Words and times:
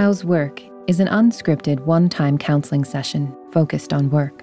How's 0.00 0.24
Work 0.24 0.62
is 0.86 0.98
an 0.98 1.08
unscripted 1.08 1.80
one 1.80 2.08
time 2.08 2.38
counseling 2.38 2.86
session 2.86 3.36
focused 3.52 3.92
on 3.92 4.08
work. 4.08 4.38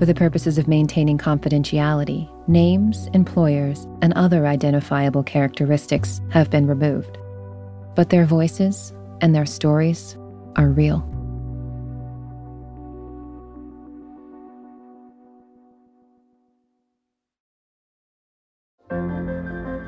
For 0.00 0.06
the 0.06 0.14
purposes 0.16 0.58
of 0.58 0.66
maintaining 0.66 1.18
confidentiality, 1.18 2.28
names, 2.48 3.06
employers, 3.14 3.86
and 4.02 4.12
other 4.14 4.44
identifiable 4.44 5.22
characteristics 5.22 6.20
have 6.30 6.50
been 6.50 6.66
removed. 6.66 7.16
But 7.94 8.10
their 8.10 8.24
voices 8.26 8.92
and 9.20 9.36
their 9.36 9.46
stories 9.46 10.16
are 10.56 10.68
real. 10.68 11.08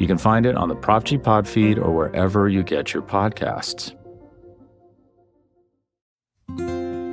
You 0.00 0.06
can 0.06 0.18
find 0.18 0.46
it 0.46 0.56
on 0.56 0.68
the 0.68 0.74
Prop 0.74 1.04
G 1.04 1.18
Pod 1.18 1.46
feed 1.46 1.78
or 1.78 1.94
wherever 1.94 2.48
you 2.48 2.62
get 2.62 2.94
your 2.94 3.02
podcasts. 3.02 3.94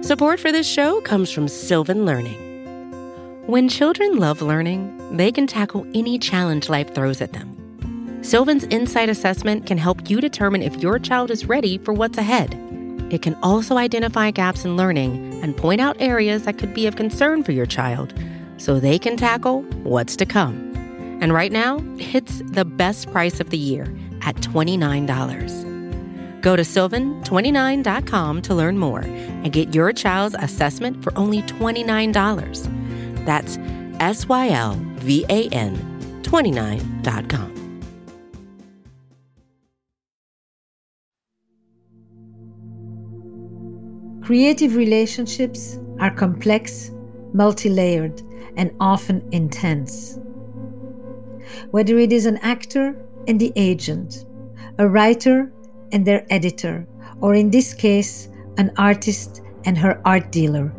Support 0.04 0.40
for 0.40 0.54
this 0.54 0.66
show 0.66 1.02
comes 1.02 1.30
from 1.30 1.50
Sylvan 1.50 2.06
Learning. 2.06 2.46
When 3.46 3.68
children 3.68 4.18
love 4.18 4.42
learning, 4.42 5.18
they 5.18 5.34
can 5.34 5.48
tackle 5.48 5.86
any 5.94 6.18
challenge 6.18 6.70
life 6.70 6.96
throws 6.96 7.22
at 7.22 7.34
them. 7.34 8.20
Sylvan's 8.22 8.64
Insight 8.66 9.10
Assessment 9.10 9.66
can 9.66 9.78
help 9.78 10.10
you 10.10 10.22
determine 10.22 10.62
if 10.62 10.82
your 10.82 10.98
child 10.98 11.30
is 11.30 11.46
ready 11.46 11.78
for 11.78 11.94
what's 11.94 12.18
ahead. 12.18 12.54
It 13.12 13.22
can 13.22 13.36
also 13.44 13.78
identify 13.78 14.32
gaps 14.32 14.64
in 14.64 14.78
learning 14.78 15.42
and 15.44 15.56
point 15.56 15.82
out 15.82 15.98
areas 16.00 16.44
that 16.44 16.58
could 16.58 16.74
be 16.74 16.88
of 16.88 16.96
concern 16.96 17.44
for 17.44 17.52
your 17.52 17.66
child 17.66 18.14
so 18.58 18.80
they 18.80 18.98
can 18.98 19.18
tackle 19.18 19.64
what's 19.84 20.16
to 20.18 20.26
come. 20.26 20.67
And 21.20 21.34
right 21.34 21.52
now, 21.52 21.80
it's 21.98 22.42
the 22.46 22.66
best 22.66 23.12
price 23.12 23.40
of 23.40 23.50
the 23.50 23.58
year 23.58 23.84
at 24.22 24.36
$29. 24.36 26.42
Go 26.42 26.56
to 26.56 26.62
sylvan29.com 26.62 28.42
to 28.44 28.56
learn 28.56 28.78
more 28.78 29.02
and 29.02 29.52
get 29.52 29.74
your 29.74 29.92
child's 29.92 30.36
assessment 30.40 31.04
for 31.04 31.18
only 31.18 31.42
$29. 31.44 33.26
That's 33.26 33.58
S 34.00 34.28
Y 34.28 34.50
L 34.50 34.80
V 34.98 35.26
A 35.30 35.50
N 35.50 35.76
29.com. 36.22 37.54
Creative 44.22 44.76
relationships 44.76 45.80
are 46.00 46.12
complex, 46.12 46.92
multi 47.34 47.70
layered, 47.70 48.22
and 48.58 48.72
often 48.80 49.28
intense 49.32 50.20
whether 51.72 51.98
it 51.98 52.12
is 52.12 52.26
an 52.26 52.38
actor 52.38 52.96
and 53.28 53.40
the 53.40 53.52
agent, 53.56 54.26
a 54.78 54.88
writer 54.88 55.52
and 55.92 56.06
their 56.06 56.26
editor, 56.30 56.88
or 57.22 57.36
in 57.36 57.50
this 57.50 57.74
case, 57.74 58.30
an 58.58 58.72
artist 58.78 59.42
and 59.66 59.78
her 59.78 60.02
art 60.06 60.32
dealer. 60.32 60.74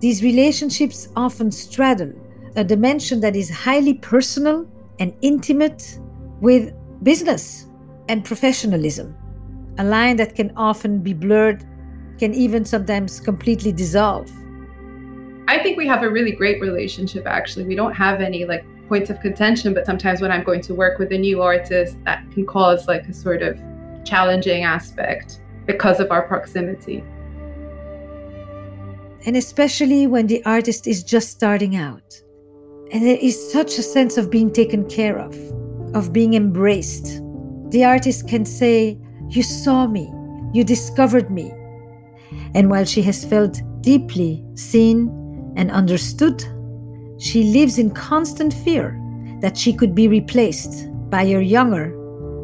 These 0.00 0.22
relationships 0.22 1.08
often 1.16 1.50
straddle 1.50 2.12
a 2.56 2.64
dimension 2.64 3.20
that 3.20 3.36
is 3.36 3.50
highly 3.50 3.94
personal 3.94 4.66
and 4.98 5.14
intimate 5.22 5.98
with 6.40 6.72
business 7.02 7.66
and 8.08 8.24
professionalism. 8.24 9.16
A 9.78 9.84
line 9.84 10.16
that 10.16 10.34
can 10.34 10.52
often 10.56 11.00
be 11.00 11.14
blurred, 11.14 11.64
can 12.18 12.34
even 12.34 12.64
sometimes 12.64 13.20
completely 13.20 13.70
dissolve. 13.70 14.28
I 15.46 15.62
think 15.62 15.78
we 15.78 15.86
have 15.86 16.02
a 16.02 16.10
really 16.10 16.32
great 16.32 16.60
relationship 16.60 17.26
actually. 17.26 17.64
We 17.64 17.76
don't 17.76 17.94
have 17.94 18.20
any 18.20 18.44
like 18.44 18.64
points 18.88 19.10
of 19.10 19.20
contention, 19.20 19.74
but 19.74 19.86
sometimes 19.86 20.20
when 20.20 20.32
I'm 20.32 20.42
going 20.42 20.62
to 20.62 20.74
work 20.74 20.98
with 20.98 21.12
a 21.12 21.18
new 21.18 21.42
artist, 21.42 22.02
that 22.04 22.24
can 22.32 22.46
cause 22.46 22.88
like 22.88 23.06
a 23.08 23.12
sort 23.12 23.42
of 23.42 23.58
challenging 24.04 24.64
aspect 24.64 25.40
because 25.66 26.00
of 26.00 26.10
our 26.10 26.22
proximity. 26.22 27.04
And 29.26 29.36
especially 29.36 30.06
when 30.06 30.26
the 30.26 30.42
artist 30.44 30.86
is 30.86 31.04
just 31.04 31.30
starting 31.30 31.76
out. 31.76 32.20
And 32.90 33.04
there 33.04 33.18
is 33.20 33.52
such 33.52 33.76
a 33.76 33.82
sense 33.82 34.16
of 34.16 34.30
being 34.30 34.50
taken 34.50 34.88
care 34.88 35.18
of, 35.18 35.36
of 35.94 36.12
being 36.12 36.34
embraced. 36.34 37.20
The 37.70 37.84
artist 37.84 38.28
can 38.28 38.46
say, 38.46 38.98
You 39.28 39.42
saw 39.42 39.86
me, 39.86 40.10
you 40.54 40.64
discovered 40.64 41.30
me. 41.30 41.52
And 42.54 42.70
while 42.70 42.86
she 42.86 43.02
has 43.02 43.24
felt 43.24 43.60
deeply 43.82 44.42
seen 44.54 45.08
and 45.56 45.70
understood 45.70 46.42
she 47.18 47.44
lives 47.44 47.78
in 47.78 47.90
constant 47.90 48.52
fear 48.52 48.98
that 49.40 49.56
she 49.56 49.72
could 49.72 49.94
be 49.94 50.08
replaced 50.08 50.88
by 51.10 51.22
a 51.22 51.40
younger, 51.40 51.88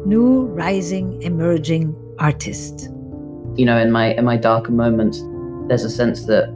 new, 0.05 0.45
rising, 0.45 1.21
emerging 1.21 1.95
artist. 2.19 2.89
You 3.55 3.65
know, 3.65 3.77
in 3.77 3.91
my 3.91 4.13
in 4.13 4.25
my 4.25 4.37
darker 4.37 4.71
moments, 4.71 5.21
there's 5.67 5.83
a 5.83 5.89
sense 5.89 6.25
that 6.25 6.53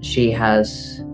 she 0.00 0.30
has 0.32 1.04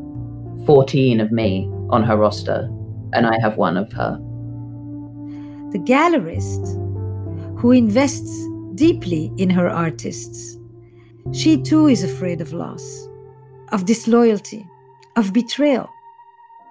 14 0.66 1.20
of 1.20 1.30
me 1.30 1.68
on 1.90 2.02
her 2.02 2.16
roster, 2.16 2.68
and 3.12 3.26
I 3.26 3.38
have 3.40 3.56
one 3.56 3.76
of 3.76 3.92
her. 3.92 4.18
The 5.72 5.78
gallerist 5.78 6.88
who 7.58 7.72
invests 7.72 8.48
deeply 8.74 9.32
in 9.36 9.50
her 9.50 9.68
artists. 9.68 10.56
She 11.32 11.60
too 11.60 11.88
is 11.88 12.04
afraid 12.04 12.40
of 12.40 12.52
loss, 12.52 13.08
of 13.72 13.84
disloyalty, 13.84 14.64
of 15.16 15.32
betrayal. 15.32 15.90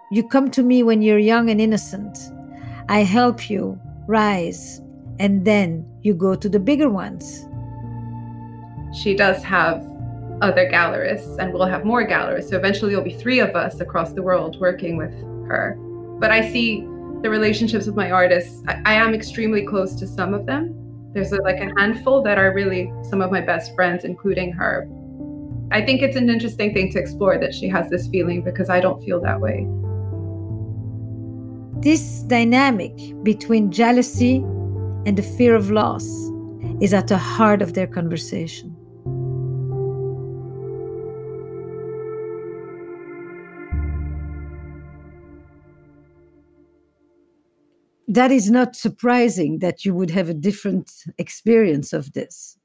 You 0.10 0.26
come 0.26 0.50
to 0.52 0.64
me 0.64 0.84
when 0.84 1.02
you're 1.02 1.20
young 1.20 1.50
and 1.50 1.60
innocent. 1.60 2.18
I 2.88 3.00
help 3.00 3.50
you 3.50 3.78
rise, 4.08 4.82
and 5.20 5.44
then 5.44 5.86
you 6.02 6.14
go 6.14 6.34
to 6.34 6.48
the 6.48 6.60
bigger 6.60 6.90
ones. 6.90 7.46
She 8.98 9.16
does 9.16 9.44
have 9.44 9.86
other 10.42 10.70
gallerists, 10.70 11.38
and 11.40 11.54
we'll 11.54 11.66
have 11.66 11.84
more 11.84 12.08
gallerists. 12.08 12.52
So 12.52 12.58
eventually, 12.58 12.92
there'll 12.92 13.04
be 13.04 13.16
three 13.16 13.40
of 13.40 13.54
us 13.54 13.82
across 13.82 14.14
the 14.14 14.22
world 14.22 14.58
working 14.62 14.96
with 14.96 15.12
her. 15.50 15.76
But 16.20 16.32
I 16.32 16.54
see 16.54 16.82
the 17.22 17.30
relationships 17.30 17.86
with 17.86 17.98
my 17.98 18.10
artists. 18.10 18.64
I, 18.66 18.82
I 18.86 18.94
am 18.94 19.14
extremely 19.14 19.66
close 19.66 19.94
to 19.96 20.08
some 20.08 20.34
of 20.34 20.46
them. 20.46 20.74
There's 21.14 21.34
a, 21.34 21.42
like 21.42 21.60
a 21.60 21.70
handful 21.78 22.24
that 22.24 22.38
are 22.38 22.54
really 22.54 22.94
some 23.02 23.22
of 23.22 23.30
my 23.30 23.42
best 23.42 23.76
friends, 23.76 24.06
including 24.06 24.54
her. 24.54 24.88
I 25.70 25.82
think 25.86 26.02
it's 26.02 26.16
an 26.16 26.30
interesting 26.30 26.74
thing 26.74 26.94
to 26.94 27.00
explore 27.00 27.38
that 27.40 27.54
she 27.54 27.68
has 27.68 27.90
this 27.90 28.08
feeling 28.08 28.42
because 28.42 28.70
I 28.70 28.80
don't 28.80 29.04
feel 29.04 29.20
that 29.20 29.42
way. 29.42 29.68
This 31.82 32.24
dynamic 32.24 32.92
between 33.22 33.72
jealousy 33.72 34.38
and 35.06 35.16
the 35.16 35.22
fear 35.22 35.54
of 35.54 35.70
loss 35.70 36.06
is 36.82 36.92
at 36.92 37.08
the 37.08 37.20
heart 37.20 37.62
of 37.62 37.74
their 37.74 37.86
conversation. 37.86 38.76
That 48.08 48.32
is 48.32 48.50
not 48.50 48.76
surprising 48.76 49.60
that 49.60 49.86
you 49.86 49.94
would 49.94 50.10
have 50.10 50.30
a 50.30 50.34
different 50.34 50.92
experience 51.20 51.94
of 51.94 52.14
this. 52.14 52.58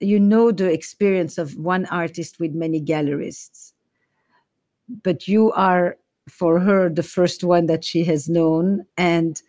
You 0.00 0.18
know 0.18 0.50
the 0.50 0.72
experience 0.72 1.38
of 1.38 1.56
one 1.56 1.86
artist 1.86 2.40
with 2.40 2.54
many 2.54 2.80
gallerists, 2.80 3.72
but 5.04 5.28
you 5.28 5.52
are 5.52 5.96
for 6.30 6.60
her 6.60 6.88
the 6.88 7.02
first 7.02 7.44
one 7.44 7.66
that 7.66 7.84
she 7.84 8.04
has 8.04 8.28
known 8.28 8.84
and 8.96 9.42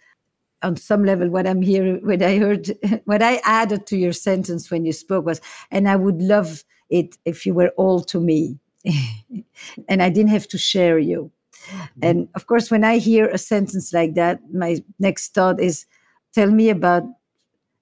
on 0.61 0.75
some 0.75 1.03
level 1.03 1.29
what 1.29 1.47
i'm 1.47 1.61
hearing 1.61 2.05
what 2.05 2.21
i 2.21 2.37
heard 2.37 2.69
what 3.05 3.21
i 3.21 3.39
added 3.43 3.85
to 3.85 3.97
your 3.97 4.13
sentence 4.13 4.69
when 4.69 4.85
you 4.85 4.93
spoke 4.93 5.25
was 5.25 5.41
and 5.71 5.87
i 5.87 5.95
would 5.95 6.21
love 6.21 6.63
it 6.89 7.17
if 7.25 7.45
you 7.45 7.53
were 7.53 7.69
all 7.77 8.01
to 8.01 8.19
me 8.19 8.57
and 9.87 10.01
i 10.01 10.09
didn't 10.09 10.31
have 10.31 10.47
to 10.47 10.57
share 10.57 10.99
you 10.99 11.31
mm-hmm. 11.67 11.99
and 12.01 12.27
of 12.35 12.47
course 12.47 12.71
when 12.71 12.83
i 12.83 12.97
hear 12.97 13.27
a 13.27 13.37
sentence 13.37 13.93
like 13.93 14.15
that 14.15 14.39
my 14.53 14.77
next 14.99 15.33
thought 15.33 15.59
is 15.59 15.85
tell 16.33 16.51
me 16.51 16.69
about 16.69 17.03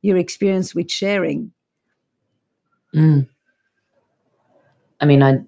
your 0.02 0.18
experience 0.18 0.76
with 0.76 0.92
sharing 0.92 1.52
mm. 2.94 3.28
i 5.02 5.06
mean 5.06 5.24
i 5.24 5.40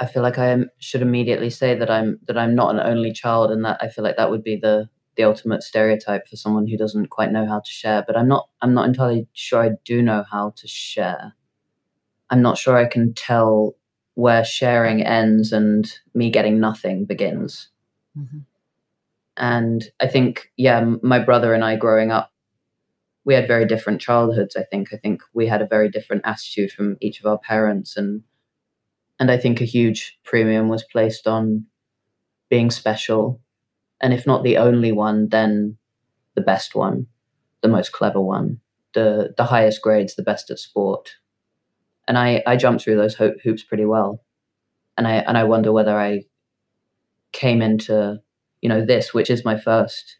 I 0.00 0.06
feel 0.06 0.22
like 0.22 0.38
I 0.38 0.56
should 0.78 1.02
immediately 1.02 1.50
say 1.50 1.74
that 1.74 1.90
I'm 1.90 2.18
that 2.26 2.38
I'm 2.38 2.54
not 2.54 2.74
an 2.74 2.80
only 2.80 3.12
child, 3.12 3.50
and 3.50 3.64
that 3.66 3.78
I 3.82 3.88
feel 3.88 4.02
like 4.02 4.16
that 4.16 4.30
would 4.30 4.42
be 4.42 4.56
the 4.56 4.88
the 5.16 5.24
ultimate 5.24 5.62
stereotype 5.62 6.26
for 6.26 6.36
someone 6.36 6.66
who 6.66 6.78
doesn't 6.78 7.10
quite 7.10 7.30
know 7.30 7.46
how 7.46 7.60
to 7.60 7.70
share. 7.70 8.02
But 8.06 8.16
I'm 8.16 8.26
not 8.26 8.48
I'm 8.62 8.72
not 8.72 8.88
entirely 8.88 9.28
sure 9.34 9.62
I 9.62 9.72
do 9.84 10.00
know 10.02 10.24
how 10.30 10.54
to 10.56 10.66
share. 10.66 11.34
I'm 12.30 12.40
not 12.40 12.56
sure 12.56 12.76
I 12.76 12.86
can 12.86 13.12
tell 13.12 13.74
where 14.14 14.44
sharing 14.44 15.02
ends 15.02 15.52
and 15.52 15.92
me 16.14 16.30
getting 16.30 16.60
nothing 16.60 17.04
begins. 17.04 17.68
Mm-hmm. 18.18 18.38
And 19.36 19.84
I 20.00 20.06
think, 20.06 20.50
yeah, 20.56 20.80
my 21.02 21.18
brother 21.18 21.54
and 21.54 21.64
I 21.64 21.76
growing 21.76 22.10
up, 22.10 22.32
we 23.24 23.34
had 23.34 23.46
very 23.46 23.66
different 23.66 24.00
childhoods. 24.00 24.56
I 24.56 24.62
think. 24.62 24.94
I 24.94 24.96
think 24.96 25.22
we 25.34 25.46
had 25.46 25.60
a 25.60 25.66
very 25.66 25.90
different 25.90 26.22
attitude 26.24 26.72
from 26.72 26.96
each 27.00 27.20
of 27.20 27.26
our 27.26 27.38
parents, 27.38 27.96
and 27.98 28.22
and 29.20 29.30
I 29.30 29.38
think 29.38 29.62
a 29.62 29.66
huge 29.66 30.18
premium 30.24 30.68
was 30.70 30.84
placed 30.84 31.28
on 31.28 31.66
being 32.50 32.70
special, 32.70 33.40
and 34.00 34.14
if 34.14 34.26
not 34.26 34.44
the 34.44 34.58
only 34.58 34.92
one, 34.92 35.28
then 35.30 35.78
the 36.34 36.42
best 36.42 36.74
one, 36.74 37.06
the 37.62 37.68
most 37.68 37.92
clever 37.92 38.20
one, 38.20 38.60
the 38.94 39.34
the 39.36 39.44
highest 39.46 39.82
grades, 39.82 40.16
the 40.16 40.24
best 40.24 40.50
at 40.50 40.58
sport. 40.58 41.16
And 42.08 42.18
I 42.18 42.42
I 42.46 42.56
jumped 42.56 42.84
through 42.84 42.96
those 42.96 43.14
ho- 43.16 43.36
hoops 43.44 43.62
pretty 43.64 43.86
well, 43.86 44.22
and 44.98 45.08
I 45.08 45.14
and 45.16 45.38
I 45.38 45.44
wonder 45.44 45.72
whether 45.72 45.98
I 45.98 46.24
came 47.32 47.62
into 47.62 48.20
you 48.60 48.68
know 48.68 48.84
this, 48.84 49.14
which 49.14 49.30
is 49.30 49.44
my 49.44 49.58
first 49.58 50.16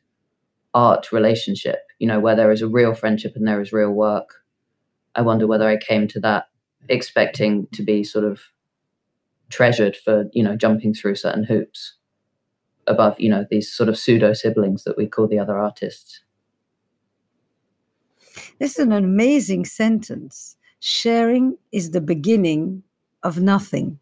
art 0.75 1.13
relationship, 1.13 1.81
you 1.99 2.07
know, 2.07 2.21
where 2.21 2.37
there 2.37 2.53
is 2.53 2.63
a 2.63 2.69
real 2.69 2.95
friendship 2.95 3.35
and 3.37 3.47
there 3.47 3.61
is 3.61 3.73
real 3.73 3.91
work. 3.93 4.37
I 5.15 5.23
wonder 5.23 5.47
whether 5.47 5.69
I 5.69 5.77
came 5.77 6.09
to 6.09 6.21
that 6.21 6.47
expecting 6.89 7.69
to 7.75 7.83
be 7.83 8.05
sort 8.05 8.25
of 8.25 8.41
treasured 9.51 9.97
for, 9.97 10.25
you 10.33 10.43
know, 10.43 10.57
jumping 10.57 10.95
through 10.95 11.17
certain 11.17 11.45
hoops 11.45 11.95
above, 12.87 13.19
you 13.21 13.29
know, 13.29 13.47
these 13.51 13.71
sort 13.71 13.89
of 13.89 13.99
pseudo 13.99 14.33
siblings 14.33 14.85
that 14.85 14.97
we 14.97 15.07
call 15.07 15.27
the 15.27 15.39
other 15.39 15.59
artists. 15.59 16.21
This 18.59 18.79
is 18.79 18.85
an 18.85 18.93
amazing 18.93 19.65
sentence. 19.65 20.57
Sharing 20.81 21.59
is 21.73 21.91
the 21.91 22.01
beginning 22.01 22.83
of 23.23 23.41
nothing. 23.41 23.99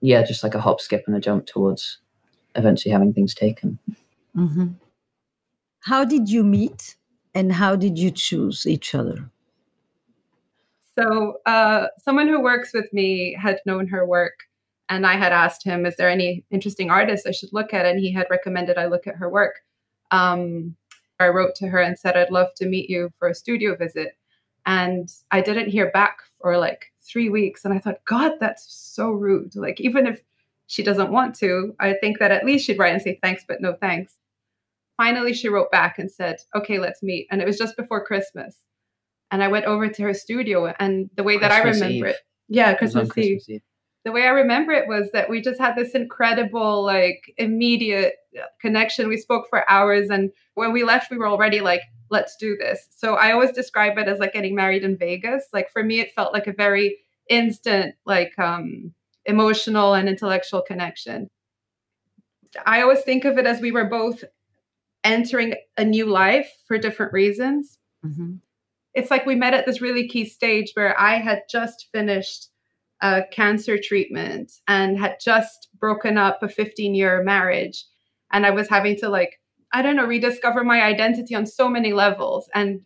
Yeah, 0.00 0.22
just 0.22 0.42
like 0.42 0.54
a 0.54 0.60
hop, 0.60 0.80
skip, 0.80 1.04
and 1.06 1.16
a 1.16 1.20
jump 1.20 1.46
towards 1.46 1.98
eventually 2.54 2.92
having 2.92 3.12
things 3.12 3.34
taken. 3.34 3.78
Mm-hmm. 4.36 4.68
How 5.80 6.04
did 6.04 6.28
you 6.28 6.44
meet 6.44 6.96
and 7.34 7.52
how 7.52 7.76
did 7.76 7.98
you 7.98 8.10
choose 8.10 8.66
each 8.66 8.94
other? 8.94 9.30
So, 10.98 11.38
uh, 11.46 11.86
someone 11.98 12.28
who 12.28 12.42
works 12.42 12.72
with 12.74 12.92
me 12.92 13.36
had 13.40 13.60
known 13.64 13.88
her 13.88 14.06
work, 14.06 14.44
and 14.88 15.06
I 15.06 15.14
had 15.14 15.32
asked 15.32 15.64
him, 15.64 15.86
Is 15.86 15.96
there 15.96 16.10
any 16.10 16.44
interesting 16.50 16.90
artists 16.90 17.26
I 17.26 17.30
should 17.32 17.52
look 17.52 17.72
at? 17.72 17.86
And 17.86 17.98
he 17.98 18.12
had 18.12 18.26
recommended 18.30 18.78
I 18.78 18.86
look 18.86 19.06
at 19.06 19.16
her 19.16 19.28
work. 19.28 19.60
Um, 20.10 20.76
I 21.18 21.28
wrote 21.28 21.54
to 21.56 21.68
her 21.68 21.78
and 21.78 21.98
said, 21.98 22.16
I'd 22.16 22.30
love 22.30 22.48
to 22.56 22.66
meet 22.66 22.90
you 22.90 23.10
for 23.18 23.28
a 23.28 23.34
studio 23.34 23.76
visit. 23.76 24.16
And 24.66 25.08
I 25.30 25.40
didn't 25.40 25.70
hear 25.70 25.90
back 25.90 26.18
for 26.40 26.58
like 26.58 26.92
three 27.00 27.28
weeks. 27.28 27.64
And 27.64 27.72
I 27.72 27.78
thought, 27.78 28.04
God, 28.04 28.32
that's 28.40 28.66
so 28.72 29.10
rude. 29.10 29.56
Like, 29.56 29.80
even 29.80 30.06
if 30.06 30.22
she 30.66 30.82
doesn't 30.82 31.12
want 31.12 31.34
to, 31.36 31.74
I 31.80 31.94
think 31.94 32.18
that 32.18 32.32
at 32.32 32.44
least 32.44 32.66
she'd 32.66 32.78
write 32.78 32.92
and 32.92 33.02
say 33.02 33.18
thanks, 33.22 33.44
but 33.46 33.60
no 33.60 33.74
thanks 33.74 34.18
finally 35.02 35.32
she 35.32 35.48
wrote 35.48 35.70
back 35.70 35.98
and 35.98 36.10
said, 36.10 36.40
okay, 36.54 36.78
let's 36.78 37.02
meet. 37.02 37.26
And 37.30 37.40
it 37.40 37.46
was 37.46 37.58
just 37.58 37.76
before 37.76 38.04
Christmas. 38.04 38.58
And 39.32 39.42
I 39.42 39.48
went 39.48 39.64
over 39.64 39.88
to 39.88 40.02
her 40.02 40.14
studio 40.14 40.72
and 40.78 41.10
the 41.16 41.22
way 41.22 41.38
that 41.38 41.50
I 41.50 41.62
remember 41.62 41.86
Eve. 41.86 42.04
it. 42.04 42.16
Yeah, 42.48 42.74
Christmas, 42.74 43.08
Eve. 43.08 43.12
Christmas 43.12 43.48
Eve. 43.48 43.62
The 44.04 44.12
way 44.12 44.24
I 44.24 44.30
remember 44.30 44.72
it 44.72 44.86
was 44.86 45.10
that 45.12 45.30
we 45.30 45.40
just 45.40 45.60
had 45.60 45.74
this 45.74 45.94
incredible, 45.94 46.84
like 46.84 47.32
immediate 47.38 48.16
connection. 48.60 49.08
We 49.08 49.16
spoke 49.16 49.46
for 49.48 49.68
hours. 49.70 50.10
And 50.10 50.30
when 50.54 50.72
we 50.72 50.84
left, 50.84 51.10
we 51.10 51.16
were 51.16 51.28
already 51.28 51.60
like, 51.60 51.80
let's 52.10 52.36
do 52.36 52.56
this. 52.58 52.86
So 52.94 53.14
I 53.14 53.32
always 53.32 53.52
describe 53.52 53.96
it 53.96 54.06
as 54.06 54.18
like 54.18 54.34
getting 54.34 54.54
married 54.54 54.84
in 54.84 54.98
Vegas. 54.98 55.44
Like 55.52 55.70
for 55.70 55.82
me, 55.82 56.00
it 56.00 56.12
felt 56.12 56.34
like 56.34 56.46
a 56.46 56.52
very 56.52 56.98
instant, 57.28 57.94
like 58.04 58.38
um 58.38 58.92
emotional 59.24 59.94
and 59.94 60.08
intellectual 60.08 60.62
connection. 60.62 61.28
I 62.66 62.82
always 62.82 63.00
think 63.00 63.24
of 63.24 63.38
it 63.38 63.46
as 63.46 63.60
we 63.60 63.72
were 63.72 63.86
both 63.86 64.24
entering 65.04 65.54
a 65.78 65.84
new 65.84 66.06
life 66.06 66.52
for 66.66 66.76
different 66.76 67.12
reasons. 67.12 67.78
Mm-hmm. 68.04 68.34
It's 68.94 69.10
like 69.10 69.26
we 69.26 69.34
met 69.34 69.54
at 69.54 69.66
this 69.66 69.80
really 69.80 70.08
key 70.08 70.24
stage 70.24 70.72
where 70.74 70.98
I 71.00 71.16
had 71.16 71.42
just 71.50 71.88
finished 71.92 72.48
a 73.00 73.22
cancer 73.30 73.78
treatment 73.82 74.52
and 74.68 74.98
had 74.98 75.16
just 75.20 75.68
broken 75.78 76.16
up 76.16 76.42
a 76.42 76.48
15 76.48 76.94
year 76.94 77.22
marriage. 77.22 77.84
And 78.32 78.46
I 78.46 78.50
was 78.50 78.68
having 78.68 78.96
to, 78.98 79.08
like, 79.08 79.40
I 79.72 79.82
don't 79.82 79.96
know, 79.96 80.06
rediscover 80.06 80.64
my 80.64 80.82
identity 80.82 81.34
on 81.34 81.46
so 81.46 81.68
many 81.68 81.92
levels. 81.92 82.48
And 82.54 82.82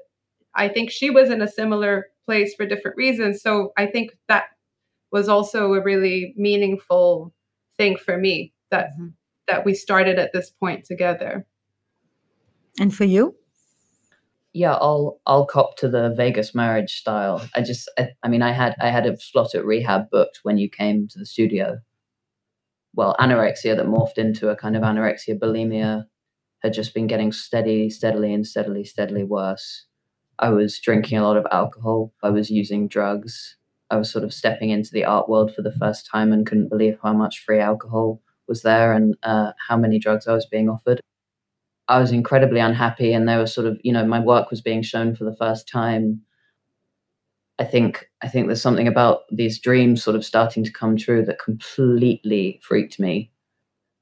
I 0.55 0.69
think 0.69 0.91
she 0.91 1.11
was 1.11 1.31
in 1.31 1.43
a 1.43 1.49
similar 1.49 2.07
place 2.25 2.55
for 2.55 2.67
different 2.67 2.97
reasons. 2.97 3.43
So 3.43 3.73
I 3.77 3.87
think 3.87 4.17
that 4.29 4.45
was 5.13 5.29
also 5.29 5.75
a 5.75 5.83
really 5.83 6.35
meaningful 6.37 7.33
thing 7.77 7.97
for 7.97 8.17
me 8.17 8.53
that 8.71 8.91
mm-hmm. 8.93 9.09
that 9.49 9.65
we 9.65 9.75
started 9.75 10.19
at 10.19 10.33
this 10.33 10.51
point 10.51 10.85
together. 10.85 11.47
And 12.81 12.95
for 12.95 13.05
you? 13.05 13.37
Yeah, 14.57 14.73
I'll 14.73 15.21
I'll 15.27 15.45
cop 15.45 15.77
to 15.79 15.89
the 15.89 16.15
Vegas 16.17 16.55
marriage 16.55 16.95
style. 16.95 17.47
I 17.55 17.61
just 17.61 17.91
I, 17.99 18.09
I 18.23 18.29
mean 18.29 18.41
I 18.41 18.53
had 18.53 18.75
I 18.81 18.89
had 18.89 19.05
a 19.05 19.19
slot 19.19 19.55
at 19.55 19.67
rehab 19.67 20.09
booked 20.11 20.41
when 20.45 20.57
you 20.57 20.71
came 20.71 21.09
to 21.09 21.19
the 21.19 21.27
studio. 21.27 21.81
Well, 22.95 23.15
anorexia 23.21 23.77
that 23.77 23.85
morphed 23.85 24.17
into 24.17 24.49
a 24.49 24.57
kind 24.57 24.75
of 24.75 24.83
anorexia 24.83 25.39
bulimia 25.39 26.07
had 26.63 26.73
just 26.73 26.95
been 26.95 27.07
getting 27.07 27.33
steady, 27.33 27.91
steadily 27.91 28.33
and 28.33 28.47
steadily, 28.47 28.83
steadily 28.85 29.25
worse. 29.25 29.87
I 30.39 30.49
was 30.49 30.81
drinking 30.81 31.19
a 31.19 31.25
lot 31.25 31.37
of 31.37 31.47
alcohol. 31.53 32.15
I 32.23 32.31
was 32.31 32.51
using 32.51 32.89
drugs. 32.89 33.59
I 33.91 33.97
was 33.99 34.11
sort 34.11 34.25
of 34.25 34.33
stepping 34.33 34.71
into 34.71 34.91
the 34.91 35.05
art 35.05 35.29
world 35.29 35.55
for 35.55 35.61
the 35.61 35.73
first 35.73 36.09
time 36.11 36.33
and 36.33 36.47
couldn't 36.47 36.71
believe 36.71 36.99
how 37.03 37.13
much 37.13 37.45
free 37.45 37.61
alcohol 37.61 38.23
was 38.49 38.63
there 38.63 38.95
and 38.95 39.17
uh, 39.23 39.53
how 39.69 39.77
many 39.77 39.99
drugs 39.99 40.27
I 40.27 40.33
was 40.33 40.47
being 40.47 40.71
offered. 40.71 41.03
I 41.89 42.01
was 42.01 42.13
incredibly 42.13 42.61
unhappy, 42.61 43.13
and 43.13 43.29
there 43.29 43.39
was 43.39 43.55
sort 43.55 43.67
of, 43.67 43.79
you 43.83 43.93
know, 43.93 44.05
my 44.05 44.21
work 44.21 44.51
was 44.51 44.61
being 44.61 44.83
shown 44.83 45.15
for 45.15 45.25
the 45.25 45.37
first 45.37 45.69
time. 45.69 46.23
I 47.59 47.65
think 47.65 48.11
I 48.23 48.29
think 48.29 48.47
there's 48.47 48.61
something 48.63 48.89
about 48.89 49.23
these 49.31 49.59
dreams 49.59 50.03
sort 50.03 50.17
of 50.17 50.25
starting 50.25 50.65
to 50.65 50.73
come 50.73 50.97
true 50.97 51.25
that 51.25 51.39
completely 51.39 52.61
freaked 52.63 53.01
me. 53.01 53.31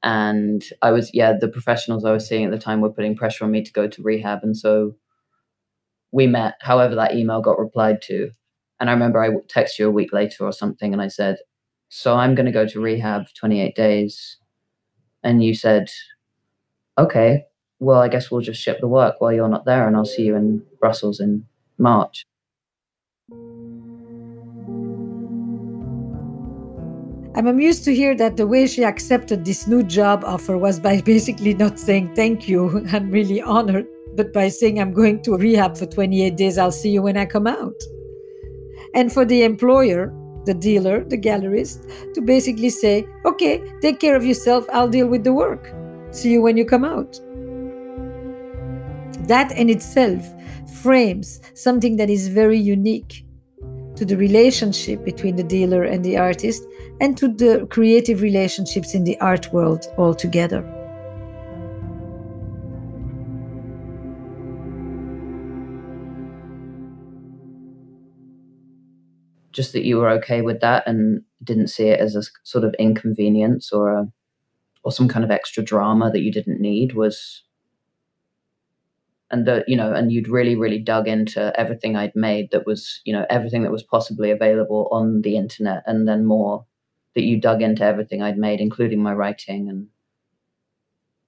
And 0.02 0.64
I 0.82 0.92
was, 0.92 1.10
yeah, 1.14 1.34
the 1.40 1.48
professionals 1.48 2.04
I 2.04 2.12
was 2.12 2.28
seeing 2.28 2.44
at 2.44 2.52
the 2.52 2.58
time 2.58 2.81
were 2.81 2.92
putting 2.92 3.16
pressure 3.16 3.44
on 3.44 3.52
me 3.52 3.62
to 3.64 3.72
go 3.72 3.88
to 3.88 4.02
rehab, 4.02 4.40
and 4.44 4.56
so 4.56 4.96
we 6.12 6.26
met. 6.26 6.54
However, 6.60 6.94
that 6.94 7.14
email 7.14 7.40
got 7.40 7.58
replied 7.58 8.00
to, 8.02 8.31
and 8.81 8.88
I 8.90 8.92
remember 8.92 9.22
I 9.22 9.31
texted 9.52 9.78
you 9.81 9.88
a 9.88 9.92
week 9.92 10.12
later 10.12 10.44
or 10.44 10.53
something, 10.53 10.93
and 10.93 11.03
I 11.03 11.08
said, 11.08 11.38
"So 11.88 12.14
I'm 12.17 12.34
going 12.34 12.46
to 12.46 12.53
go 12.53 12.67
to 12.67 12.81
rehab 12.81 13.26
28 13.34 13.74
days," 13.74 14.36
and 15.24 15.44
you 15.44 15.55
said, 15.55 15.91
"Okay." 16.98 17.46
Well, 17.81 18.00
I 18.00 18.08
guess 18.08 18.31
we'll 18.31 18.40
just 18.40 18.60
ship 18.60 18.81
the 18.81 18.88
work 18.88 19.20
while 19.20 19.32
you're 19.32 19.48
not 19.48 19.64
there, 19.64 19.86
and 19.86 19.96
I'll 19.96 20.04
see 20.04 20.22
you 20.22 20.36
in 20.36 20.62
Brussels 20.81 21.20
in 21.20 21.46
March. 21.78 22.24
I'm 27.36 27.48
amused 27.48 27.84
to 27.84 27.94
hear 27.94 28.14
that 28.14 28.36
the 28.36 28.46
way 28.46 28.69
she 28.69 28.84
accepted 28.84 29.44
this 29.44 29.66
new 29.66 29.82
job 29.82 30.22
offer 30.24 30.56
was 30.56 30.78
by 30.78 31.00
basically 31.04 31.54
not 31.54 31.81
saying 31.81 32.14
thank 32.14 32.48
you, 32.48 32.86
I'm 32.93 33.10
really 33.10 33.43
honored, 33.43 33.86
but 34.14 34.32
by 34.32 34.48
saying 34.48 34.81
I'm 34.81 34.93
going 34.93 35.20
to 35.22 35.36
rehab 35.36 35.76
for 35.76 35.86
28 35.86 36.36
days, 36.36 36.58
I'll 36.58 36.70
see 36.70 36.90
you 36.90 37.02
when 37.02 37.16
I 37.16 37.26
come 37.26 37.48
out. 37.48 37.74
And 38.94 39.12
for 39.12 39.24
the 39.24 39.43
employer, 39.43 40.14
the 40.44 40.54
dealer, 40.54 41.04
the 41.04 41.19
gallerist, 41.19 42.14
to 42.14 42.20
basically 42.20 42.70
say, 42.70 43.04
okay, 43.24 43.60
take 43.81 43.98
care 43.98 44.14
of 44.14 44.24
yourself, 44.24 44.66
I'll 44.72 44.88
deal 44.88 45.08
with 45.08 45.24
the 45.24 45.32
work. 45.32 45.74
See 46.12 46.31
you 46.31 46.40
when 46.40 46.56
you 46.56 46.64
come 46.64 46.84
out. 46.84 47.19
That 49.26 49.52
in 49.56 49.70
itself 49.70 50.22
frames 50.82 51.40
something 51.54 51.96
that 51.96 52.10
is 52.10 52.28
very 52.28 52.58
unique 52.58 53.24
to 53.96 54.04
the 54.04 54.16
relationship 54.16 55.04
between 55.04 55.36
the 55.36 55.43
dealer 55.43 55.82
and 55.84 56.04
the 56.04 56.19
artist 56.19 56.62
and 57.00 57.16
to 57.16 57.28
the 57.28 57.66
creative 57.70 58.22
relationships 58.22 58.94
in 58.94 59.04
the 59.04 59.19
art 59.20 59.52
world 59.52 59.86
altogether. 59.96 60.62
Just 69.52 69.72
that 69.72 69.84
you 69.84 69.98
were 69.98 70.10
okay 70.10 70.43
with 70.43 70.60
that 70.60 70.82
and 70.86 71.22
didn't 71.43 71.69
see 71.69 71.88
it 71.88 72.00
as 72.00 72.16
a 72.16 72.22
sort 72.43 72.64
of 72.64 72.74
inconvenience 72.78 73.72
or 73.72 73.93
a 73.93 74.08
or 74.82 74.93
some 74.93 75.08
kind 75.08 75.24
of 75.24 75.31
extra 75.31 75.62
drama 75.62 76.10
that 76.10 76.20
you 76.20 76.31
didn't 76.31 76.60
need 76.60 76.93
was 76.93 77.44
and 79.31 79.46
that 79.46 79.69
you 79.69 79.76
know 79.76 79.93
and 79.93 80.12
you'd 80.12 80.28
really 80.28 80.54
really 80.54 80.78
dug 80.78 81.08
into 81.08 81.52
everything 81.58 81.96
i'd 81.96 82.14
made 82.14 82.50
that 82.50 82.66
was 82.66 83.00
you 83.04 83.12
know 83.12 83.24
everything 83.31 83.62
that 83.62 83.72
was 83.72 83.82
possibly 83.82 84.31
available 84.31 84.88
on 84.90 85.22
the 85.22 85.36
internet 85.36 85.82
and 85.86 86.06
then 86.06 86.24
more 86.24 86.64
that 87.14 87.22
you 87.24 87.40
dug 87.40 87.62
into 87.62 87.84
everything 87.84 88.22
i'd 88.22 88.38
made 88.38 88.60
including 88.60 89.02
my 89.02 89.12
writing 89.14 89.69
and 89.69 89.86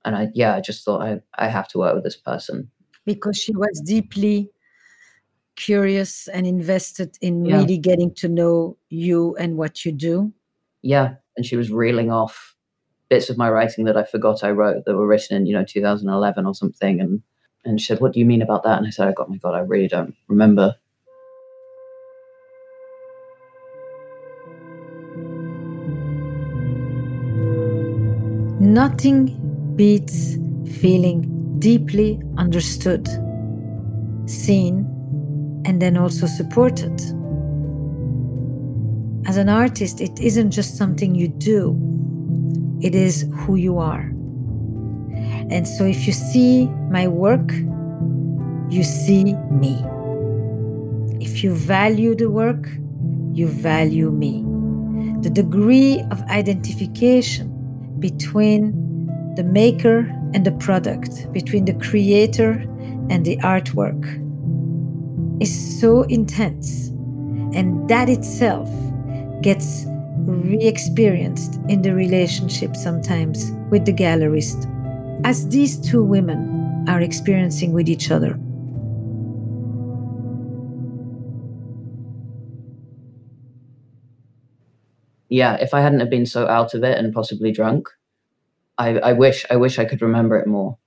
and 0.05 0.17
i 0.17 0.29
yeah 0.35 0.55
i 0.55 0.61
just 0.61 0.85
thought 0.85 1.03
i 1.03 1.21
i 1.39 1.49
have 1.49 1.69
to 1.69 1.79
work 1.79 1.95
with 1.95 2.05
this 2.05 2.17
person 2.17 2.71
because 3.05 3.37
she 3.37 3.53
was 3.55 3.81
deeply 3.85 4.51
curious 5.57 6.29
and 6.29 6.47
invested 6.47 7.17
in 7.21 7.45
Yeah. 7.45 7.57
really 7.59 7.79
getting 7.79 8.13
to 8.15 8.29
know 8.29 8.77
you 8.91 9.35
and 9.37 9.57
what 9.57 9.85
you 9.85 9.93
do. 9.93 10.33
Yeah, 10.83 11.15
and 11.37 11.45
she 11.47 11.57
was 11.57 11.71
reeling 11.73 12.11
off 12.13 12.55
bits 13.09 13.31
of 13.31 13.39
my 13.39 13.51
writing 13.51 13.85
that 13.87 13.97
I 13.97 14.05
forgot 14.05 14.45
I 14.45 14.51
wrote 14.51 14.85
that 14.85 14.97
were 14.97 15.07
written 15.07 15.37
in, 15.37 15.47
you 15.47 15.55
know, 15.55 15.65
2011 15.65 16.47
or 16.47 16.55
something. 16.55 17.01
And 17.01 17.23
and 17.67 17.81
she 17.81 17.87
said, 17.87 18.01
"What 18.01 18.13
do 18.13 18.21
you 18.21 18.27
mean 18.27 18.43
about 18.43 18.63
that?" 18.65 18.79
And 18.79 18.87
I 18.87 18.91
said, 18.91 19.15
"Oh 19.19 19.27
my 19.29 19.37
God, 19.37 19.55
I 19.55 19.61
really 19.61 19.89
don't 19.89 20.15
remember." 20.29 20.77
Nothing 28.59 29.75
beats 29.77 30.39
feeling 30.81 31.59
deeply 31.59 32.21
understood, 32.37 33.07
seen, 34.27 34.85
and 35.65 35.81
then 35.81 35.97
also 35.97 36.27
supported. 36.27 37.01
As 39.27 39.37
an 39.37 39.49
artist, 39.49 40.01
it 40.01 40.19
isn't 40.21 40.51
just 40.53 40.77
something 40.77 41.15
you 41.15 41.29
do, 41.29 41.77
it 42.81 42.95
is 42.95 43.27
who 43.35 43.57
you 43.57 43.79
are. 43.79 44.16
And 45.51 45.67
so 45.67 45.85
if 45.85 46.07
you 46.07 46.13
see 46.13 46.67
my 46.91 47.07
work, 47.09 47.53
you 48.71 48.83
see 48.83 49.35
me. 49.51 49.85
If 51.21 51.45
you 51.45 51.55
value 51.55 52.15
the 52.15 52.31
work, 52.31 52.69
you 53.33 53.49
value 53.49 54.11
me. 54.11 54.45
The 55.23 55.31
degree 55.31 56.03
of 56.11 56.23
identification 56.23 57.53
between 58.01 58.73
the 59.37 59.45
maker 59.45 60.01
and 60.35 60.45
the 60.45 60.53
product, 60.53 61.33
between 61.33 61.65
the 61.65 61.75
creator 61.75 62.53
and 63.11 63.25
the 63.25 63.37
artwork, 63.39 64.03
is 65.41 65.81
so 65.81 66.03
intense. 66.03 66.89
And 67.55 67.89
that 67.89 68.09
itself 68.09 68.69
gets 69.43 69.85
re 70.27 70.59
experienced 70.59 71.61
in 71.69 71.83
the 71.83 71.95
relationship 71.95 72.75
sometimes 72.75 73.53
with 73.71 73.85
the 73.85 73.93
gallerist, 73.93 74.67
as 75.25 75.49
these 75.49 75.79
two 75.79 76.03
women 76.03 76.85
are 76.89 77.01
experiencing 77.01 77.73
with 77.73 77.89
each 77.89 78.11
other. 78.11 78.39
Yeah, 85.29 85.55
if 85.57 85.75
I 85.75 85.81
hadn't 85.81 86.01
have 86.01 86.11
been 86.11 86.27
so 86.27 86.47
out 86.47 86.75
of 86.75 86.85
it 86.85 86.97
and 86.97 87.13
possibly 87.13 87.51
drunk, 87.51 87.89
I, 88.79 88.99
I 88.99 89.13
wish 89.13 89.45
I 89.51 89.57
wish 89.57 89.79
I 89.79 89.85
could 89.85 90.03
remember 90.03 90.39
it 90.39 90.47
more. 90.47 90.79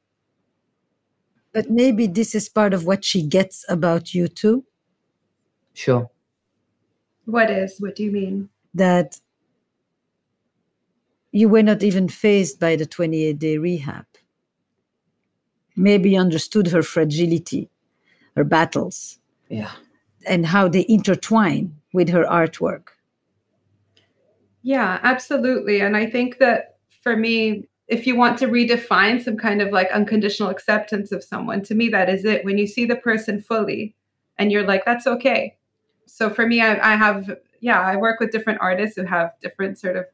But 1.51 1.69
maybe 1.69 2.07
this 2.07 2.33
is 2.35 2.47
part 2.47 2.73
of 2.73 2.85
what 2.85 3.03
she 3.03 3.21
gets 3.21 3.65
about 3.67 4.13
you 4.13 4.27
too. 4.27 4.65
Sure. 5.73 6.09
What 7.25 7.49
is? 7.49 7.79
What 7.79 7.95
do 7.95 8.03
you 8.03 8.11
mean? 8.11 8.49
that 8.73 9.19
you 11.31 11.47
were 11.49 11.63
not 11.63 11.83
even 11.83 12.07
fazed 12.07 12.59
by 12.59 12.75
the 12.75 12.85
28 12.85 13.37
day 13.37 13.57
rehab. 13.57 14.05
Maybe 15.79 16.17
understood 16.17 16.67
her 16.67 16.83
fragility, 16.83 17.69
her 18.35 18.43
battles, 18.43 19.19
Yeah. 19.47 19.71
and 20.27 20.47
how 20.47 20.67
they 20.67 20.85
intertwine 20.89 21.75
with 21.93 22.09
her 22.09 22.25
artwork. 22.25 22.89
Yeah, 24.61 24.99
absolutely. 25.03 25.79
And 25.81 25.95
I 25.95 26.05
think 26.05 26.37
that 26.39 26.75
for 27.01 27.15
me, 27.15 27.69
if 27.87 28.05
you 28.05 28.15
want 28.15 28.37
to 28.39 28.47
redefine 28.47 29.23
some 29.23 29.37
kind 29.37 29.61
of 29.61 29.71
like 29.71 29.89
unconditional 29.91 30.49
acceptance 30.49 31.11
of 31.11 31.23
someone, 31.23 31.61
to 31.63 31.75
me, 31.75 31.89
that 31.89 32.09
is 32.09 32.25
it. 32.25 32.43
When 32.45 32.57
you 32.57 32.67
see 32.67 32.85
the 32.85 32.95
person 32.95 33.41
fully 33.41 33.95
and 34.37 34.51
you're 34.51 34.67
like, 34.67 34.83
that's 34.85 35.07
okay. 35.07 35.57
So 36.05 36.29
for 36.29 36.45
me, 36.45 36.61
I, 36.61 36.93
I 36.93 36.95
have, 36.95 37.37
yeah, 37.61 37.79
I 37.81 37.95
work 37.95 38.19
with 38.19 38.31
different 38.31 38.59
artists 38.61 38.97
who 38.97 39.05
have 39.05 39.31
different 39.41 39.79
sort 39.79 39.95
of 39.95 40.05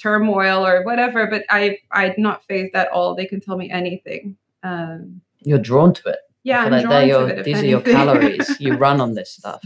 turmoil 0.00 0.66
or 0.66 0.84
whatever, 0.84 1.26
but 1.26 1.44
I, 1.50 1.78
I'm 1.90 2.14
not 2.18 2.44
fazed 2.44 2.74
at 2.74 2.88
all. 2.88 3.14
They 3.14 3.26
can 3.26 3.40
tell 3.40 3.56
me 3.56 3.70
anything. 3.70 4.36
Um, 4.62 5.20
You're 5.40 5.58
drawn 5.58 5.92
to 5.94 6.08
it. 6.10 6.18
yeah, 6.44 6.62
I 6.62 6.66
I'm 6.66 6.70
like 6.72 6.82
drawn 6.82 6.90
they're 6.92 7.00
to 7.02 7.06
your, 7.08 7.28
it. 7.30 7.38
if 7.40 7.44
these 7.44 7.62
are 7.62 7.66
your 7.66 7.80
calories. 7.80 8.60
you 8.60 8.74
run 8.86 9.00
on 9.00 9.14
this 9.14 9.32
stuff. 9.32 9.62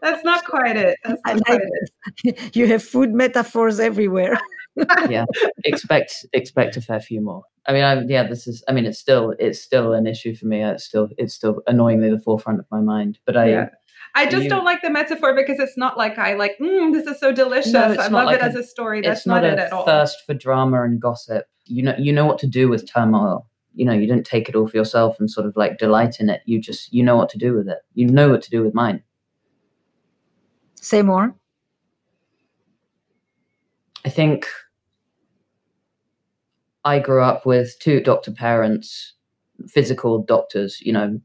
That's 0.00 0.24
not 0.24 0.44
quite 0.44 0.76
it. 0.76 0.98
That's 1.04 1.20
I 1.24 1.32
like 1.34 1.44
quite 1.44 1.60
it. 2.24 2.56
you 2.56 2.66
have 2.68 2.82
food 2.82 3.12
metaphors 3.12 3.80
everywhere. 3.80 4.40
yeah 5.10 5.26
expect 5.64 6.24
expect 6.32 6.78
a 6.78 6.80
fair 6.80 6.98
few 6.98 7.20
more 7.20 7.42
i 7.66 7.72
mean 7.74 7.84
I, 7.84 8.00
yeah 8.04 8.22
this 8.22 8.46
is 8.46 8.64
i 8.70 8.72
mean 8.72 8.86
it's 8.86 8.98
still 8.98 9.34
it's 9.38 9.60
still 9.60 9.92
an 9.92 10.06
issue 10.06 10.34
for 10.34 10.46
me 10.46 10.64
it's 10.64 10.84
still 10.84 11.08
it's 11.18 11.34
still 11.34 11.60
annoyingly 11.66 12.08
the 12.08 12.18
forefront 12.18 12.58
of 12.58 12.64
my 12.70 12.80
mind 12.80 13.18
but 13.26 13.36
i 13.36 13.50
Yeah. 13.50 13.68
I 14.14 14.26
just 14.28 14.44
you- 14.44 14.50
don't 14.50 14.64
like 14.64 14.82
the 14.82 14.90
metaphor 14.90 15.34
because 15.34 15.58
it's 15.58 15.76
not 15.76 15.96
like 15.96 16.18
I 16.18 16.34
like, 16.34 16.58
mm, 16.60 16.92
this 16.92 17.06
is 17.06 17.18
so 17.18 17.32
delicious. 17.32 17.72
No, 17.72 17.80
I 17.98 18.08
love 18.08 18.26
like 18.26 18.36
it 18.36 18.42
a- 18.42 18.44
as 18.44 18.54
a 18.54 18.62
story. 18.62 19.00
That's 19.00 19.20
it's 19.20 19.26
not, 19.26 19.42
not, 19.42 19.52
it 19.52 19.58
a 19.58 19.64
at 19.66 19.72
all. 19.72 19.84
thirst 19.86 20.18
for 20.26 20.34
drama 20.34 20.82
and 20.82 21.00
gossip 21.00 21.46
you 21.66 21.80
know 21.80 21.94
you 21.96 22.12
know 22.12 22.26
what 22.26 22.40
to 22.40 22.46
do 22.48 22.68
with 22.68 22.90
turmoil 22.92 23.46
you 23.72 23.84
know 23.84 23.92
you 23.92 24.08
don't 24.08 24.26
take 24.26 24.48
it 24.48 24.56
all 24.56 24.66
for 24.66 24.76
yourself 24.76 25.20
and 25.20 25.30
sort 25.30 25.46
of 25.46 25.56
like 25.56 25.78
delight 25.78 26.18
in 26.18 26.28
it 26.28 26.42
you 26.44 26.60
just 26.60 26.92
you 26.92 27.04
know 27.04 27.16
what 27.16 27.28
to 27.28 27.38
do 27.38 27.54
with 27.54 27.68
it 27.68 27.78
you 27.94 28.04
know 28.04 28.28
what 28.30 28.42
to 28.42 28.50
do 28.50 28.62
with 28.64 28.74
mine 28.74 29.00
Say 30.74 31.02
more. 31.02 31.36
I 34.04 34.08
think 34.08 34.48
I 36.84 36.98
grew 36.98 37.22
up 37.22 37.46
with 37.46 37.78
two 37.78 38.00
doctor 38.00 38.32
parents, 38.32 39.14
physical 39.68 40.22
doctors, 40.24 40.80
you 40.80 40.92
know, 40.92 41.20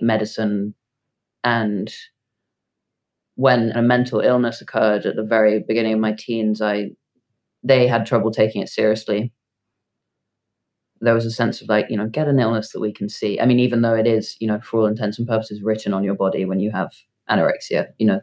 medicine. 0.00 0.74
And 1.42 1.92
when 3.40 3.72
a 3.72 3.80
mental 3.80 4.20
illness 4.20 4.60
occurred 4.60 5.06
at 5.06 5.16
the 5.16 5.22
very 5.22 5.60
beginning 5.60 5.94
of 5.94 5.98
my 5.98 6.12
teens, 6.12 6.60
I 6.60 6.90
they 7.62 7.86
had 7.86 8.04
trouble 8.04 8.30
taking 8.30 8.60
it 8.60 8.68
seriously. 8.68 9.32
There 11.00 11.14
was 11.14 11.24
a 11.24 11.30
sense 11.30 11.62
of 11.62 11.68
like, 11.70 11.86
you 11.88 11.96
know, 11.96 12.06
get 12.06 12.28
an 12.28 12.38
illness 12.38 12.72
that 12.72 12.80
we 12.80 12.92
can 12.92 13.08
see. 13.08 13.40
I 13.40 13.46
mean, 13.46 13.58
even 13.58 13.80
though 13.80 13.94
it 13.94 14.06
is, 14.06 14.36
you 14.40 14.46
know, 14.46 14.60
for 14.60 14.80
all 14.80 14.86
intents 14.86 15.18
and 15.18 15.26
purposes, 15.26 15.62
written 15.62 15.94
on 15.94 16.04
your 16.04 16.16
body 16.16 16.44
when 16.44 16.60
you 16.60 16.70
have 16.70 16.92
anorexia, 17.30 17.86
you 17.98 18.06
know, 18.06 18.20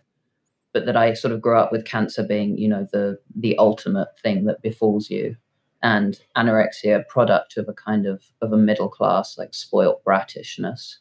but 0.71 0.85
that 0.85 0.95
I 0.95 1.13
sort 1.13 1.33
of 1.33 1.41
grew 1.41 1.57
up 1.57 1.71
with 1.71 1.85
cancer 1.85 2.21
being, 2.21 2.55
you 2.55 2.67
know, 2.67 2.85
the 2.91 3.17
the 3.35 3.57
ultimate 3.57 4.09
thing 4.21 4.45
that 4.45 4.61
befalls 4.61 5.09
you, 5.09 5.35
and 5.81 6.19
anorexia, 6.35 7.07
product 7.07 7.57
of 7.57 7.67
a 7.67 7.73
kind 7.73 8.05
of 8.05 8.21
of 8.43 8.53
a 8.53 8.57
middle 8.57 8.89
class 8.89 9.35
like 9.35 9.55
spoilt 9.55 10.03
bratishness 10.03 10.99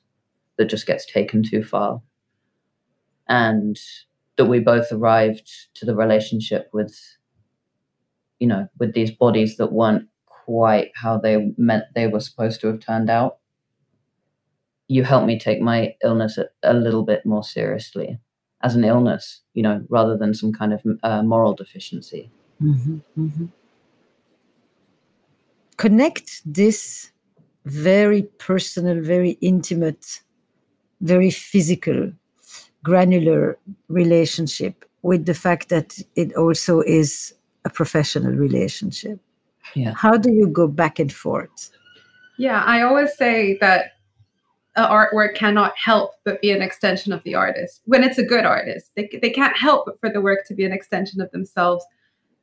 that 0.56 0.70
just 0.70 0.86
gets 0.86 1.04
taken 1.04 1.42
too 1.42 1.62
far, 1.62 2.00
and 3.28 3.78
that 4.36 4.46
we 4.46 4.60
both 4.60 4.92
arrived 4.92 5.50
to 5.74 5.84
the 5.86 5.94
relationship 5.96 6.68
with, 6.72 6.94
you 8.38 8.46
know, 8.46 8.68
with 8.78 8.94
these 8.94 9.10
bodies 9.10 9.56
that 9.56 9.72
weren't 9.72 10.08
quite 10.26 10.92
how 10.94 11.18
they 11.18 11.52
meant 11.56 11.84
they 11.94 12.06
were 12.06 12.20
supposed 12.20 12.60
to 12.60 12.68
have 12.68 12.80
turned 12.80 13.10
out. 13.10 13.38
You 14.88 15.02
helped 15.04 15.26
me 15.26 15.38
take 15.38 15.60
my 15.60 15.94
illness 16.04 16.38
a, 16.38 16.46
a 16.62 16.74
little 16.74 17.02
bit 17.02 17.26
more 17.26 17.42
seriously 17.42 18.18
as 18.62 18.76
an 18.76 18.84
illness, 18.84 19.42
you 19.54 19.62
know, 19.62 19.84
rather 19.88 20.16
than 20.16 20.34
some 20.34 20.52
kind 20.52 20.72
of 20.72 20.82
uh, 21.02 21.22
moral 21.22 21.54
deficiency. 21.54 22.30
Mhm, 22.62 23.02
mhm. 23.18 23.48
Connect 25.76 26.40
this 26.44 27.10
very 27.64 28.22
personal, 28.38 29.02
very 29.02 29.32
intimate, 29.40 30.22
very 31.00 31.30
physical, 31.30 32.12
granular 32.86 33.58
relationship 33.88 34.84
with 35.02 35.26
the 35.26 35.34
fact 35.34 35.70
that 35.70 35.98
it 36.14 36.32
also 36.36 36.82
is 36.82 37.34
a 37.64 37.70
professional 37.70 38.32
relationship. 38.32 39.18
Yeah. 39.74 39.92
How 39.92 40.16
do 40.16 40.30
you 40.30 40.46
go 40.46 40.68
back 40.68 41.00
and 41.00 41.12
forth? 41.12 41.70
Yeah, 42.38 42.62
I 42.62 42.82
always 42.82 43.12
say 43.16 43.58
that 43.60 43.80
a 44.76 44.86
artwork 44.86 45.34
cannot 45.34 45.72
help 45.76 46.12
but 46.24 46.40
be 46.40 46.52
an 46.52 46.62
extension 46.62 47.12
of 47.12 47.24
the 47.24 47.34
artist. 47.34 47.82
When 47.86 48.04
it's 48.04 48.18
a 48.18 48.22
good 48.34 48.44
artist, 48.44 48.92
they, 48.94 49.08
they 49.20 49.30
can't 49.30 49.56
help 49.56 49.86
but 49.86 49.98
for 49.98 50.08
the 50.08 50.20
work 50.20 50.46
to 50.46 50.54
be 50.54 50.64
an 50.64 50.72
extension 50.72 51.20
of 51.20 51.32
themselves. 51.32 51.84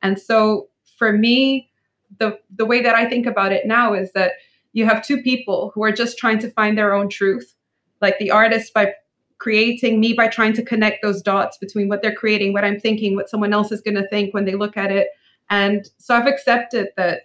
And 0.02 0.20
so 0.20 0.68
for 0.98 1.10
me, 1.10 1.70
the 2.18 2.38
the 2.54 2.66
way 2.66 2.82
that 2.82 2.94
I 2.94 3.08
think 3.08 3.24
about 3.24 3.52
it 3.52 3.66
now 3.66 3.94
is 3.94 4.12
that 4.12 4.32
you 4.74 4.84
have 4.84 5.06
two 5.06 5.22
people 5.22 5.72
who 5.74 5.82
are 5.84 5.92
just 5.92 6.18
trying 6.18 6.40
to 6.40 6.50
find 6.50 6.76
their 6.76 6.92
own 6.92 7.08
truth. 7.08 7.54
Like 8.02 8.18
the 8.18 8.30
artist 8.30 8.74
by 8.74 8.92
creating, 9.38 10.00
me 10.00 10.12
by 10.12 10.28
trying 10.28 10.52
to 10.54 10.62
connect 10.62 11.02
those 11.02 11.22
dots 11.22 11.58
between 11.58 11.88
what 11.88 12.02
they're 12.02 12.14
creating, 12.14 12.52
what 12.52 12.64
I'm 12.64 12.80
thinking, 12.80 13.14
what 13.14 13.28
someone 13.28 13.52
else 13.52 13.72
is 13.72 13.80
going 13.80 13.96
to 13.96 14.08
think 14.08 14.32
when 14.32 14.44
they 14.44 14.54
look 14.54 14.76
at 14.76 14.90
it. 14.90 15.08
And 15.50 15.88
so 15.98 16.14
I've 16.14 16.26
accepted 16.26 16.88
that 16.96 17.22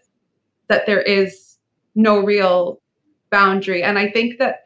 that 0.67 0.85
there 0.85 1.01
is 1.01 1.57
no 1.95 2.19
real 2.19 2.79
boundary. 3.31 3.83
And 3.83 3.97
I 3.97 4.09
think 4.09 4.37
that 4.39 4.63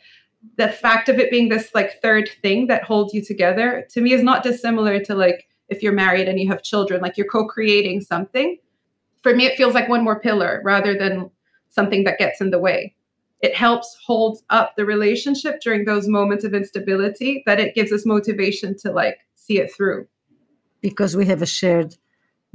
the 0.58 0.68
fact 0.68 1.10
of 1.10 1.20
it 1.20 1.32
being 1.32 1.50
this 1.50 1.74
like 1.74 2.02
third 2.02 2.30
thing 2.42 2.68
that 2.68 2.84
holds 2.84 3.14
you 3.14 3.24
together 3.24 3.88
to 3.92 4.02
me 4.02 4.14
is 4.14 4.24
not 4.24 4.44
dissimilar 4.44 5.00
to 5.06 5.16
like 5.16 5.48
if 5.70 5.82
you're 5.82 5.94
married 5.94 6.28
and 6.28 6.40
you 6.40 6.48
have 6.50 6.62
children, 6.62 7.02
like 7.02 7.18
you're 7.18 7.28
co-creating 7.28 8.02
something. 8.02 8.58
For 9.22 9.34
me, 9.34 9.46
it 9.46 9.56
feels 9.56 9.74
like 9.74 9.88
one 9.88 10.04
more 10.04 10.20
pillar 10.20 10.62
rather 10.66 10.98
than 10.98 11.32
something 11.70 12.04
that 12.04 12.20
gets 12.20 12.42
in 12.42 12.52
the 12.52 12.60
way. 12.60 12.96
It 13.44 13.54
helps 13.54 13.98
hold 14.06 14.40
up 14.50 14.74
the 14.78 14.86
relationship 14.86 15.60
during 15.60 15.84
those 15.84 16.08
moments 16.08 16.46
of 16.46 16.54
instability 16.54 17.44
that 17.46 17.60
it 17.60 17.76
gives 17.76 17.92
us 17.92 18.06
motivation 18.06 18.76
to 18.78 18.92
like 18.92 19.20
see 19.36 19.60
it 19.60 19.72
through. 19.76 20.08
Because 20.82 21.16
we 21.16 21.26
have 21.26 21.42
a 21.42 21.46
shared 21.46 21.98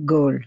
goal. 0.05 0.39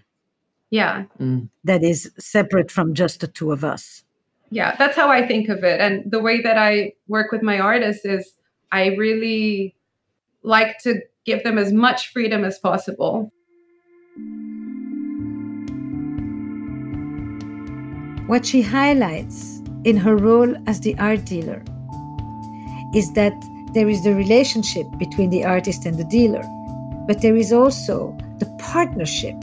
Yeah. 0.72 1.04
Mm. 1.20 1.50
that 1.66 1.84
is 1.84 2.12
separate 2.18 2.72
from 2.72 2.94
just 2.94 3.20
the 3.20 3.28
two 3.28 3.52
of 3.52 3.64
us. 3.64 4.04
Yeah 4.50 4.76
that's 4.78 4.96
how 4.96 5.10
i 5.10 5.26
think 5.26 5.48
of 5.48 5.64
it. 5.64 5.80
And 5.80 6.12
the 6.12 6.20
way 6.20 6.42
that 6.42 6.58
i 6.58 6.94
work 7.08 7.32
with 7.32 7.44
my 7.44 7.60
artists 7.60 8.04
is 8.04 8.34
i 8.72 8.88
really 8.88 9.76
like 10.44 10.80
to 10.80 11.02
give 11.26 11.44
them 11.44 11.58
as 11.58 11.72
much 11.72 12.12
freedom 12.12 12.44
as 12.44 12.58
possible. 12.58 13.32
What 18.28 18.46
she 18.46 18.62
highlights 18.62 19.61
in 19.84 19.98
her 19.98 20.16
role 20.16 20.56
as 20.68 20.80
the 20.82 20.98
art 21.00 21.26
dealer 21.26 21.64
is 22.94 23.14
that 23.14 23.34
there 23.74 23.90
is 23.90 24.04
the 24.04 24.14
relationship 24.14 24.86
between 24.98 25.30
the 25.30 25.46
artist 25.46 25.86
and 25.86 25.98
the 25.98 26.04
dealer, 26.04 26.44
but 27.08 27.22
there 27.22 27.38
is 27.38 27.54
also 27.54 28.16
the 28.40 28.46
partnership, 28.60 29.36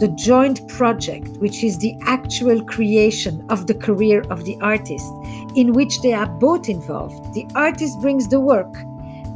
the 0.00 0.12
joint 0.16 0.66
project, 0.68 1.28
which 1.38 1.62
is 1.62 1.78
the 1.78 1.96
actual 2.02 2.64
creation 2.64 3.44
of 3.50 3.66
the 3.66 3.74
career 3.74 4.22
of 4.30 4.44
the 4.44 4.58
artist, 4.60 5.06
in 5.54 5.72
which 5.72 6.00
they 6.02 6.12
are 6.12 6.26
both 6.26 6.68
involved. 6.68 7.34
The 7.34 7.46
artist 7.54 8.00
brings 8.00 8.28
the 8.28 8.40
work, 8.40 8.72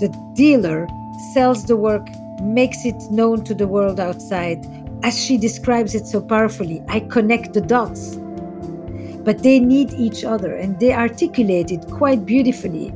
the 0.01 0.13
dealer 0.35 0.89
sells 1.33 1.67
the 1.67 1.77
work, 1.77 2.09
makes 2.41 2.85
it 2.85 3.01
known 3.11 3.45
to 3.45 3.55
the 3.55 3.69
world 3.69 4.01
outside. 4.01 4.67
As 5.05 5.19
she 5.25 5.39
describes 5.39 5.95
it 5.95 6.07
so 6.07 6.21
powerfully, 6.21 6.83
I 6.89 7.01
connect 7.01 7.55
the 7.55 7.61
dots 7.61 8.17
but 9.25 9.43
they 9.43 9.61
need 9.61 9.93
each 9.93 10.25
other 10.25 10.57
and 10.57 10.79
they 10.81 10.93
articulate 10.93 11.71
it 11.71 11.87
quite 11.89 12.25
beautifully 12.27 12.89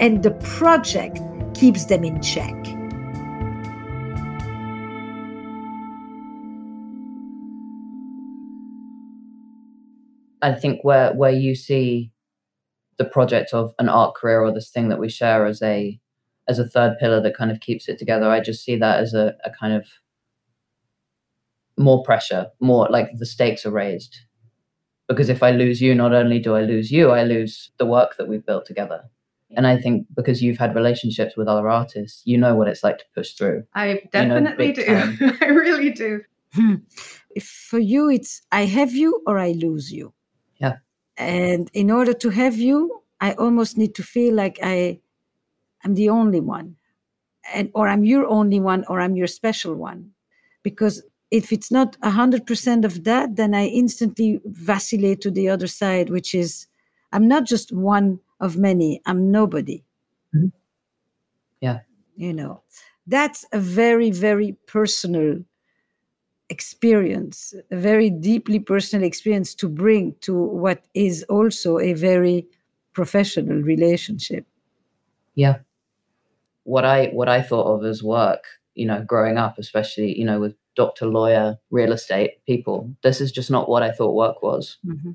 and 0.00 0.22
the 0.22 0.32
project 0.42 1.20
keeps 1.54 1.84
them 1.86 2.04
in 2.04 2.20
check 2.20 2.54
I 10.42 10.52
think 10.52 10.84
where 10.84 11.14
where 11.14 11.32
you 11.32 11.54
see 11.54 12.12
the 12.98 13.04
project 13.04 13.54
of 13.54 13.74
an 13.78 13.88
art 13.88 14.14
career 14.14 14.42
or 14.42 14.52
this 14.52 14.70
thing 14.70 14.90
that 14.90 14.98
we 14.98 15.08
share 15.08 15.46
as 15.46 15.62
a 15.62 15.98
as 16.46 16.58
a 16.58 16.68
third 16.68 16.98
pillar 17.00 17.20
that 17.22 17.36
kind 17.36 17.50
of 17.50 17.60
keeps 17.60 17.88
it 17.88 17.98
together, 17.98 18.28
I 18.28 18.40
just 18.40 18.62
see 18.62 18.76
that 18.76 19.00
as 19.00 19.14
a, 19.14 19.34
a 19.44 19.50
kind 19.50 19.72
of 19.72 19.86
more 21.78 22.02
pressure, 22.02 22.48
more 22.60 22.86
like 22.90 23.08
the 23.18 23.26
stakes 23.26 23.64
are 23.64 23.70
raised. 23.70 24.16
Because 25.08 25.28
if 25.28 25.42
I 25.42 25.50
lose 25.50 25.80
you, 25.82 25.94
not 25.94 26.14
only 26.14 26.38
do 26.38 26.54
I 26.54 26.62
lose 26.62 26.90
you, 26.90 27.10
I 27.10 27.24
lose 27.24 27.70
the 27.78 27.86
work 27.86 28.16
that 28.16 28.26
we've 28.28 28.44
built 28.44 28.64
together. 28.66 29.04
And 29.56 29.66
I 29.66 29.76
think 29.76 30.06
because 30.14 30.42
you've 30.42 30.58
had 30.58 30.74
relationships 30.74 31.36
with 31.36 31.48
other 31.48 31.68
artists, 31.68 32.22
you 32.24 32.38
know 32.38 32.54
what 32.54 32.68
it's 32.68 32.82
like 32.82 32.98
to 32.98 33.04
push 33.14 33.32
through. 33.32 33.64
i 33.74 34.02
definitely 34.10 34.72
big 34.72 34.86
do. 34.86 35.32
i 35.40 35.46
really 35.46 35.90
do. 35.90 36.22
Hmm. 36.54 36.76
If 37.30 37.46
for 37.46 37.78
you 37.78 38.08
it's 38.08 38.42
i 38.52 38.64
have 38.64 38.92
you 38.94 39.22
or 39.26 39.38
i 39.38 39.52
lose 39.52 39.92
you. 39.92 40.12
Yeah. 40.58 40.76
and 41.16 41.70
in 41.72 41.90
order 41.90 42.14
to 42.14 42.30
have 42.30 42.56
you 42.56 43.02
i 43.20 43.32
almost 43.34 43.76
need 43.76 43.94
to 43.96 44.02
feel 44.02 44.34
like 44.34 44.58
i 44.62 44.98
i'm 45.84 45.94
the 45.94 46.08
only 46.08 46.40
one. 46.40 46.76
And 47.54 47.70
or 47.74 47.88
i'm 47.88 48.04
your 48.04 48.26
only 48.26 48.60
one 48.60 48.84
or 48.88 49.00
i'm 49.00 49.16
your 49.16 49.26
special 49.28 49.74
one. 49.74 50.10
Because 50.62 51.02
if 51.38 51.52
it's 51.52 51.70
not 51.78 51.96
100% 52.02 52.84
of 52.84 52.94
that 53.04 53.26
then 53.36 53.54
i 53.54 53.66
instantly 53.66 54.40
vacillate 54.44 55.20
to 55.20 55.30
the 55.30 55.48
other 55.54 55.66
side 55.80 56.08
which 56.10 56.34
is 56.34 56.66
i'm 57.12 57.26
not 57.34 57.44
just 57.44 57.72
one 57.72 58.08
of 58.40 58.56
many 58.68 59.00
i'm 59.06 59.30
nobody 59.30 59.78
Mhm. 60.34 60.52
Yeah. 61.60 61.80
you 62.16 62.32
know 62.32 62.62
that's 63.06 63.44
a 63.52 63.58
very 63.58 64.10
very 64.10 64.50
personal 64.66 65.30
experience 66.50 67.54
a 67.70 67.76
very 67.76 68.10
deeply 68.10 68.58
personal 68.60 69.04
experience 69.06 69.54
to 69.54 69.68
bring 69.68 70.14
to 70.20 70.34
what 70.34 70.84
is 70.94 71.24
also 71.36 71.78
a 71.78 71.92
very 71.94 72.46
professional 72.92 73.60
relationship 73.62 74.44
Yeah. 75.34 75.56
What 76.64 76.84
I 76.84 77.06
what 77.18 77.28
I 77.28 77.42
thought 77.42 77.68
of 77.74 77.84
as 77.84 78.02
work, 78.02 78.44
you 78.74 78.86
know, 78.86 79.02
growing 79.02 79.36
up, 79.36 79.58
especially, 79.58 80.18
you 80.18 80.24
know, 80.24 80.40
with 80.40 80.54
doctor, 80.76 81.06
lawyer, 81.06 81.58
real 81.70 81.92
estate 81.92 82.44
people, 82.46 82.94
this 83.02 83.20
is 83.20 83.32
just 83.32 83.50
not 83.50 83.68
what 83.68 83.82
I 83.82 83.92
thought 83.92 84.14
work 84.14 84.42
was. 84.42 84.78
Mm-hmm. 84.86 85.12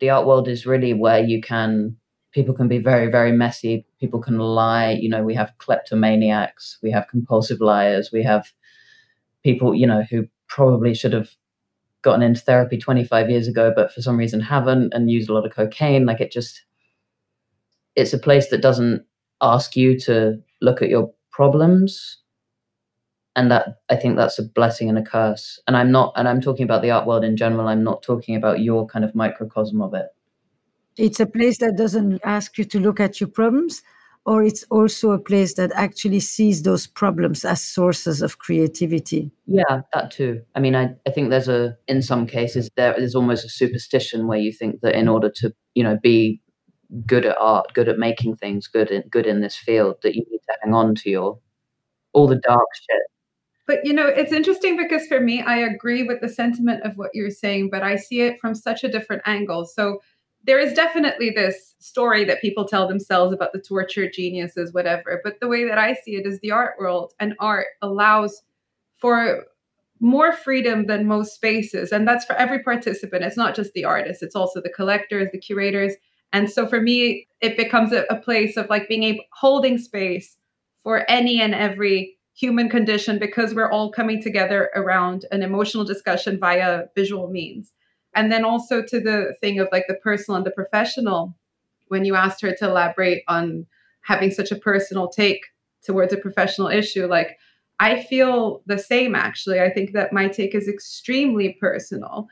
The 0.00 0.10
art 0.10 0.26
world 0.26 0.48
is 0.48 0.66
really 0.66 0.92
where 0.92 1.22
you 1.22 1.40
can 1.40 1.96
people 2.32 2.54
can 2.54 2.68
be 2.68 2.78
very, 2.78 3.10
very 3.10 3.32
messy. 3.32 3.86
People 3.98 4.20
can 4.20 4.38
lie. 4.38 4.90
You 4.90 5.08
know, 5.08 5.24
we 5.24 5.34
have 5.34 5.54
kleptomaniacs, 5.56 6.76
we 6.82 6.90
have 6.90 7.08
compulsive 7.08 7.62
liars, 7.62 8.10
we 8.12 8.22
have 8.24 8.52
people, 9.42 9.74
you 9.74 9.86
know, 9.86 10.02
who 10.10 10.28
probably 10.46 10.92
should 10.94 11.14
have 11.14 11.30
gotten 12.02 12.22
into 12.22 12.42
therapy 12.42 12.76
25 12.76 13.30
years 13.30 13.48
ago, 13.48 13.72
but 13.74 13.90
for 13.90 14.02
some 14.02 14.18
reason 14.18 14.40
haven't 14.40 14.92
and 14.92 15.10
used 15.10 15.30
a 15.30 15.32
lot 15.32 15.46
of 15.46 15.54
cocaine. 15.54 16.04
Like 16.04 16.20
it 16.20 16.30
just 16.30 16.62
it's 17.94 18.12
a 18.12 18.18
place 18.18 18.50
that 18.50 18.60
doesn't 18.60 19.06
ask 19.40 19.74
you 19.74 19.98
to 20.00 20.38
look 20.60 20.82
at 20.82 20.90
your 20.90 21.10
problems 21.30 22.18
and 23.36 23.50
that 23.50 23.80
i 23.90 23.94
think 23.94 24.16
that's 24.16 24.38
a 24.38 24.42
blessing 24.42 24.88
and 24.88 24.98
a 24.98 25.02
curse. 25.02 25.60
And 25.68 25.76
i'm 25.76 25.92
not 25.92 26.12
and 26.16 26.26
i'm 26.26 26.40
talking 26.40 26.64
about 26.64 26.82
the 26.82 26.90
art 26.90 27.06
world 27.06 27.22
in 27.22 27.36
general. 27.36 27.68
I'm 27.68 27.84
not 27.84 28.02
talking 28.02 28.34
about 28.34 28.60
your 28.60 28.86
kind 28.86 29.04
of 29.04 29.14
microcosm 29.14 29.80
of 29.80 29.94
it. 29.94 30.06
It's 30.96 31.20
a 31.20 31.26
place 31.26 31.58
that 31.58 31.76
doesn't 31.76 32.20
ask 32.24 32.56
you 32.58 32.64
to 32.64 32.80
look 32.80 32.98
at 32.98 33.20
your 33.20 33.28
problems 33.28 33.82
or 34.24 34.42
it's 34.42 34.64
also 34.70 35.12
a 35.12 35.20
place 35.20 35.54
that 35.54 35.70
actually 35.74 36.18
sees 36.18 36.62
those 36.62 36.86
problems 36.86 37.44
as 37.44 37.62
sources 37.62 38.22
of 38.22 38.38
creativity. 38.38 39.30
Yeah 39.46 39.82
that 39.92 40.10
too. 40.10 40.42
I 40.54 40.60
mean 40.60 40.74
i, 40.74 40.94
I 41.06 41.10
think 41.10 41.30
there's 41.30 41.48
a 41.48 41.76
in 41.86 42.02
some 42.02 42.26
cases 42.26 42.70
there 42.76 42.94
is 42.94 43.14
almost 43.14 43.44
a 43.44 43.50
superstition 43.50 44.26
where 44.26 44.38
you 44.38 44.52
think 44.52 44.80
that 44.80 44.96
in 44.96 45.08
order 45.08 45.30
to 45.36 45.54
you 45.74 45.84
know 45.84 45.98
be 46.02 46.40
good 47.04 47.26
at 47.26 47.36
art 47.38 47.74
good 47.74 47.88
at 47.88 47.98
making 47.98 48.36
things 48.36 48.66
good 48.68 48.90
in 48.90 49.02
good 49.10 49.26
in 49.26 49.40
this 49.40 49.56
field 49.56 49.96
that 50.02 50.14
you 50.14 50.24
need 50.30 50.38
to 50.38 50.54
hang 50.62 50.72
on 50.72 50.94
to 50.94 51.10
your 51.10 51.38
all 52.12 52.26
the 52.26 52.36
dark 52.36 52.68
shit 52.74 53.02
But 53.66 53.84
you 53.84 53.92
know, 53.92 54.06
it's 54.06 54.32
interesting 54.32 54.76
because 54.76 55.06
for 55.06 55.20
me, 55.20 55.42
I 55.42 55.56
agree 55.58 56.04
with 56.04 56.20
the 56.20 56.28
sentiment 56.28 56.84
of 56.84 56.96
what 56.96 57.10
you're 57.14 57.30
saying, 57.30 57.70
but 57.70 57.82
I 57.82 57.96
see 57.96 58.20
it 58.20 58.40
from 58.40 58.54
such 58.54 58.84
a 58.84 58.88
different 58.88 59.22
angle. 59.26 59.64
So 59.66 60.00
there 60.44 60.60
is 60.60 60.72
definitely 60.72 61.30
this 61.30 61.74
story 61.80 62.24
that 62.24 62.40
people 62.40 62.64
tell 62.64 62.86
themselves 62.86 63.32
about 63.32 63.52
the 63.52 63.60
tortured 63.60 64.12
geniuses, 64.12 64.72
whatever. 64.72 65.20
But 65.24 65.40
the 65.40 65.48
way 65.48 65.66
that 65.68 65.78
I 65.78 65.94
see 65.94 66.14
it 66.14 66.26
is 66.26 66.40
the 66.40 66.52
art 66.52 66.76
world 66.78 67.12
and 67.18 67.34
art 67.40 67.66
allows 67.82 68.42
for 68.94 69.44
more 69.98 70.32
freedom 70.32 70.86
than 70.86 71.06
most 71.06 71.34
spaces. 71.34 71.90
And 71.90 72.06
that's 72.06 72.24
for 72.24 72.36
every 72.36 72.62
participant. 72.62 73.24
It's 73.24 73.36
not 73.36 73.56
just 73.56 73.72
the 73.72 73.84
artists, 73.84 74.22
it's 74.22 74.36
also 74.36 74.60
the 74.60 74.70
collectors, 74.70 75.30
the 75.32 75.38
curators. 75.38 75.94
And 76.32 76.50
so 76.50 76.66
for 76.66 76.80
me, 76.80 77.26
it 77.40 77.56
becomes 77.56 77.92
a, 77.92 78.04
a 78.10 78.16
place 78.16 78.56
of 78.56 78.68
like 78.68 78.88
being 78.88 79.04
able 79.04 79.24
holding 79.32 79.78
space 79.78 80.36
for 80.82 81.10
any 81.10 81.40
and 81.40 81.54
every 81.54 82.15
human 82.36 82.68
condition 82.68 83.18
because 83.18 83.54
we're 83.54 83.70
all 83.70 83.90
coming 83.90 84.22
together 84.22 84.70
around 84.74 85.24
an 85.30 85.42
emotional 85.42 85.84
discussion 85.84 86.38
via 86.38 86.84
visual 86.94 87.28
means. 87.28 87.72
And 88.14 88.30
then 88.30 88.44
also 88.44 88.82
to 88.82 89.00
the 89.00 89.34
thing 89.40 89.58
of 89.58 89.68
like 89.72 89.86
the 89.88 89.94
personal 89.94 90.36
and 90.36 90.46
the 90.46 90.50
professional, 90.50 91.34
when 91.88 92.04
you 92.04 92.14
asked 92.14 92.42
her 92.42 92.54
to 92.54 92.64
elaborate 92.66 93.22
on 93.26 93.66
having 94.02 94.30
such 94.30 94.52
a 94.52 94.56
personal 94.56 95.08
take 95.08 95.46
towards 95.82 96.12
a 96.12 96.18
professional 96.18 96.68
issue, 96.68 97.06
like 97.06 97.38
I 97.80 98.02
feel 98.02 98.62
the 98.66 98.78
same 98.78 99.14
actually. 99.14 99.60
I 99.60 99.70
think 99.70 99.92
that 99.92 100.12
my 100.12 100.28
take 100.28 100.54
is 100.54 100.68
extremely 100.68 101.56
personal 101.58 102.28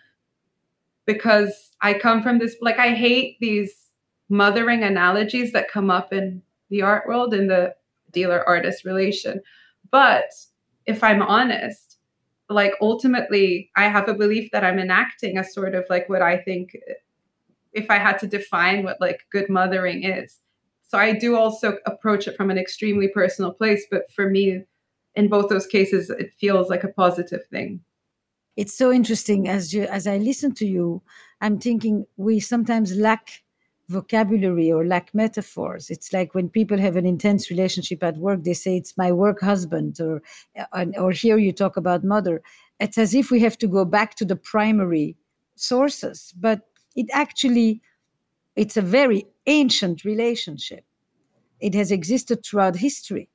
because 1.07 1.77
I 1.81 1.95
come 1.95 2.23
from 2.23 2.39
this, 2.39 2.57
like, 2.61 2.79
I 2.79 2.95
hate 2.95 3.39
these 3.41 3.91
mothering 4.29 4.83
analogies 4.83 5.53
that 5.53 5.71
come 5.71 5.91
up 5.91 6.13
in 6.13 6.43
the 6.71 6.83
art 6.83 7.07
world 7.07 7.35
in 7.35 7.49
the 7.49 7.75
dealer 8.11 8.47
artist 8.47 8.85
relation. 8.85 9.43
But 9.95 10.31
if 10.87 11.05
I'm 11.05 11.23
honest, 11.23 11.99
like 12.51 12.73
ultimately, 12.81 13.71
I 13.77 13.85
have 13.89 14.09
a 14.09 14.15
belief 14.15 14.51
that 14.53 14.65
I'm 14.65 14.81
enacting 14.81 15.39
a 15.39 15.45
sort 15.45 15.75
of 15.77 15.85
like 15.89 16.09
what 16.09 16.21
I 16.21 16.39
think, 16.39 16.77
if 17.73 17.87
I 17.91 17.99
had 17.99 18.19
to 18.19 18.27
define 18.27 18.83
what 18.83 19.01
like 19.01 19.21
good 19.31 19.49
mothering 19.49 20.03
is. 20.03 20.41
So 20.83 20.99
I 20.99 21.13
do 21.13 21.37
also 21.37 21.79
approach 21.87 22.27
it 22.29 22.37
from 22.37 22.51
an 22.51 22.59
extremely 22.59 23.09
personal 23.09 23.53
place. 23.53 23.87
But 23.91 24.11
for 24.17 24.29
me, 24.29 24.65
in 25.15 25.29
both 25.29 25.49
those 25.49 25.67
cases, 25.67 26.11
it 26.11 26.35
feels 26.41 26.69
like 26.69 26.85
a 26.85 26.89
positive 27.05 27.47
thing. 27.55 27.81
it's 28.57 28.75
so 28.75 28.93
interesting 28.93 29.49
as 29.49 29.73
you 29.75 29.85
as 29.85 30.07
i 30.07 30.17
listen 30.17 30.53
to 30.55 30.67
you 30.67 31.03
i'm 31.41 31.59
thinking 31.59 32.07
we 32.17 32.41
sometimes 32.41 32.95
lack 32.97 33.44
vocabulary 33.89 34.73
or 34.73 34.87
lack 34.87 35.15
metaphors 35.15 35.91
it's 35.91 36.13
like 36.13 36.35
when 36.35 36.49
people 36.49 36.79
have 36.79 36.97
an 36.97 37.07
intense 37.07 37.51
relationship 37.51 38.03
at 38.03 38.17
work 38.17 38.43
they 38.45 38.55
say 38.55 38.77
it's 38.77 38.97
my 38.97 39.13
work 39.13 39.41
husband 39.41 40.01
or 40.01 40.23
or 40.99 41.13
here 41.13 41.39
you 41.39 41.53
talk 41.53 41.77
about 41.77 42.03
mother 42.03 42.43
it's 42.81 42.99
as 42.99 43.15
if 43.15 43.31
we 43.31 43.41
have 43.41 43.59
to 43.59 43.67
go 43.67 43.85
back 43.85 44.15
to 44.15 44.25
the 44.25 44.37
primary 44.37 45.17
sources 45.55 46.33
but 46.39 46.63
it 46.97 47.07
actually 47.13 47.83
it's 48.57 48.77
a 48.77 48.83
very 48.83 49.27
ancient 49.47 50.05
relationship. 50.05 50.85
It 51.61 51.75
has 51.75 51.91
existed 51.91 52.45
throughout 52.45 52.77
history 52.77 53.29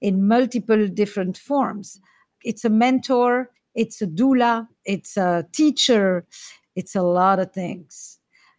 in 0.00 0.28
multiple 0.28 0.88
different 0.88 1.38
forms. 1.38 2.00
It's 2.44 2.64
a 2.64 2.70
mentor, 2.70 3.50
it's 3.74 4.02
a 4.02 4.06
doula, 4.06 4.68
it's 4.84 5.16
a 5.16 5.46
teacher, 5.52 6.26
it's 6.74 6.94
a 6.94 7.02
lot 7.02 7.38
of 7.38 7.52
things. 7.52 8.15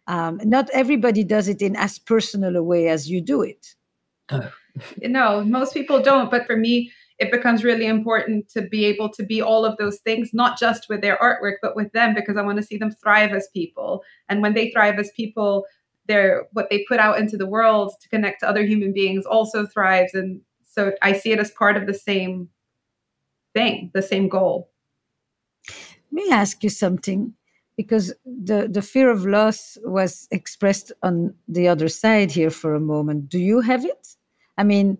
Um, 0.08 0.40
not 0.42 0.70
everybody 0.70 1.22
does 1.22 1.48
it 1.48 1.60
in 1.60 1.76
as 1.76 1.98
personal 1.98 2.56
a 2.56 2.62
way 2.62 2.88
as 2.88 3.10
you 3.10 3.20
do 3.20 3.42
it. 3.42 3.74
no, 5.02 5.44
most 5.44 5.74
people 5.74 6.02
don't. 6.02 6.30
But 6.30 6.46
for 6.46 6.56
me, 6.56 6.90
it 7.18 7.30
becomes 7.30 7.62
really 7.62 7.86
important 7.86 8.48
to 8.50 8.62
be 8.62 8.86
able 8.86 9.10
to 9.10 9.22
be 9.22 9.42
all 9.42 9.64
of 9.64 9.76
those 9.76 9.98
things, 9.98 10.30
not 10.32 10.58
just 10.58 10.88
with 10.88 11.02
their 11.02 11.18
artwork, 11.18 11.56
but 11.60 11.76
with 11.76 11.92
them, 11.92 12.14
because 12.14 12.36
I 12.36 12.42
want 12.42 12.56
to 12.56 12.62
see 12.62 12.78
them 12.78 12.90
thrive 12.90 13.32
as 13.32 13.48
people. 13.52 14.02
And 14.28 14.40
when 14.40 14.54
they 14.54 14.70
thrive 14.70 14.98
as 14.98 15.10
people, 15.14 15.66
their 16.06 16.46
what 16.52 16.70
they 16.70 16.86
put 16.88 16.98
out 16.98 17.18
into 17.18 17.36
the 17.36 17.46
world 17.46 17.92
to 18.00 18.08
connect 18.08 18.40
to 18.40 18.48
other 18.48 18.64
human 18.64 18.94
beings 18.94 19.26
also 19.26 19.66
thrives. 19.66 20.14
And 20.14 20.40
so 20.62 20.92
I 21.02 21.12
see 21.12 21.32
it 21.32 21.38
as 21.38 21.50
part 21.50 21.76
of 21.76 21.86
the 21.86 21.92
same 21.92 22.48
thing, 23.52 23.90
the 23.92 24.02
same 24.02 24.28
goal. 24.28 24.70
Let 26.10 26.24
me 26.24 26.30
ask 26.30 26.62
you 26.64 26.70
something 26.70 27.34
because 27.78 28.12
the, 28.26 28.66
the 28.68 28.82
fear 28.82 29.08
of 29.08 29.24
loss 29.24 29.78
was 29.84 30.26
expressed 30.32 30.90
on 31.04 31.32
the 31.46 31.68
other 31.68 31.88
side 31.88 32.32
here 32.32 32.50
for 32.50 32.74
a 32.74 32.80
moment. 32.80 33.28
Do 33.28 33.38
you 33.38 33.60
have 33.60 33.84
it? 33.84 34.16
I 34.58 34.64
mean, 34.64 34.98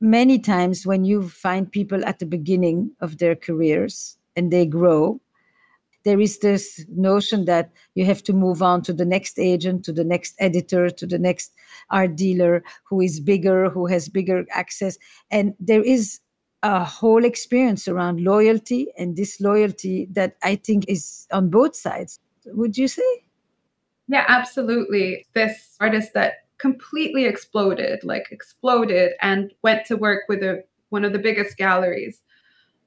many 0.00 0.38
times 0.38 0.86
when 0.86 1.04
you 1.04 1.28
find 1.28 1.70
people 1.70 2.04
at 2.06 2.20
the 2.20 2.26
beginning 2.26 2.92
of 3.00 3.18
their 3.18 3.34
careers 3.34 4.16
and 4.36 4.52
they 4.52 4.66
grow, 4.66 5.20
there 6.04 6.20
is 6.20 6.38
this 6.38 6.84
notion 6.88 7.44
that 7.46 7.72
you 7.96 8.04
have 8.04 8.22
to 8.22 8.32
move 8.32 8.62
on 8.62 8.82
to 8.82 8.92
the 8.92 9.04
next 9.04 9.36
agent, 9.36 9.84
to 9.86 9.92
the 9.92 10.04
next 10.04 10.36
editor, 10.38 10.90
to 10.90 11.06
the 11.06 11.18
next 11.18 11.52
art 11.90 12.14
dealer 12.14 12.62
who 12.84 13.00
is 13.00 13.18
bigger, 13.18 13.68
who 13.68 13.86
has 13.86 14.08
bigger 14.08 14.46
access. 14.52 14.96
And 15.32 15.54
there 15.58 15.82
is 15.82 16.20
a 16.62 16.84
whole 16.84 17.24
experience 17.24 17.88
around 17.88 18.20
loyalty 18.20 18.88
and 18.96 19.16
disloyalty 19.16 20.08
that 20.12 20.36
I 20.42 20.56
think 20.56 20.84
is 20.88 21.26
on 21.32 21.50
both 21.50 21.74
sides. 21.74 22.20
Would 22.46 22.78
you 22.78 22.88
say? 22.88 23.24
Yeah, 24.08 24.24
absolutely. 24.28 25.26
This 25.34 25.76
artist 25.80 26.14
that 26.14 26.44
completely 26.58 27.24
exploded, 27.24 28.04
like 28.04 28.28
exploded, 28.30 29.12
and 29.20 29.52
went 29.62 29.86
to 29.86 29.96
work 29.96 30.22
with 30.28 30.42
a, 30.42 30.62
one 30.90 31.04
of 31.04 31.12
the 31.12 31.18
biggest 31.18 31.56
galleries, 31.56 32.20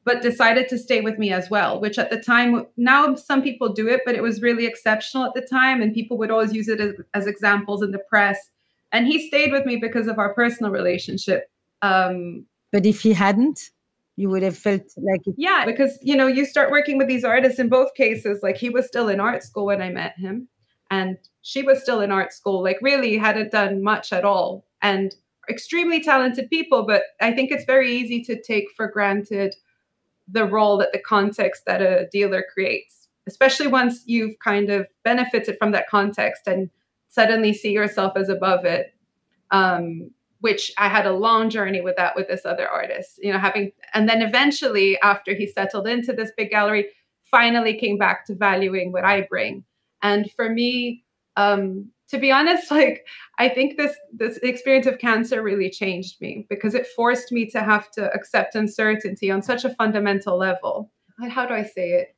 but 0.06 0.22
decided 0.22 0.70
to 0.70 0.78
stay 0.78 1.02
with 1.02 1.18
me 1.18 1.34
as 1.34 1.50
well, 1.50 1.82
which 1.82 1.98
at 1.98 2.10
the 2.10 2.20
time, 2.20 2.66
now 2.78 3.16
some 3.16 3.42
people 3.42 3.74
do 3.74 3.90
it, 3.90 4.02
but 4.06 4.16
it 4.16 4.22
was 4.22 4.42
really 4.42 4.66
exceptional 4.66 5.26
at 5.26 5.34
the 5.34 5.42
time. 5.42 5.82
And 5.82 5.94
people 5.94 6.18
would 6.20 6.32
always 6.32 6.54
use 6.54 6.70
it 6.70 6.80
as, 6.80 6.94
as 7.14 7.28
examples 7.28 7.82
in 7.82 7.92
the 7.92 8.00
press. 8.00 8.38
And 8.92 9.08
he 9.08 9.28
stayed 9.28 9.52
with 9.52 9.66
me 9.66 9.76
because 9.76 10.08
of 10.08 10.20
our 10.20 10.34
personal 10.34 10.72
relationship. 10.72 11.50
Um, 11.82 12.46
but 12.72 12.86
if 12.86 13.02
he 13.02 13.14
hadn't, 13.14 13.60
you 14.18 14.30
would 14.30 14.44
have 14.44 14.58
felt 14.58 14.84
like 14.98 15.22
it. 15.26 15.36
Yeah, 15.38 15.66
because 15.66 15.98
you 16.02 16.16
know, 16.16 16.28
you 16.28 16.46
start 16.46 16.72
working 16.72 16.98
with 16.98 17.08
these 17.08 17.24
artists 17.24 17.60
in 17.60 17.70
both 17.70 17.94
cases. 17.96 18.42
Like 18.42 18.58
he 18.58 18.70
was 18.70 18.88
still 18.88 19.10
in 19.10 19.20
art 19.20 19.44
school 19.44 19.66
when 19.66 19.82
I 19.82 19.90
met 19.90 20.18
him 20.18 20.48
and 20.92 21.18
she 21.42 21.62
was 21.62 21.82
still 21.82 22.02
in 22.02 22.12
art 22.12 22.34
school 22.34 22.64
like 22.64 22.78
really 22.82 23.18
hadn't 23.18 23.52
done 23.52 23.84
much 23.84 24.14
at 24.14 24.24
all 24.24 24.66
and 24.82 25.16
extremely 25.50 26.04
talented 26.04 26.50
people 26.50 26.86
but 26.86 27.04
i 27.22 27.32
think 27.32 27.52
it's 27.52 27.66
very 27.66 27.96
easy 27.96 28.24
to 28.24 28.42
take 28.42 28.66
for 28.76 28.88
granted 28.88 29.56
the 30.28 30.46
role 30.46 30.78
that 30.78 30.92
the 30.92 31.00
context 31.00 31.64
that 31.66 31.82
a 31.82 32.08
dealer 32.12 32.44
creates 32.54 33.08
especially 33.28 33.68
once 33.68 34.04
you've 34.06 34.38
kind 34.40 34.70
of 34.70 34.88
benefited 35.04 35.56
from 35.58 35.72
that 35.72 35.90
context 35.90 36.48
and 36.48 36.70
suddenly 37.08 37.54
see 37.54 37.72
yourself 37.72 38.14
as 38.16 38.30
above 38.30 38.66
it 38.66 38.94
um, 39.52 40.10
which 40.46 40.72
i 40.78 40.88
had 40.88 41.06
a 41.06 41.20
long 41.26 41.50
journey 41.50 41.82
with 41.82 41.96
that 41.98 42.16
with 42.16 42.28
this 42.28 42.46
other 42.46 42.68
artist 42.68 43.12
you 43.26 43.32
know 43.32 43.40
having 43.48 43.72
and 43.94 44.08
then 44.10 44.22
eventually 44.22 44.90
after 45.02 45.34
he 45.34 45.46
settled 45.48 45.88
into 45.88 46.12
this 46.14 46.32
big 46.38 46.50
gallery 46.50 46.86
finally 47.38 47.76
came 47.84 47.98
back 47.98 48.26
to 48.26 48.36
valuing 48.48 48.92
what 48.92 49.06
i 49.14 49.22
bring 49.34 49.64
and 50.06 50.32
for 50.32 50.48
me, 50.50 51.04
um, 51.36 51.92
to 52.10 52.20
be 52.20 52.32
honest, 52.32 52.70
like 52.80 53.06
I 53.40 53.50
think 53.50 53.78
this 53.78 53.96
this 54.14 54.38
experience 54.38 54.86
of 54.86 55.00
cancer 55.00 55.42
really 55.42 55.70
changed 55.70 56.22
me 56.22 56.46
because 56.50 56.76
it 56.76 56.88
forced 56.96 57.32
me 57.32 57.50
to 57.50 57.62
have 57.62 57.90
to 57.92 58.12
accept 58.14 58.56
uncertainty 58.56 59.32
on 59.32 59.42
such 59.42 59.66
a 59.66 59.74
fundamental 59.74 60.38
level. 60.38 60.92
How 61.30 61.46
do 61.46 61.54
I 61.54 61.64
say 61.64 61.92
it? 61.92 62.15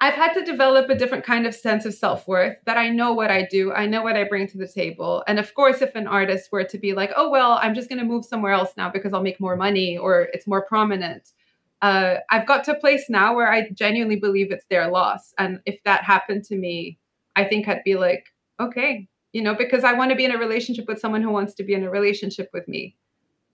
I've 0.00 0.14
had 0.14 0.32
to 0.34 0.44
develop 0.44 0.88
a 0.88 0.94
different 0.94 1.24
kind 1.24 1.46
of 1.46 1.54
sense 1.54 1.84
of 1.84 1.94
self 1.94 2.28
worth 2.28 2.56
that 2.66 2.78
I 2.78 2.88
know 2.88 3.12
what 3.12 3.30
I 3.30 3.42
do, 3.42 3.72
I 3.72 3.86
know 3.86 4.02
what 4.02 4.16
I 4.16 4.24
bring 4.24 4.46
to 4.48 4.58
the 4.58 4.68
table. 4.68 5.24
And 5.26 5.38
of 5.38 5.52
course, 5.54 5.82
if 5.82 5.94
an 5.94 6.06
artist 6.06 6.50
were 6.52 6.64
to 6.64 6.78
be 6.78 6.92
like, 6.92 7.12
oh, 7.16 7.28
well, 7.30 7.58
I'm 7.60 7.74
just 7.74 7.88
going 7.88 7.98
to 7.98 8.04
move 8.04 8.24
somewhere 8.24 8.52
else 8.52 8.70
now 8.76 8.90
because 8.90 9.12
I'll 9.12 9.22
make 9.22 9.40
more 9.40 9.56
money 9.56 9.98
or 9.98 10.28
it's 10.32 10.46
more 10.46 10.64
prominent, 10.64 11.32
uh, 11.82 12.16
I've 12.30 12.46
got 12.46 12.64
to 12.64 12.76
a 12.76 12.80
place 12.80 13.06
now 13.08 13.34
where 13.34 13.50
I 13.50 13.70
genuinely 13.70 14.16
believe 14.16 14.52
it's 14.52 14.66
their 14.66 14.90
loss. 14.90 15.34
And 15.38 15.60
if 15.66 15.82
that 15.84 16.04
happened 16.04 16.44
to 16.44 16.56
me, 16.56 16.98
I 17.34 17.44
think 17.44 17.68
I'd 17.68 17.84
be 17.84 17.96
like, 17.96 18.26
okay, 18.60 19.08
you 19.32 19.42
know, 19.42 19.54
because 19.54 19.84
I 19.84 19.92
want 19.92 20.10
to 20.10 20.16
be 20.16 20.24
in 20.24 20.32
a 20.32 20.38
relationship 20.38 20.86
with 20.88 21.00
someone 21.00 21.22
who 21.22 21.30
wants 21.30 21.54
to 21.54 21.64
be 21.64 21.74
in 21.74 21.84
a 21.84 21.90
relationship 21.90 22.50
with 22.52 22.66
me. 22.66 22.96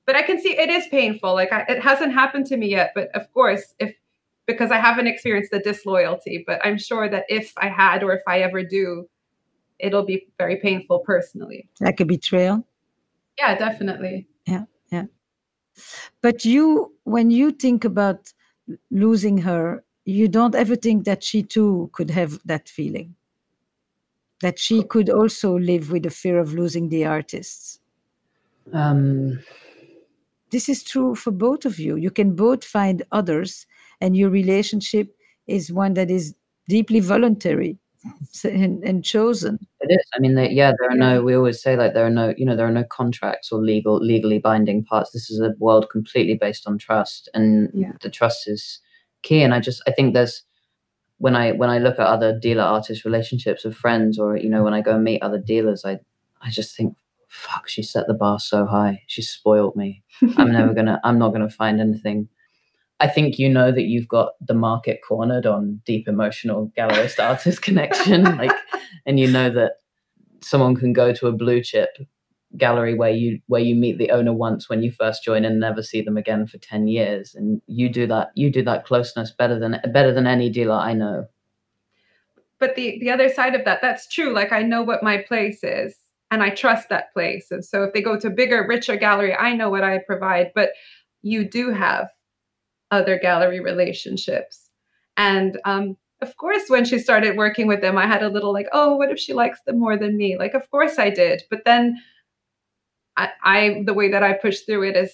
But 0.06 0.16
I 0.16 0.22
can 0.22 0.40
see 0.40 0.50
it 0.50 0.68
is 0.70 0.86
painful. 0.88 1.32
Like 1.34 1.52
I, 1.52 1.64
it 1.68 1.82
hasn't 1.82 2.12
happened 2.12 2.46
to 2.46 2.56
me 2.56 2.68
yet. 2.68 2.92
But 2.94 3.08
of 3.14 3.32
course, 3.32 3.74
if 3.78 3.94
because 4.46 4.70
I 4.70 4.78
haven't 4.78 5.06
experienced 5.06 5.50
the 5.50 5.58
disloyalty, 5.58 6.44
but 6.46 6.60
I'm 6.64 6.78
sure 6.78 7.08
that 7.08 7.24
if 7.28 7.52
I 7.56 7.68
had 7.68 8.02
or 8.02 8.12
if 8.12 8.22
I 8.26 8.40
ever 8.40 8.62
do, 8.62 9.08
it'll 9.78 10.04
be 10.04 10.26
very 10.38 10.56
painful 10.56 11.00
personally. 11.00 11.68
Like 11.80 12.00
a 12.00 12.04
betrayal? 12.04 12.66
Yeah, 13.38 13.56
definitely. 13.56 14.26
Yeah, 14.46 14.64
yeah. 14.90 15.04
But 16.20 16.44
you, 16.44 16.92
when 17.04 17.30
you 17.30 17.50
think 17.50 17.84
about 17.84 18.32
losing 18.90 19.38
her, 19.38 19.84
you 20.04 20.28
don't 20.28 20.54
ever 20.54 20.76
think 20.76 21.04
that 21.04 21.24
she 21.24 21.42
too 21.42 21.90
could 21.92 22.10
have 22.10 22.38
that 22.44 22.68
feeling, 22.68 23.14
that 24.40 24.58
she 24.58 24.82
could 24.82 25.08
also 25.08 25.58
live 25.58 25.90
with 25.90 26.02
the 26.02 26.10
fear 26.10 26.38
of 26.38 26.52
losing 26.52 26.90
the 26.90 27.06
artists. 27.06 27.80
Um, 28.72 29.40
this 30.50 30.68
is 30.68 30.82
true 30.82 31.14
for 31.14 31.30
both 31.30 31.64
of 31.64 31.78
you. 31.78 31.96
You 31.96 32.10
can 32.10 32.36
both 32.36 32.64
find 32.64 33.02
others, 33.10 33.66
and 34.00 34.16
your 34.16 34.30
relationship 34.30 35.08
is 35.46 35.72
one 35.72 35.94
that 35.94 36.10
is 36.10 36.34
deeply 36.68 37.00
voluntary 37.00 37.78
and, 38.44 38.82
and 38.84 39.04
chosen. 39.04 39.58
It 39.80 39.92
is. 39.92 40.04
I 40.14 40.18
mean, 40.18 40.34
they, 40.34 40.50
yeah, 40.50 40.72
there 40.78 40.90
are 40.90 40.96
no. 40.96 41.22
We 41.22 41.34
always 41.34 41.62
say 41.62 41.76
like 41.76 41.94
there 41.94 42.06
are 42.06 42.10
no, 42.10 42.34
you 42.36 42.44
know, 42.44 42.56
there 42.56 42.66
are 42.66 42.72
no 42.72 42.84
contracts 42.84 43.50
or 43.52 43.60
legal, 43.60 43.96
legally 43.96 44.38
binding 44.38 44.84
parts. 44.84 45.10
This 45.10 45.30
is 45.30 45.40
a 45.40 45.54
world 45.58 45.88
completely 45.90 46.34
based 46.34 46.66
on 46.66 46.78
trust, 46.78 47.28
and 47.34 47.70
yeah. 47.74 47.92
the 48.00 48.10
trust 48.10 48.48
is 48.48 48.80
key. 49.22 49.42
And 49.42 49.54
I 49.54 49.60
just, 49.60 49.82
I 49.86 49.90
think 49.90 50.14
there's 50.14 50.42
when 51.18 51.36
I 51.36 51.52
when 51.52 51.70
I 51.70 51.78
look 51.78 51.98
at 51.98 52.06
other 52.06 52.38
dealer 52.38 52.64
artist 52.64 53.04
relationships 53.04 53.64
with 53.64 53.76
friends, 53.76 54.18
or 54.18 54.36
you 54.36 54.48
know, 54.48 54.62
when 54.62 54.74
I 54.74 54.80
go 54.80 54.94
and 54.94 55.04
meet 55.04 55.22
other 55.22 55.38
dealers, 55.38 55.84
I 55.84 55.98
I 56.42 56.50
just 56.50 56.76
think, 56.76 56.96
fuck, 57.28 57.68
she 57.68 57.82
set 57.82 58.06
the 58.06 58.14
bar 58.14 58.38
so 58.38 58.66
high. 58.66 59.02
She 59.06 59.22
spoiled 59.22 59.76
me. 59.76 60.02
I'm 60.36 60.52
never 60.52 60.74
gonna. 60.74 61.00
I'm 61.04 61.18
not 61.18 61.32
gonna 61.32 61.50
find 61.50 61.80
anything 61.80 62.28
I 63.00 63.08
think 63.08 63.38
you 63.38 63.48
know 63.48 63.72
that 63.72 63.82
you've 63.82 64.08
got 64.08 64.32
the 64.40 64.54
market 64.54 65.00
cornered 65.06 65.46
on 65.46 65.80
deep 65.84 66.06
emotional 66.06 66.72
gallerist 66.76 67.22
artist 67.22 67.62
connection, 67.68 68.24
like, 68.24 68.52
and 69.04 69.18
you 69.18 69.30
know 69.30 69.50
that 69.50 69.78
someone 70.40 70.76
can 70.76 70.92
go 70.92 71.12
to 71.12 71.26
a 71.26 71.32
blue 71.32 71.62
chip 71.62 71.96
gallery 72.56 72.94
where 72.94 73.10
you 73.10 73.40
where 73.46 73.60
you 73.60 73.74
meet 73.74 73.98
the 73.98 74.10
owner 74.10 74.32
once 74.32 74.68
when 74.68 74.82
you 74.82 74.90
first 74.92 75.24
join 75.24 75.44
and 75.44 75.58
never 75.58 75.82
see 75.82 76.00
them 76.00 76.16
again 76.16 76.46
for 76.46 76.58
10 76.58 76.86
years. 76.86 77.34
And 77.34 77.60
you 77.66 77.88
do 77.88 78.06
that 78.06 78.30
you 78.34 78.50
do 78.50 78.62
that 78.62 78.84
closeness 78.84 79.30
better 79.30 79.58
than 79.58 79.80
better 79.92 80.12
than 80.12 80.26
any 80.26 80.50
dealer 80.50 80.76
i 80.76 80.92
know. 80.92 81.26
But 82.58 82.76
the 82.76 82.98
the 83.00 83.10
other 83.10 83.28
side 83.28 83.54
of 83.54 83.64
that 83.64 83.82
that's 83.82 84.08
true. 84.08 84.32
Like 84.32 84.52
i 84.52 84.62
know 84.62 84.82
what 84.82 85.02
my 85.02 85.18
place 85.18 85.64
is 85.64 85.96
and 86.30 86.42
i 86.42 86.50
trust 86.50 86.88
that 86.90 87.12
place. 87.12 87.50
And 87.50 87.64
so 87.64 87.82
if 87.84 87.92
they 87.92 88.02
go 88.02 88.18
to 88.18 88.28
a 88.28 88.30
bigger 88.30 88.64
richer 88.66 88.96
gallery 88.96 89.34
i 89.34 89.54
know 89.54 89.70
what 89.70 89.84
i 89.84 89.98
provide. 89.98 90.52
But 90.54 90.70
you 91.22 91.48
do 91.48 91.70
have 91.70 92.08
other 92.94 93.18
gallery 93.18 93.60
relationships. 93.60 94.70
And 95.16 95.58
um, 95.64 95.96
of 96.22 96.36
course, 96.36 96.62
when 96.68 96.84
she 96.84 96.98
started 96.98 97.36
working 97.36 97.66
with 97.66 97.80
them, 97.80 97.98
I 97.98 98.06
had 98.06 98.22
a 98.22 98.28
little 98.28 98.52
like, 98.52 98.68
oh, 98.72 98.96
what 98.96 99.10
if 99.10 99.18
she 99.18 99.34
likes 99.34 99.60
them 99.66 99.78
more 99.78 99.96
than 99.96 100.16
me? 100.16 100.38
Like, 100.38 100.54
of 100.54 100.70
course 100.70 100.98
I 100.98 101.10
did. 101.10 101.42
But 101.50 101.64
then 101.64 102.00
I, 103.16 103.28
I 103.42 103.82
the 103.84 103.94
way 103.94 104.10
that 104.10 104.22
I 104.22 104.32
push 104.32 104.60
through 104.60 104.88
it 104.88 104.96
is 104.96 105.12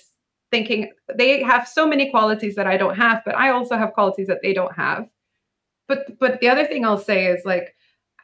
thinking 0.50 0.92
they 1.14 1.42
have 1.42 1.66
so 1.68 1.86
many 1.86 2.10
qualities 2.10 2.54
that 2.56 2.66
I 2.66 2.76
don't 2.76 2.96
have, 2.96 3.22
but 3.24 3.36
I 3.36 3.50
also 3.50 3.76
have 3.76 3.92
qualities 3.92 4.26
that 4.26 4.42
they 4.42 4.52
don't 4.52 4.76
have. 4.76 5.08
But 5.88 6.18
but 6.18 6.40
the 6.40 6.48
other 6.48 6.66
thing 6.66 6.84
I'll 6.84 6.98
say 6.98 7.26
is 7.26 7.44
like, 7.44 7.74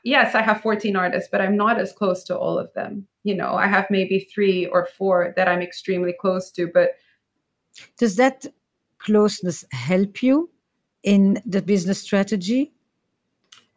yes, 0.05 0.35
I 0.35 0.42
have 0.42 0.61
14 0.61 0.97
artists, 0.97 1.29
but 1.31 1.40
I'm 1.40 1.57
not 1.57 1.81
as 1.81 1.92
close 1.92 2.23
to 2.25 2.38
all 2.38 2.59
of 2.59 2.73
them. 2.75 3.07
You 3.25 3.35
know, 3.35 3.55
I 3.55 3.66
have 3.66 3.87
maybe 3.90 4.21
three 4.33 4.66
or 4.66 4.87
four 4.87 5.35
that 5.37 5.49
I'm 5.49 5.62
extremely 5.62 6.14
close 6.21 6.51
to, 6.53 6.69
but 6.73 6.90
does 7.99 8.16
that 8.16 8.47
closeness 9.07 9.64
help 9.71 10.23
you 10.23 10.51
in 11.03 11.40
the 11.47 11.62
business 11.62 12.01
strategy? 12.01 12.73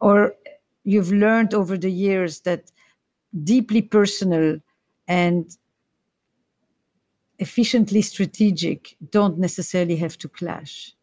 Or 0.00 0.34
you've 0.84 1.12
learned 1.12 1.54
over 1.54 1.78
the 1.78 1.90
years 1.90 2.40
that 2.40 2.70
deeply 3.44 3.82
personal 3.82 4.58
and 5.08 5.56
efficiently 7.38 8.02
strategic 8.02 8.96
don't 9.10 9.38
necessarily 9.38 9.96
have 9.96 10.18
to 10.18 10.28
clash 10.28 10.94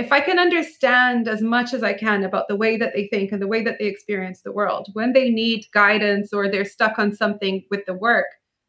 if 0.00 0.12
I 0.12 0.20
can 0.20 0.38
understand 0.38 1.28
as 1.28 1.42
much 1.42 1.74
as 1.74 1.82
I 1.82 1.92
can 1.92 2.24
about 2.24 2.48
the 2.48 2.56
way 2.56 2.78
that 2.78 2.92
they 2.94 3.06
think 3.08 3.32
and 3.32 3.42
the 3.42 3.46
way 3.46 3.62
that 3.62 3.76
they 3.78 3.86
experience 3.86 4.40
the 4.40 4.52
world, 4.52 4.88
when 4.94 5.12
they 5.12 5.28
need 5.28 5.66
guidance 5.74 6.32
or 6.32 6.48
they're 6.48 6.64
stuck 6.64 6.98
on 6.98 7.12
something 7.12 7.64
with 7.70 7.84
the 7.84 7.92
work, 7.92 8.26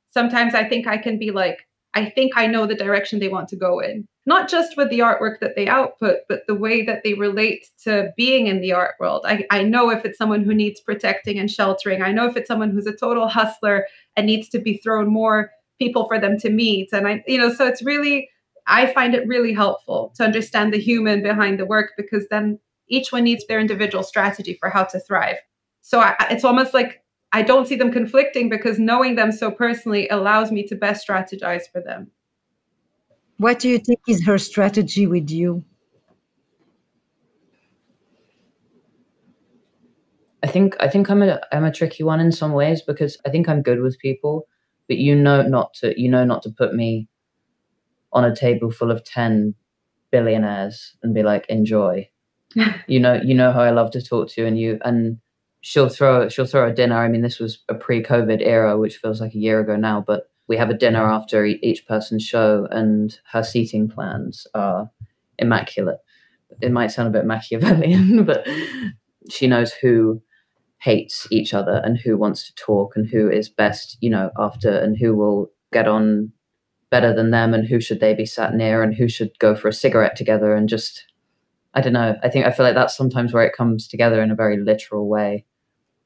sometimes 0.08 0.54
I 0.54 0.67
think 0.67 0.88
I 0.88 0.97
can 0.97 1.17
be 1.17 1.32
like, 1.32 1.60
I 1.93 2.10
think 2.10 2.34
I 2.36 2.47
know 2.47 2.65
the 2.65 2.75
direction 2.75 3.19
they 3.19 3.27
want 3.27 3.49
to 3.49 3.56
go 3.56 3.80
in. 3.80 4.08
Not 4.25 4.49
just 4.49 4.77
with 4.77 4.89
the 4.89 4.99
artwork 4.99 5.39
that 5.39 5.56
they 5.56 5.67
output, 5.67 6.19
but 6.30 6.43
the 6.47 6.56
way 6.56 6.86
that 6.86 7.01
they 7.04 7.15
relate 7.15 7.65
to 7.84 8.12
being 8.15 8.47
in 8.47 8.62
the 8.62 8.71
art 8.71 8.95
world. 8.99 9.23
I, 9.25 9.45
I 9.49 9.63
know 9.63 9.89
if 9.89 10.06
it's 10.06 10.17
someone 10.17 10.43
who 10.43 10.54
needs 10.54 10.80
protecting 10.80 11.39
and 11.39 11.49
sheltering. 11.49 12.01
I 12.01 12.12
know 12.12 12.27
if 12.27 12.38
it's 12.38 12.47
someone 12.47 12.69
who's 12.69 12.86
a 12.86 12.95
total 12.95 13.27
hustler 13.27 13.88
and 14.15 14.27
needs 14.27 14.47
to 14.49 14.60
be 14.60 14.77
thrown 14.77 15.12
more 15.12 15.51
people 15.80 16.08
for 16.08 16.19
them 16.19 16.38
to 16.39 16.49
meet. 16.49 16.89
And 16.93 17.08
I, 17.08 17.23
you 17.27 17.39
know, 17.39 17.51
so 17.51 17.65
it's 17.65 17.82
really 17.82 18.30
I 18.67 18.93
find 18.93 19.15
it 19.15 19.27
really 19.27 19.54
helpful 19.54 20.13
to 20.15 20.23
understand 20.23 20.73
the 20.73 20.80
human 20.80 21.23
behind 21.23 21.60
the 21.60 21.65
work 21.65 21.93
because 21.97 22.27
then 22.30 22.60
each 22.88 23.12
one 23.12 23.23
needs 23.23 23.45
their 23.47 23.60
individual 23.60 24.04
strategy 24.04 24.58
for 24.60 24.69
how 24.69 24.84
to 24.84 24.99
thrive. 24.99 25.38
So 25.82 25.99
I, 25.99 26.15
it's 26.30 26.43
almost 26.43 26.73
like 26.73 27.01
I 27.34 27.41
don't 27.41 27.67
see 27.67 27.76
them 27.76 27.91
conflicting 27.91 28.50
because 28.50 28.78
knowing 28.78 29.15
them 29.15 29.32
so 29.32 29.52
personally 29.52 30.08
allows 30.10 30.52
me 30.52 30.63
to 30.67 30.76
best 30.76 31.08
strategize 31.08 31.63
for 31.72 31.82
them. 31.82 32.12
What 33.38 33.60
do 33.60 33.70
you 33.70 33.80
think 33.80 34.00
is 34.08 34.26
her 34.26 34.38
strategy 34.38 35.08
with 35.08 35.30
you? 35.32 35.63
I 40.44 40.48
think 40.48 40.76
I 40.80 40.88
think 40.88 41.10
I'm 41.10 41.22
a 41.22 41.39
I'm 41.52 41.63
a 41.63 41.72
tricky 41.72 42.04
one 42.04 42.20
in 42.20 42.32
some 42.32 42.52
ways 42.52 42.82
because 42.82 43.17
I 43.26 43.30
think 43.30 43.48
I'm 43.48 43.62
good 43.62 43.80
with 43.80 44.00
people, 44.00 44.48
but 44.88 44.98
you 44.98 45.15
know 45.15 45.41
not 45.44 45.74
to 45.76 46.00
you 46.00 46.10
know 46.10 46.26
not 46.26 46.44
to 46.44 46.50
put 46.50 46.74
me 46.74 47.08
on 48.13 48.26
a 48.26 48.36
table 48.36 48.72
full 48.72 48.91
of 48.91 49.04
10 49.04 49.56
billionaires 50.12 50.98
and 51.02 51.13
be 51.13 51.24
like 51.24 51.46
enjoy 51.48 52.10
you 52.88 53.00
know 53.00 53.20
you 53.24 53.34
know 53.34 53.52
how 53.54 53.62
i 53.62 53.70
love 53.70 53.89
to 53.91 54.02
talk 54.02 54.28
to 54.28 54.41
you 54.41 54.48
and 54.48 54.60
you 54.60 54.78
and 54.84 55.17
she'll 55.62 55.89
throw 55.89 56.28
she'll 56.28 56.45
throw 56.45 56.67
a 56.67 56.74
dinner 56.74 56.97
i 56.97 57.08
mean 57.08 57.21
this 57.21 57.39
was 57.39 57.60
a 57.69 57.76
pre-covid 57.76 58.41
era 58.45 58.78
which 58.78 58.97
feels 58.97 59.21
like 59.21 59.34
a 59.34 59.39
year 59.39 59.60
ago 59.60 59.76
now 59.76 60.04
but 60.06 60.30
we 60.47 60.58
have 60.58 60.69
a 60.69 60.78
dinner 60.78 61.10
after 61.10 61.45
each 61.45 61.88
person's 61.88 62.24
show 62.24 62.67
and 62.71 63.19
her 63.32 63.43
seating 63.43 63.88
plans 63.88 64.47
are 64.54 64.89
immaculate 65.38 66.00
it 66.62 66.71
might 66.71 66.91
sound 66.91 67.08
a 67.08 67.12
bit 67.12 67.26
machiavellian 67.26 68.24
but 68.26 68.45
she 69.30 69.47
knows 69.47 69.71
who 69.74 70.21
hates 70.80 71.28
each 71.32 71.54
other 71.54 71.80
and 71.86 72.00
who 72.00 72.17
wants 72.17 72.47
to 72.47 72.56
talk 72.56 72.95
and 72.95 73.10
who 73.10 73.30
is 73.30 73.47
best 73.47 73.97
you 74.02 74.10
know 74.10 74.32
after 74.38 74.69
and 74.80 74.97
who 74.97 75.15
will 75.15 75.52
get 75.71 75.88
on 75.88 76.32
better 76.89 77.13
than 77.13 77.32
them 77.32 77.54
and 77.54 77.67
who 77.67 77.80
should 77.80 78.00
they 78.00 78.13
be 78.13 78.26
sat 78.26 78.54
near 78.54 78.82
and 78.82 78.95
who 78.95 79.08
should 79.08 79.32
go 79.39 79.56
for 79.56 79.69
a 79.69 79.74
cigarette 79.74 80.15
together 80.15 80.56
and 80.56 80.67
just 80.67 81.06
I 81.74 81.82
don't 81.82 81.93
know. 81.93 82.17
I 82.21 82.30
think 82.30 82.45
I 82.45 82.52
feel 82.52 82.65
like 82.65 82.76
that's 82.76 82.97
sometimes 82.97 83.34
where 83.34 83.45
it 83.45 83.56
comes 83.56 83.88
together 83.88 84.21
in 84.21 84.32
a 84.32 84.36
very 84.36 84.62
literal 84.62 85.08
way. 85.08 85.45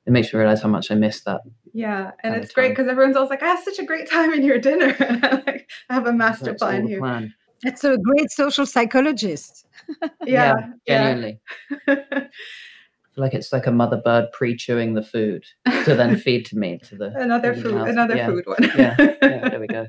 It 0.06 0.12
makes 0.12 0.34
me 0.34 0.40
realize 0.40 0.62
how 0.62 0.70
much 0.70 0.92
I 0.92 0.96
miss 0.96 1.22
that. 1.24 1.42
Yeah, 1.74 2.12
and 2.24 2.36
it's 2.36 2.54
great 2.54 2.70
because 2.70 2.88
everyone's 2.88 3.16
always 3.16 3.30
like, 3.30 3.44
"I 3.44 3.48
have 3.48 3.64
such 3.64 3.80
a 3.80 3.86
great 3.86 4.10
time 4.10 4.34
in 4.34 4.44
your 4.44 4.60
dinner." 4.60 4.96
like, 5.00 5.70
I 5.90 5.94
have 5.94 6.08
a 6.08 6.14
master 6.14 6.46
that's 6.46 6.62
plan 6.62 6.88
here. 6.88 7.00
Plan. 7.00 7.34
That's 7.64 7.84
a 7.84 7.98
great 7.98 8.30
social 8.32 8.66
psychologist. 8.66 9.66
yeah, 10.26 10.56
yeah, 10.56 10.72
genuinely. 10.88 11.40
Yeah. 11.88 11.96
I 12.16 13.16
feel 13.16 13.24
like 13.24 13.34
it's 13.34 13.52
like 13.52 13.66
a 13.66 13.72
mother 13.72 14.02
bird 14.04 14.26
pre-chewing 14.34 14.94
the 14.94 15.02
food 15.02 15.46
to 15.86 15.96
then 15.96 16.18
feed 16.18 16.46
to 16.48 16.58
me 16.58 16.80
to 16.80 16.96
the 16.96 17.14
another 17.18 17.56
food, 17.56 17.88
another 17.88 18.16
yeah. 18.16 18.28
food 18.28 18.46
one. 18.46 18.58
yeah, 18.78 18.96
yeah, 19.00 19.50
there 19.50 19.60
we 19.60 19.68
go. 19.68 19.88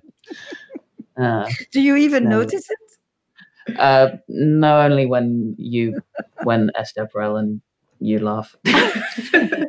Uh, 1.16 1.48
Do 1.72 1.81
you 1.81 1.96
even 1.96 2.24
no. 2.24 2.40
notice 2.40 2.68
it? 2.70 3.79
Uh, 3.79 4.16
no, 4.29 4.81
only 4.81 5.07
when 5.07 5.55
you, 5.59 6.00
when 6.44 6.70
Esther 6.76 7.09
Perel 7.12 7.38
and 7.38 7.61
you 8.00 8.18
laugh. 8.18 8.56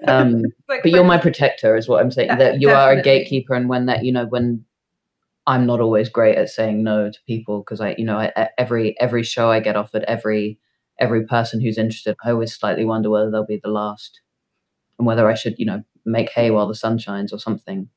um, 0.08 0.42
like, 0.68 0.84
but 0.84 0.92
you're 0.92 1.04
my 1.04 1.18
protector, 1.18 1.76
is 1.76 1.88
what 1.88 2.02
I'm 2.02 2.12
saying. 2.12 2.30
Yeah, 2.30 2.36
that 2.38 2.62
you 2.62 2.68
definitely. 2.68 2.96
are 2.96 3.00
a 3.00 3.02
gatekeeper, 3.02 3.54
and 3.54 3.70
when 3.70 3.86
that, 3.88 4.04
you 4.04 4.12
know, 4.12 4.26
when 4.26 4.66
I'm 5.46 5.66
not 5.66 5.80
always 5.80 6.10
great 6.10 6.38
at 6.38 6.50
saying 6.50 6.84
no 6.84 7.10
to 7.10 7.20
people 7.26 7.60
because 7.60 7.80
I, 7.80 7.96
you 7.98 8.06
know, 8.06 8.18
I, 8.18 8.50
every 8.58 9.00
every 9.00 9.24
show 9.24 9.50
I 9.50 9.60
get 9.60 9.76
offered, 9.76 10.04
every 10.04 10.60
every 11.00 11.26
person 11.26 11.62
who's 11.62 11.78
interested, 11.78 12.16
I 12.24 12.32
always 12.32 12.54
slightly 12.54 12.86
wonder 12.86 13.10
whether 13.10 13.32
they'll 13.32 13.46
be 13.46 13.62
the 13.64 13.70
last, 13.70 14.22
and 14.98 15.08
whether 15.08 15.30
I 15.30 15.36
should, 15.36 15.58
you 15.58 15.66
know, 15.66 15.84
make 16.06 16.32
hay 16.32 16.52
while 16.52 16.68
the 16.68 16.76
sun 16.76 16.98
shines 16.98 17.32
or 17.32 17.40
something. 17.40 17.90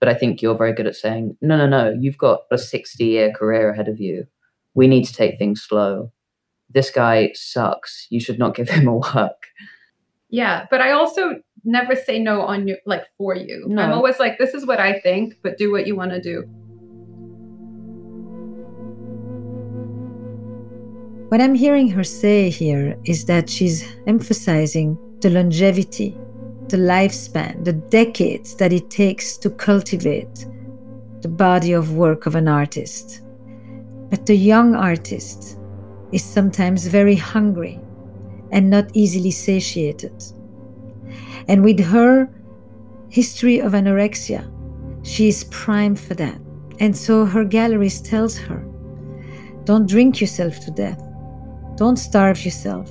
But 0.00 0.08
I 0.08 0.14
think 0.14 0.42
you're 0.42 0.56
very 0.56 0.72
good 0.72 0.86
at 0.86 0.96
saying, 0.96 1.36
no, 1.40 1.56
no, 1.56 1.66
no, 1.66 1.96
you've 1.98 2.18
got 2.18 2.42
a 2.50 2.58
60 2.58 3.04
year 3.04 3.32
career 3.32 3.70
ahead 3.70 3.88
of 3.88 4.00
you. 4.00 4.26
We 4.74 4.86
need 4.86 5.04
to 5.04 5.14
take 5.14 5.38
things 5.38 5.62
slow. 5.62 6.12
This 6.74 6.90
guy 6.90 7.30
sucks. 7.34 8.06
You 8.10 8.20
should 8.20 8.38
not 8.38 8.54
give 8.54 8.68
him 8.68 8.88
a 8.88 8.96
work. 8.96 9.46
Yeah, 10.28 10.66
but 10.70 10.80
I 10.80 10.90
also 10.90 11.40
never 11.64 11.96
say 11.96 12.18
no 12.18 12.42
on 12.42 12.68
you, 12.68 12.76
like 12.84 13.04
for 13.16 13.34
you. 13.34 13.64
No. 13.68 13.82
I'm 13.82 13.92
always 13.92 14.18
like, 14.18 14.38
this 14.38 14.52
is 14.52 14.66
what 14.66 14.80
I 14.80 15.00
think, 15.00 15.36
but 15.42 15.56
do 15.56 15.70
what 15.70 15.86
you 15.86 15.96
want 15.96 16.10
to 16.10 16.20
do. 16.20 16.42
What 21.30 21.40
I'm 21.40 21.54
hearing 21.54 21.88
her 21.88 22.04
say 22.04 22.50
here 22.50 22.96
is 23.04 23.24
that 23.26 23.48
she's 23.48 23.84
emphasizing 24.06 24.98
the 25.20 25.30
longevity 25.30 26.16
the 26.68 26.76
lifespan, 26.76 27.64
the 27.64 27.72
decades 27.72 28.56
that 28.56 28.72
it 28.72 28.90
takes 28.90 29.36
to 29.36 29.50
cultivate 29.50 30.46
the 31.20 31.28
body 31.28 31.72
of 31.72 31.94
work 31.96 32.26
of 32.26 32.34
an 32.34 32.48
artist. 32.48 33.20
But 34.10 34.26
the 34.26 34.36
young 34.36 34.74
artist 34.74 35.58
is 36.14 36.22
sometimes 36.22 36.86
very 36.86 37.16
hungry 37.16 37.78
and 38.50 38.70
not 38.70 38.86
easily 38.94 39.30
satiated. 39.30 40.14
And 41.48 41.62
with 41.62 41.80
her 41.80 42.30
history 43.10 43.60
of 43.60 43.72
anorexia, 43.72 44.50
she 45.02 45.28
is 45.28 45.44
primed 45.44 46.00
for 46.00 46.14
that. 46.14 46.40
And 46.80 46.96
so 46.96 47.24
her 47.26 47.44
gallerist 47.44 48.08
tells 48.08 48.38
her 48.38 48.64
don't 49.64 49.88
drink 49.88 50.20
yourself 50.20 50.60
to 50.60 50.70
death, 50.70 51.02
don't 51.76 51.96
starve 51.96 52.44
yourself, 52.44 52.90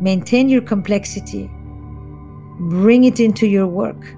maintain 0.00 0.48
your 0.48 0.62
complexity 0.62 1.50
bring 2.58 3.04
it 3.04 3.20
into 3.20 3.46
your 3.46 3.66
work. 3.66 4.17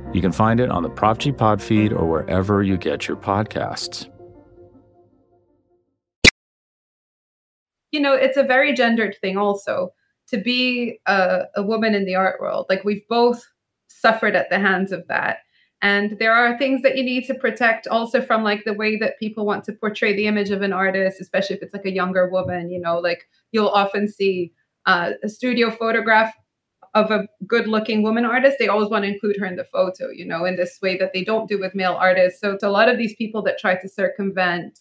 You 0.13 0.19
can 0.19 0.33
find 0.33 0.59
it 0.59 0.69
on 0.69 0.83
the 0.83 0.89
Prop 0.89 1.19
G 1.19 1.31
Pod 1.31 1.61
feed 1.61 1.93
or 1.93 2.05
wherever 2.05 2.61
you 2.61 2.75
get 2.75 3.07
your 3.07 3.15
podcasts. 3.15 4.09
You 7.91 8.01
know, 8.01 8.13
it's 8.13 8.37
a 8.37 8.43
very 8.43 8.73
gendered 8.73 9.15
thing 9.21 9.37
also 9.37 9.93
to 10.27 10.37
be 10.37 10.99
a, 11.05 11.43
a 11.55 11.63
woman 11.63 11.95
in 11.95 12.05
the 12.05 12.15
art 12.15 12.41
world. 12.41 12.65
Like 12.69 12.83
we've 12.83 13.07
both 13.07 13.45
suffered 13.87 14.35
at 14.35 14.49
the 14.49 14.59
hands 14.59 14.91
of 14.91 15.07
that. 15.07 15.39
And 15.81 16.17
there 16.19 16.33
are 16.33 16.57
things 16.57 16.81
that 16.83 16.97
you 16.97 17.03
need 17.03 17.25
to 17.27 17.33
protect 17.33 17.87
also 17.87 18.21
from 18.21 18.43
like 18.43 18.65
the 18.65 18.73
way 18.73 18.97
that 18.97 19.17
people 19.17 19.45
want 19.45 19.63
to 19.65 19.73
portray 19.73 20.13
the 20.13 20.27
image 20.27 20.51
of 20.51 20.61
an 20.61 20.73
artist, 20.73 21.21
especially 21.21 21.55
if 21.55 21.63
it's 21.63 21.73
like 21.73 21.85
a 21.85 21.91
younger 21.91 22.29
woman, 22.29 22.69
you 22.69 22.79
know, 22.79 22.99
like 22.99 23.27
you'll 23.51 23.69
often 23.69 24.07
see 24.07 24.53
uh, 24.85 25.11
a 25.23 25.29
studio 25.29 25.71
photograph 25.71 26.33
of 26.93 27.09
a 27.09 27.27
good 27.47 27.67
looking 27.67 28.03
woman 28.03 28.25
artist, 28.25 28.57
they 28.59 28.67
always 28.67 28.89
want 28.89 29.03
to 29.05 29.13
include 29.13 29.37
her 29.37 29.45
in 29.45 29.55
the 29.55 29.63
photo, 29.63 30.09
you 30.09 30.25
know, 30.25 30.43
in 30.45 30.57
this 30.57 30.79
way 30.81 30.97
that 30.97 31.13
they 31.13 31.23
don't 31.23 31.47
do 31.47 31.57
with 31.57 31.73
male 31.73 31.93
artists. 31.93 32.41
So 32.41 32.51
it's 32.51 32.63
a 32.63 32.69
lot 32.69 32.89
of 32.89 32.97
these 32.97 33.15
people 33.15 33.41
that 33.43 33.57
try 33.57 33.75
to 33.75 33.87
circumvent 33.87 34.79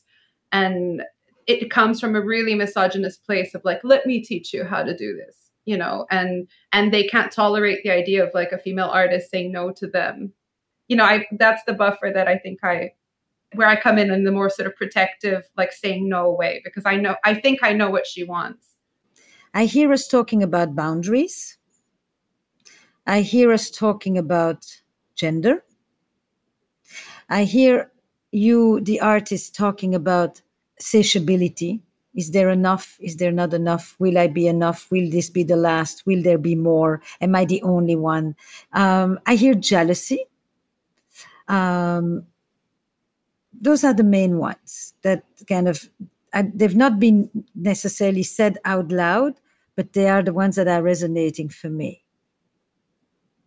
and 0.53 1.03
it 1.46 1.70
comes 1.70 2.01
from 2.01 2.14
a 2.14 2.20
really 2.20 2.55
misogynist 2.55 3.25
place 3.25 3.55
of 3.55 3.64
like, 3.64 3.81
let 3.83 4.07
me 4.07 4.23
teach 4.23 4.53
you 4.53 4.64
how 4.64 4.83
to 4.83 4.96
do 4.96 5.16
this, 5.16 5.51
you 5.64 5.77
know, 5.77 6.07
and 6.11 6.49
and 6.73 6.92
they 6.92 7.05
can't 7.05 7.33
tolerate 7.33 7.83
the 7.83 7.90
idea 7.90 8.25
of 8.25 8.35
like 8.35 8.53
a 8.53 8.59
female 8.59 8.88
artist 8.88 9.31
saying 9.31 9.53
no 9.53 9.73
to 9.73 9.87
them. 9.87 10.33
You 10.88 10.96
know, 10.96 11.05
I 11.05 11.27
that's 11.33 11.62
the 11.64 11.73
buffer 11.73 12.11
that 12.14 12.29
I 12.29 12.38
think 12.38 12.61
I 12.62 12.92
where 13.55 13.68
I 13.68 13.81
come 13.81 13.99
in 13.99 14.12
in 14.12 14.25
the 14.25 14.31
more 14.31 14.49
sort 14.49 14.68
of 14.68 14.77
protective, 14.77 15.49
like 15.57 15.73
saying 15.73 16.09
no 16.09 16.31
way, 16.31 16.61
because 16.64 16.85
I 16.87 16.96
know 16.96 17.16
I 17.25 17.35
think 17.35 17.61
I 17.62 17.73
know 17.73 17.90
what 17.90 18.07
she 18.07 18.25
wants. 18.25 18.66
I 19.53 19.64
hear 19.64 19.92
us 19.92 20.07
talking 20.07 20.42
about 20.42 20.77
boundaries. 20.77 21.59
I 23.06 23.22
hear 23.22 23.52
us 23.52 23.70
talking 23.70 24.18
about 24.18 24.64
gender. 25.14 25.64
I 27.28 27.44
hear 27.44 27.90
you, 28.32 28.80
the 28.80 29.00
artist, 29.00 29.54
talking 29.54 29.94
about 29.94 30.42
satiability. 30.80 31.80
Is 32.14 32.32
there 32.32 32.50
enough? 32.50 32.96
Is 33.00 33.16
there 33.16 33.32
not 33.32 33.54
enough? 33.54 33.94
Will 33.98 34.18
I 34.18 34.26
be 34.26 34.46
enough? 34.48 34.90
Will 34.90 35.10
this 35.10 35.30
be 35.30 35.44
the 35.44 35.56
last? 35.56 36.06
Will 36.06 36.22
there 36.22 36.38
be 36.38 36.56
more? 36.56 37.00
Am 37.20 37.34
I 37.36 37.44
the 37.44 37.62
only 37.62 37.96
one? 37.96 38.34
Um, 38.72 39.20
I 39.26 39.36
hear 39.36 39.54
jealousy. 39.54 40.26
Um, 41.46 42.26
those 43.52 43.84
are 43.84 43.94
the 43.94 44.04
main 44.04 44.38
ones 44.38 44.94
that 45.02 45.24
kind 45.48 45.68
of 45.68 45.90
uh, 46.32 46.44
they've 46.54 46.76
not 46.76 47.00
been 47.00 47.28
necessarily 47.54 48.22
said 48.22 48.58
out 48.64 48.90
loud, 48.92 49.34
but 49.76 49.92
they 49.92 50.08
are 50.08 50.22
the 50.22 50.32
ones 50.32 50.56
that 50.56 50.68
are 50.68 50.82
resonating 50.82 51.48
for 51.48 51.68
me. 51.68 52.04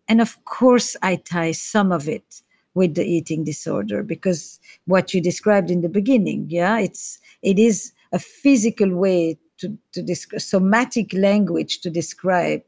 And 0.08 0.22
of 0.22 0.44
course, 0.46 0.96
I 1.02 1.18
tie 1.18 1.54
some 1.54 1.92
of 1.92 2.08
it 2.10 2.42
with 2.76 2.96
the 2.96 3.06
eating 3.06 3.44
disorder 3.44 4.04
because 4.04 4.60
what 4.86 5.14
you 5.14 5.22
described 5.22 5.72
in 5.72 5.82
the 5.82 5.90
beginning, 5.90 6.48
yeah, 6.50 6.80
it's 6.80 7.20
it 7.42 7.60
is 7.60 7.94
a 8.12 8.20
physical 8.20 8.96
way 8.96 9.38
to 9.60 9.78
to 9.94 10.02
describe 10.02 10.42
somatic 10.42 11.14
language 11.14 11.82
to 11.82 11.90
describe, 11.90 12.64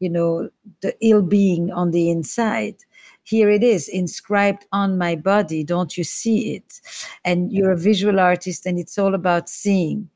you 0.00 0.10
know, 0.10 0.50
the 0.82 0.94
ill 1.00 1.22
being 1.22 1.70
on 1.72 1.90
the 1.90 2.10
inside. 2.10 2.76
Here 3.24 3.50
it 3.50 3.62
is 3.62 3.88
inscribed 3.88 4.66
on 4.72 4.98
my 4.98 5.16
body. 5.16 5.64
Don't 5.64 5.98
you 5.98 6.04
see 6.04 6.54
it? 6.56 6.80
And 7.24 7.52
you're 7.52 7.72
a 7.72 7.76
visual 7.76 8.20
artist 8.20 8.66
and 8.66 8.78
it's 8.78 8.98
all 8.98 9.14
about 9.14 9.48
seeing 9.50 10.08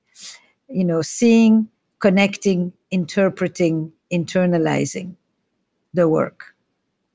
you 0.69 0.85
know 0.85 1.03
seeing 1.03 1.69
connecting 2.01 2.73
interpreting 2.91 3.93
internalizing 4.13 5.15
the 5.95 6.09
work 6.09 6.52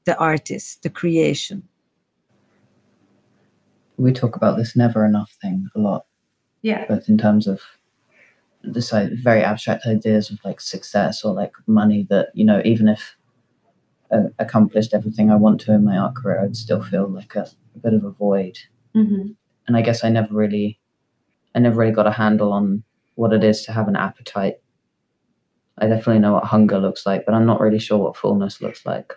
the 0.08 0.18
artist 0.18 0.82
the 0.84 0.90
creation 0.90 1.64
we 3.98 4.12
talk 4.12 4.36
about 4.36 4.58
this 4.58 4.76
never 4.76 5.06
enough 5.06 5.36
thing 5.42 5.68
a 5.76 5.80
lot 5.80 6.06
yeah 6.62 6.86
but 6.88 7.08
in 7.08 7.18
terms 7.18 7.46
of 7.48 7.62
this 8.64 8.92
like, 8.92 9.12
very 9.12 9.44
abstract 9.44 9.86
ideas 9.86 10.32
of 10.32 10.40
like 10.44 10.60
success 10.60 11.24
or 11.24 11.34
like 11.34 11.54
money 11.68 12.06
that 12.10 12.30
you 12.34 12.46
know 12.46 12.62
even 12.66 12.88
if 12.88 13.18
uh, 14.12 14.24
accomplished 14.40 14.94
everything 14.94 15.30
I 15.30 15.36
want 15.36 15.60
to 15.62 15.74
in 15.74 15.84
my 15.84 15.98
art 15.98 16.16
career, 16.16 16.42
I'd 16.42 16.56
still 16.56 16.82
feel 16.82 17.10
like 17.10 17.36
a, 17.36 17.48
a 17.76 17.80
bit 17.80 17.94
of 17.94 18.04
a 18.04 18.12
void. 18.12 18.58
Mm-hmm. 18.96 19.32
And 19.68 19.78
I 19.78 19.82
guess 19.82 20.04
I 20.04 20.10
never 20.10 20.34
really, 20.34 20.80
I 21.54 21.60
never 21.60 21.78
really 21.78 21.92
got 21.92 22.08
a 22.08 22.12
handle 22.12 22.54
on 22.54 22.84
what 23.16 23.34
it 23.34 23.44
is 23.44 23.64
to 23.64 23.74
have 23.74 23.88
an 23.88 23.96
appetite. 23.96 24.56
I 25.78 25.88
definitely 25.88 26.20
know 26.20 26.34
what 26.34 26.46
hunger 26.46 26.80
looks 26.80 27.06
like, 27.06 27.26
but 27.26 27.36
I'm 27.36 27.46
not 27.46 27.60
really 27.60 27.80
sure 27.80 27.98
what 27.98 28.16
fullness 28.16 28.62
looks 28.62 28.86
like. 28.86 29.14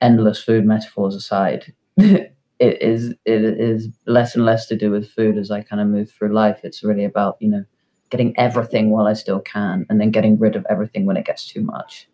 Endless 0.00 0.42
food 0.42 0.64
metaphors 0.64 1.14
aside, 1.16 1.74
it 1.96 2.32
is 2.60 3.10
it 3.24 3.42
is 3.44 3.88
less 4.06 4.36
and 4.36 4.44
less 4.44 4.66
to 4.66 4.76
do 4.76 4.90
with 4.92 5.10
food 5.10 5.36
as 5.36 5.50
I 5.50 5.62
kind 5.62 5.82
of 5.82 5.88
move 5.88 6.10
through 6.10 6.32
life. 6.32 6.60
It's 6.62 6.84
really 6.84 7.04
about 7.04 7.36
you 7.40 7.48
know 7.50 7.64
getting 8.10 8.38
everything 8.38 8.90
while 8.90 9.06
I 9.08 9.14
still 9.14 9.40
can, 9.40 9.86
and 9.90 10.00
then 10.00 10.10
getting 10.12 10.38
rid 10.38 10.54
of 10.56 10.64
everything 10.70 11.04
when 11.06 11.16
it 11.16 11.26
gets 11.26 11.46
too 11.46 11.62
much 11.62 12.08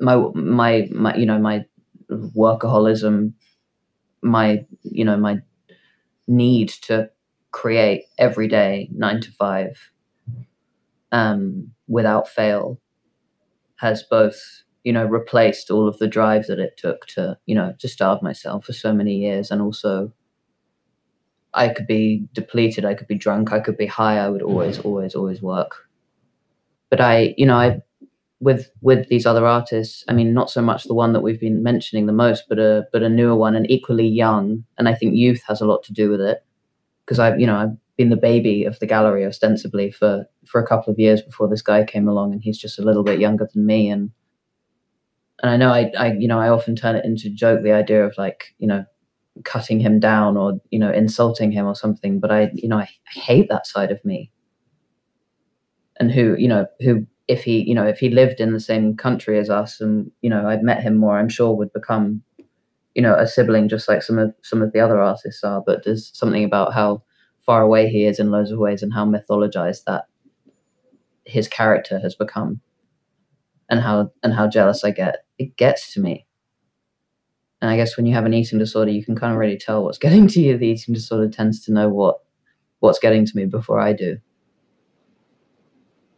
my 0.00 0.16
my 0.34 0.88
my 0.92 1.14
you 1.16 1.26
know 1.26 1.38
my 1.38 1.64
workaholism 2.10 3.32
my 4.22 4.64
you 4.82 5.04
know 5.04 5.16
my 5.16 5.40
need 6.28 6.68
to 6.70 7.10
create 7.52 8.04
every 8.18 8.48
day 8.48 8.88
9 8.92 9.20
to 9.22 9.32
5 9.32 9.78
um 11.12 11.70
without 11.88 12.28
fail 12.28 12.80
has 13.76 14.02
both 14.02 14.64
you 14.86 14.92
know 14.92 15.04
replaced 15.04 15.68
all 15.68 15.88
of 15.88 15.98
the 15.98 16.06
drive 16.06 16.46
that 16.46 16.60
it 16.60 16.76
took 16.76 17.06
to 17.06 17.36
you 17.44 17.56
know 17.56 17.74
to 17.80 17.88
starve 17.88 18.22
myself 18.22 18.64
for 18.64 18.72
so 18.72 18.92
many 18.94 19.16
years. 19.16 19.50
And 19.50 19.60
also 19.60 20.12
i 21.54 21.68
could 21.68 21.86
be 21.86 22.28
depleted 22.34 22.84
i 22.84 22.92
could 22.94 23.08
be 23.08 23.16
drunk 23.16 23.50
i 23.50 23.58
could 23.58 23.78
be 23.78 23.86
high 23.86 24.18
i 24.18 24.28
would 24.28 24.42
mm. 24.42 24.48
always 24.48 24.78
always 24.78 25.14
always 25.14 25.42
work. 25.42 25.88
But 26.88 27.00
i 27.00 27.34
you 27.36 27.46
know 27.46 27.56
i 27.56 27.82
with 28.38 28.70
with 28.80 29.08
these 29.08 29.26
other 29.26 29.44
artists 29.46 30.04
i 30.08 30.12
mean 30.12 30.32
not 30.32 30.50
so 30.50 30.62
much 30.62 30.84
the 30.84 30.94
one 30.94 31.12
that 31.14 31.22
we've 31.22 31.40
been 31.40 31.62
mentioning 31.62 32.06
the 32.06 32.12
most 32.12 32.44
but 32.48 32.58
a 32.58 32.86
but 32.92 33.02
a 33.02 33.08
newer 33.08 33.34
one 33.34 33.56
and 33.56 33.68
equally 33.70 34.06
young 34.06 34.64
and 34.78 34.88
i 34.88 34.94
think 34.94 35.14
youth 35.14 35.42
has 35.48 35.60
a 35.60 35.66
lot 35.66 35.82
to 35.82 35.92
do 35.92 36.10
with 36.10 36.20
it. 36.20 36.44
Because 37.04 37.18
i've 37.18 37.40
you 37.40 37.46
know 37.46 37.56
i've 37.56 37.76
been 37.96 38.10
the 38.10 38.24
baby 38.30 38.64
of 38.64 38.78
the 38.78 38.86
gallery 38.86 39.24
ostensibly 39.26 39.90
for 39.90 40.26
for 40.44 40.60
a 40.60 40.66
couple 40.66 40.92
of 40.92 40.98
years 40.98 41.22
before 41.22 41.48
this 41.48 41.62
guy 41.62 41.82
came 41.82 42.06
along 42.06 42.32
and 42.32 42.42
he's 42.42 42.58
just 42.58 42.78
a 42.78 42.82
little 42.82 43.02
bit 43.02 43.18
younger 43.18 43.48
than 43.52 43.66
me 43.66 43.88
and 43.88 44.10
and 45.42 45.50
i 45.50 45.56
know 45.56 45.70
i 45.70 45.90
i 45.98 46.12
you 46.12 46.28
know 46.28 46.38
i 46.38 46.48
often 46.48 46.74
turn 46.74 46.96
it 46.96 47.04
into 47.04 47.30
joke 47.30 47.62
the 47.62 47.72
idea 47.72 48.04
of 48.04 48.14
like 48.16 48.54
you 48.58 48.66
know 48.66 48.84
cutting 49.44 49.80
him 49.80 50.00
down 50.00 50.36
or 50.36 50.54
you 50.70 50.78
know 50.78 50.90
insulting 50.90 51.52
him 51.52 51.66
or 51.66 51.74
something 51.74 52.18
but 52.20 52.30
i 52.30 52.50
you 52.54 52.68
know 52.68 52.78
i, 52.78 52.88
hate 53.10 53.48
that 53.48 53.66
side 53.66 53.90
of 53.90 54.04
me. 54.04 54.30
And 55.98 56.12
who 56.12 56.36
you 56.36 56.48
know 56.48 56.66
who 56.80 57.06
if 57.26 57.44
he 57.44 57.62
you 57.62 57.74
know 57.74 57.86
if 57.86 57.98
he 57.98 58.10
lived 58.10 58.40
in 58.40 58.52
the 58.52 58.60
same 58.60 58.96
country 58.96 59.38
as 59.38 59.48
us 59.48 59.80
and 59.80 60.10
you 60.20 60.28
know 60.28 60.46
I'd 60.46 60.62
met 60.62 60.82
him 60.82 60.96
more 60.96 61.18
I'm 61.18 61.28
sure 61.28 61.56
would 61.56 61.72
become 61.72 62.22
you 62.94 63.02
know 63.02 63.14
a 63.14 63.26
sibling 63.26 63.68
just 63.68 63.88
like 63.88 64.02
some 64.02 64.18
of 64.18 64.34
some 64.42 64.62
of 64.62 64.72
the 64.72 64.80
other 64.80 65.00
artists 65.00 65.42
are. 65.42 65.62
But 65.64 65.84
there's 65.84 66.10
something 66.14 66.44
about 66.44 66.74
how 66.74 67.02
far 67.40 67.62
away 67.62 67.88
he 67.88 68.04
is 68.04 68.18
in 68.18 68.30
loads 68.30 68.50
of 68.50 68.58
ways 68.58 68.82
and 68.82 68.92
how 68.92 69.06
mythologized 69.06 69.84
that 69.84 70.04
his 71.24 71.48
character 71.48 71.98
has 72.00 72.14
become 72.14 72.60
and 73.70 73.80
how 73.80 74.12
and 74.22 74.34
how 74.34 74.48
jealous 74.48 74.84
I 74.84 74.90
get 74.90 75.24
it 75.38 75.56
gets 75.56 75.92
to 75.94 76.00
me 76.00 76.26
and 77.60 77.70
I 77.70 77.76
guess 77.76 77.96
when 77.96 78.06
you 78.06 78.14
have 78.14 78.26
an 78.26 78.34
eating 78.34 78.58
disorder 78.58 78.90
you 78.90 79.04
can 79.04 79.16
kind 79.16 79.32
of 79.32 79.38
really 79.38 79.58
tell 79.58 79.84
what's 79.84 79.98
getting 80.06 80.28
to 80.28 80.40
you 80.40 80.56
the 80.56 80.68
eating 80.68 80.94
disorder 80.94 81.28
tends 81.28 81.64
to 81.64 81.72
know 81.72 81.88
what 81.88 82.18
what's 82.80 82.98
getting 82.98 83.24
to 83.24 83.36
me 83.36 83.46
before 83.46 83.80
I 83.80 83.92
do 83.92 84.18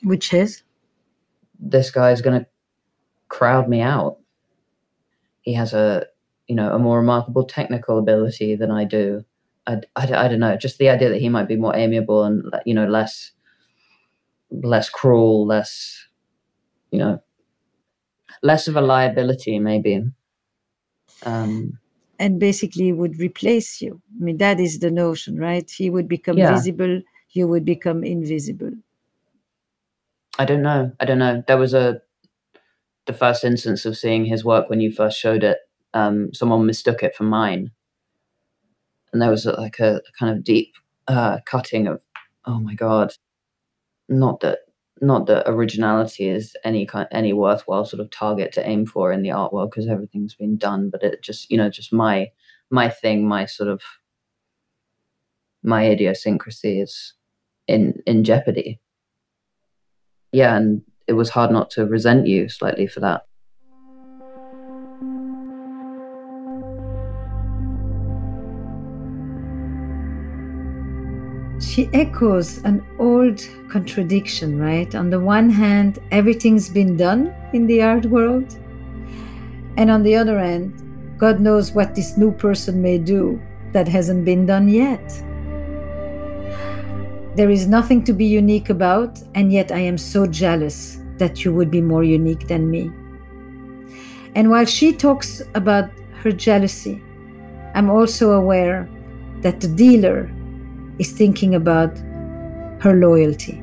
which 0.03 0.33
is 0.33 0.63
this 1.59 1.91
guy 1.91 2.13
is 2.13 2.23
going 2.23 2.41
to 2.41 2.47
crowd 3.29 3.69
me 3.69 3.81
out. 3.81 4.19
He 5.43 5.55
has 5.55 5.73
a, 5.73 6.07
you 6.47 6.55
know, 6.55 6.73
a 6.73 6.79
more 6.79 6.99
remarkable 6.99 7.45
technical 7.45 7.99
ability 7.99 8.55
than 8.57 8.71
I 8.71 8.85
do. 8.85 9.25
I, 9.67 9.81
I, 9.97 10.13
I 10.15 10.29
don't 10.29 10.41
know. 10.41 10.57
Just 10.57 10.79
the 10.79 10.89
idea 10.89 11.11
that 11.11 11.21
he 11.21 11.29
might 11.29 11.49
be 11.49 11.57
more 11.57 11.77
amiable 11.77 12.25
and 12.25 12.45
you 12.65 12.75
know 12.75 12.87
less, 12.87 13.33
less 14.51 14.89
cruel, 14.89 15.47
less, 15.47 16.07
you 16.91 16.99
know, 16.99 17.23
less 18.43 18.69
of 18.69 18.77
a 18.77 18.81
liability 18.81 19.59
maybe. 19.59 20.05
Um, 21.25 21.79
and 22.19 22.41
basically 22.41 22.93
would 22.93 23.19
replace 23.19 23.81
you. 23.81 24.01
I 24.21 24.25
mean, 24.25 24.39
that 24.39 24.61
is 24.61 24.81
the 24.81 24.91
notion, 24.91 25.39
right? 25.39 25.69
He 25.71 25.89
would 25.91 26.09
become 26.09 26.37
yeah. 26.37 26.53
visible, 26.53 27.03
you 27.31 27.47
would 27.47 27.65
become 27.65 28.03
invisible. 28.03 28.73
I 30.39 30.45
don't 30.45 30.63
know. 30.63 30.93
I 31.01 31.05
don't 31.05 31.19
know. 31.19 31.43
There 31.47 31.57
was 31.57 31.75
a 31.75 32.01
the 33.07 33.13
first 33.13 33.43
instance 33.43 33.87
of 33.87 33.97
seeing 33.97 34.27
his 34.27 34.45
work 34.45 34.69
when 34.69 34.81
you 34.81 34.93
first 34.93 35.19
showed 35.19 35.43
it. 35.43 35.59
Um, 35.95 36.33
someone 36.35 36.67
mistook 36.67 37.03
it 37.03 37.17
for 37.17 37.25
mine, 37.25 37.71
and 39.13 39.23
there 39.23 39.31
was 39.31 39.47
a, 39.47 39.53
like 39.53 39.79
a, 39.79 39.97
a, 39.97 40.13
kind 40.19 40.37
of 40.37 40.45
deep 40.45 40.75
uh, 41.09 41.39
cutting 41.47 41.87
of, 41.87 42.03
oh 42.45 42.61
my 42.61 42.75
god, 42.75 43.15
not 44.09 44.41
that 44.41 44.59
not 45.01 45.27
that 45.27 45.49
originality 45.49 46.29
is 46.29 46.57
any 46.65 46.87
kind 46.87 47.09
any 47.13 47.33
worthwhile 47.33 47.85
sort 47.85 48.01
of 48.01 48.11
target 48.11 48.53
to 48.53 48.67
aim 48.69 48.87
for 48.87 49.13
in 49.13 49.23
the 49.23 49.31
art 49.31 49.53
world 49.53 49.71
because 49.71 49.89
everything's 49.89 50.35
been 50.35 50.57
done, 50.57 50.91
but 50.91 51.03
it 51.03 51.23
just 51.23 51.51
you 51.51 51.57
know 51.57 51.71
just 51.71 51.93
my 51.93 52.31
my 52.71 52.89
thing, 52.89 53.27
my 53.27 53.47
sort 53.47 53.71
of 53.71 53.83
my 55.63 55.87
idiosyncrasy 55.87 56.81
is 56.81 57.15
in 57.67 57.95
in 58.07 58.25
jeopardy 58.25 58.81
yeah, 60.33 60.57
and 60.57 60.83
it 61.07 61.15
was 61.15 61.31
hard 61.31 61.51
not 61.51 61.71
to 61.71 61.87
resent 61.87 62.27
you 62.27 62.49
slightly 62.49 62.87
for 62.87 63.01
that. 63.01 63.23
She 71.79 71.89
echoes 71.93 72.59
an 72.65 72.85
old 72.99 73.49
contradiction, 73.69 74.59
right? 74.59 74.93
On 74.97 75.11
the 75.11 75.21
one 75.21 75.49
hand, 75.49 76.01
everything's 76.11 76.69
been 76.69 76.97
done 76.97 77.33
in 77.53 77.69
the 77.69 77.83
art 77.83 78.05
world, 78.07 78.59
And 79.77 79.89
on 79.89 80.03
the 80.03 80.17
other 80.17 80.41
hand, 80.41 80.73
God 81.19 81.39
knows 81.39 81.71
what 81.71 81.95
this 81.95 82.19
new 82.19 82.33
person 82.33 82.83
may 82.83 82.99
do 82.99 83.41
that 83.71 83.87
hasn't 83.87 84.25
been 84.25 84.45
done 84.45 84.69
yet. 84.69 85.07
There 87.37 87.49
is 87.49 87.69
nothing 87.69 88.03
to 88.07 88.13
be 88.13 88.25
unique 88.25 88.71
about, 88.71 89.23
and 89.37 89.53
yet 89.53 89.71
I 89.71 89.79
am 89.79 89.99
so 89.99 90.27
jealous 90.27 90.99
that 91.19 91.45
you 91.45 91.55
would 91.55 91.71
be 91.71 91.81
more 91.81 92.03
unique 92.03 92.49
than 92.49 92.69
me. 92.69 92.91
And 94.35 94.51
while 94.51 94.65
she 94.65 94.93
talks 94.93 95.43
about 95.55 95.91
her 96.25 96.33
jealousy, 96.33 97.01
I'm 97.77 97.89
also 97.89 98.33
aware 98.33 98.91
that 99.43 99.61
the 99.61 99.69
dealer 99.69 100.29
is 100.99 101.13
thinking 101.13 101.55
about 101.55 101.97
her 102.81 102.95
loyalty. 102.95 103.63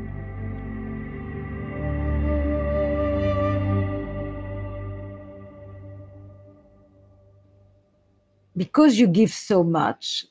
Because 8.58 8.98
you 8.98 9.08
give 9.08 9.34
so 9.34 9.64
much 9.64 10.26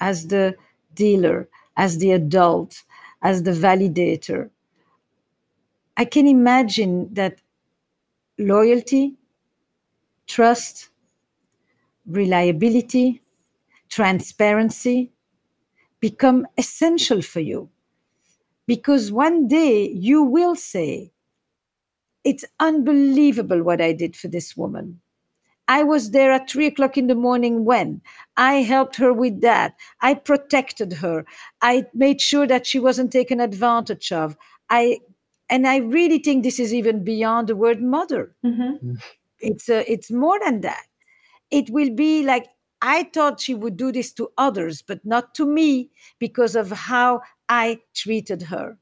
as 0.00 0.26
the 0.26 0.54
dealer, 0.94 1.48
as 1.76 1.98
the 1.98 2.12
adult, 2.12 2.82
as 3.22 3.42
the 3.42 3.52
validator, 3.52 4.50
I 5.96 6.04
can 6.04 6.26
imagine 6.26 7.12
that 7.14 7.40
loyalty, 8.38 9.14
trust, 10.26 10.90
reliability, 12.06 13.22
transparency 13.88 15.13
become 16.04 16.46
essential 16.58 17.22
for 17.22 17.40
you. 17.40 17.70
Because 18.66 19.10
one 19.10 19.48
day 19.48 19.88
you 19.88 20.22
will 20.22 20.54
say, 20.54 21.12
It's 22.24 22.44
unbelievable 22.60 23.62
what 23.62 23.80
I 23.80 23.92
did 23.92 24.14
for 24.16 24.28
this 24.28 24.54
woman. 24.54 25.00
I 25.66 25.82
was 25.82 26.10
there 26.10 26.32
at 26.32 26.50
three 26.50 26.66
o'clock 26.66 26.98
in 26.98 27.06
the 27.06 27.14
morning 27.14 27.64
when 27.64 28.02
I 28.36 28.54
helped 28.72 28.96
her 28.96 29.12
with 29.14 29.40
that. 29.40 29.76
I 30.02 30.12
protected 30.14 30.92
her. 31.04 31.24
I 31.62 31.86
made 31.94 32.20
sure 32.20 32.46
that 32.46 32.66
she 32.66 32.78
wasn't 32.78 33.10
taken 33.10 33.40
advantage 33.40 34.12
of. 34.12 34.36
I 34.68 35.00
and 35.48 35.66
I 35.66 35.76
really 35.78 36.18
think 36.18 36.42
this 36.44 36.60
is 36.60 36.74
even 36.74 37.04
beyond 37.04 37.48
the 37.48 37.56
word 37.56 37.80
mother. 37.82 38.34
Mm-hmm. 38.44 38.96
It's 39.40 39.68
a, 39.70 39.90
it's 39.90 40.10
more 40.10 40.38
than 40.44 40.60
that. 40.62 40.84
It 41.50 41.70
will 41.70 41.90
be 41.90 42.24
like 42.24 42.46
I 42.86 43.04
thought 43.04 43.40
she 43.40 43.54
would 43.54 43.78
do 43.78 43.90
this 43.90 44.12
to 44.12 44.28
others, 44.36 44.82
but 44.82 45.06
not 45.06 45.34
to 45.36 45.46
me 45.46 45.90
because 46.18 46.54
of 46.54 46.70
how 46.70 47.22
I 47.48 47.80
treated 47.94 48.42
her. 48.42 48.76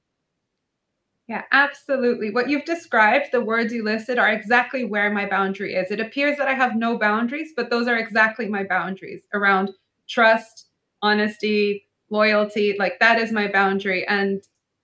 Yeah, 1.29 1.45
absolutely. 1.53 2.33
What 2.33 2.51
you've 2.51 2.65
described, 2.65 3.29
the 3.31 3.41
words 3.41 3.73
you 3.73 3.85
listed, 3.85 4.19
are 4.19 4.29
exactly 4.29 4.85
where 4.85 5.09
my 5.09 5.27
boundary 5.27 5.75
is. 5.75 5.93
It 5.93 6.01
appears 6.01 6.37
that 6.37 6.49
I 6.49 6.55
have 6.55 6.75
no 6.75 6.99
boundaries, 6.99 7.53
but 7.57 7.71
those 7.71 7.87
are 7.87 7.97
exactly 7.97 8.49
my 8.49 8.65
boundaries 8.65 9.23
around 9.33 9.71
trust, 10.09 10.67
honesty, 11.01 11.87
loyalty. 12.11 12.75
Like 12.77 12.99
that 12.99 13.21
is 13.21 13.31
my 13.31 13.47
boundary. 13.47 14.05
And 14.09 14.43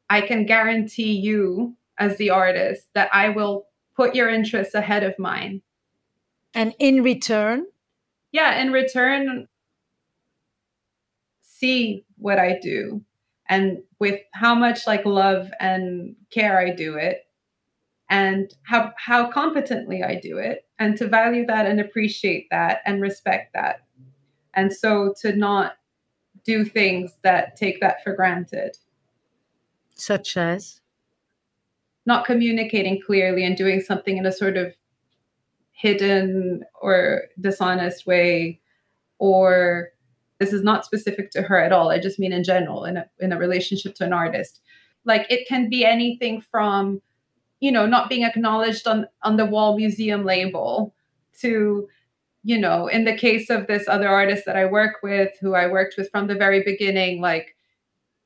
I 0.08 0.20
can 0.20 0.46
guarantee 0.46 1.12
you, 1.12 1.76
as 1.98 2.18
the 2.18 2.30
artist, 2.30 2.86
that 2.94 3.10
I 3.12 3.30
will 3.30 3.66
put 3.96 4.14
your 4.14 4.28
interests 4.28 4.74
ahead 4.74 5.02
of 5.02 5.18
mine. 5.18 5.62
And 6.54 6.72
in 6.78 7.02
return? 7.02 7.66
Yeah, 8.32 8.60
in 8.60 8.72
return, 8.72 9.48
see 11.40 12.04
what 12.16 12.38
I 12.38 12.58
do 12.60 13.04
and 13.48 13.78
with 13.98 14.20
how 14.32 14.54
much 14.54 14.86
like 14.86 15.04
love 15.04 15.50
and 15.58 16.14
care 16.30 16.58
I 16.58 16.70
do 16.70 16.96
it 16.96 17.26
and 18.10 18.52
how 18.62 18.92
how 18.96 19.30
competently 19.30 20.02
I 20.02 20.14
do 20.16 20.38
it 20.38 20.66
and 20.78 20.96
to 20.98 21.08
value 21.08 21.46
that 21.46 21.66
and 21.66 21.80
appreciate 21.80 22.48
that 22.50 22.80
and 22.86 23.00
respect 23.00 23.54
that. 23.54 23.82
And 24.54 24.72
so 24.72 25.14
to 25.20 25.34
not 25.34 25.74
do 26.44 26.64
things 26.64 27.12
that 27.22 27.56
take 27.56 27.80
that 27.80 28.02
for 28.02 28.14
granted. 28.14 28.76
Such 29.94 30.36
as 30.36 30.80
not 32.06 32.24
communicating 32.24 33.00
clearly 33.04 33.44
and 33.44 33.56
doing 33.56 33.80
something 33.80 34.16
in 34.16 34.24
a 34.24 34.32
sort 34.32 34.56
of 34.56 34.74
hidden 35.78 36.64
or 36.80 37.22
dishonest 37.40 38.04
way 38.04 38.60
or 39.18 39.90
this 40.40 40.52
is 40.52 40.62
not 40.62 40.84
specific 40.84 41.30
to 41.30 41.42
her 41.42 41.58
at 41.58 41.72
all. 41.72 41.90
I 41.90 42.00
just 42.00 42.18
mean 42.18 42.32
in 42.32 42.42
general 42.42 42.84
in 42.84 42.96
a, 42.96 43.06
in 43.20 43.32
a 43.32 43.38
relationship 43.38 43.94
to 43.96 44.04
an 44.04 44.12
artist. 44.12 44.60
Like 45.04 45.26
it 45.30 45.46
can 45.48 45.68
be 45.70 45.84
anything 45.84 46.40
from 46.40 47.00
you 47.60 47.70
know 47.70 47.86
not 47.86 48.08
being 48.08 48.24
acknowledged 48.24 48.86
on 48.86 49.06
on 49.22 49.36
the 49.36 49.46
wall 49.46 49.76
museum 49.76 50.24
label 50.24 50.94
to 51.40 51.88
you 52.42 52.58
know 52.58 52.86
in 52.88 53.04
the 53.04 53.16
case 53.16 53.50
of 53.50 53.66
this 53.66 53.88
other 53.88 54.08
artist 54.08 54.44
that 54.46 54.56
i 54.56 54.64
work 54.64 54.96
with 55.02 55.30
who 55.40 55.54
i 55.54 55.66
worked 55.66 55.96
with 55.98 56.08
from 56.10 56.28
the 56.28 56.36
very 56.36 56.62
beginning 56.62 57.20
like 57.20 57.56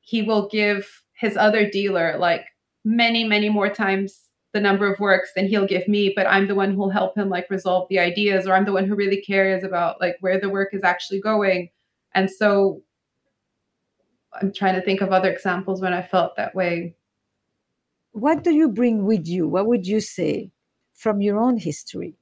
he 0.01 0.21
will 0.21 0.47
give 0.49 1.03
his 1.13 1.35
other 1.35 1.67
dealer 1.67 2.15
like 2.19 2.45
many 2.85 3.23
many 3.23 3.49
more 3.49 3.69
times 3.69 4.22
the 4.53 4.61
number 4.61 4.91
of 4.91 4.99
works 4.99 5.31
than 5.35 5.47
he'll 5.47 5.67
give 5.67 5.87
me 5.87 6.13
but 6.15 6.27
i'm 6.27 6.47
the 6.47 6.55
one 6.55 6.73
who'll 6.73 6.89
help 6.89 7.17
him 7.17 7.29
like 7.29 7.49
resolve 7.49 7.87
the 7.89 7.99
ideas 7.99 8.47
or 8.47 8.53
i'm 8.53 8.65
the 8.65 8.73
one 8.73 8.85
who 8.85 8.95
really 8.95 9.21
cares 9.21 9.63
about 9.63 9.99
like 9.99 10.15
where 10.21 10.39
the 10.39 10.49
work 10.49 10.73
is 10.73 10.83
actually 10.83 11.19
going 11.19 11.69
and 12.15 12.29
so 12.29 12.81
I'm 14.41 14.51
trying 14.51 14.75
to 14.75 14.81
think 14.81 15.01
of 15.01 15.11
other 15.11 15.31
examples 15.31 15.81
when 15.81 15.93
I 15.93 16.01
felt 16.01 16.35
that 16.35 16.55
way. 16.55 16.95
What 18.11 18.43
do 18.43 18.51
you 18.51 18.69
bring 18.69 19.05
with 19.05 19.27
you? 19.27 19.47
What 19.47 19.67
would 19.67 19.87
you 19.87 19.99
say 19.99 20.51
from 20.93 21.21
your 21.21 21.39
own 21.39 21.57
history 21.57 22.15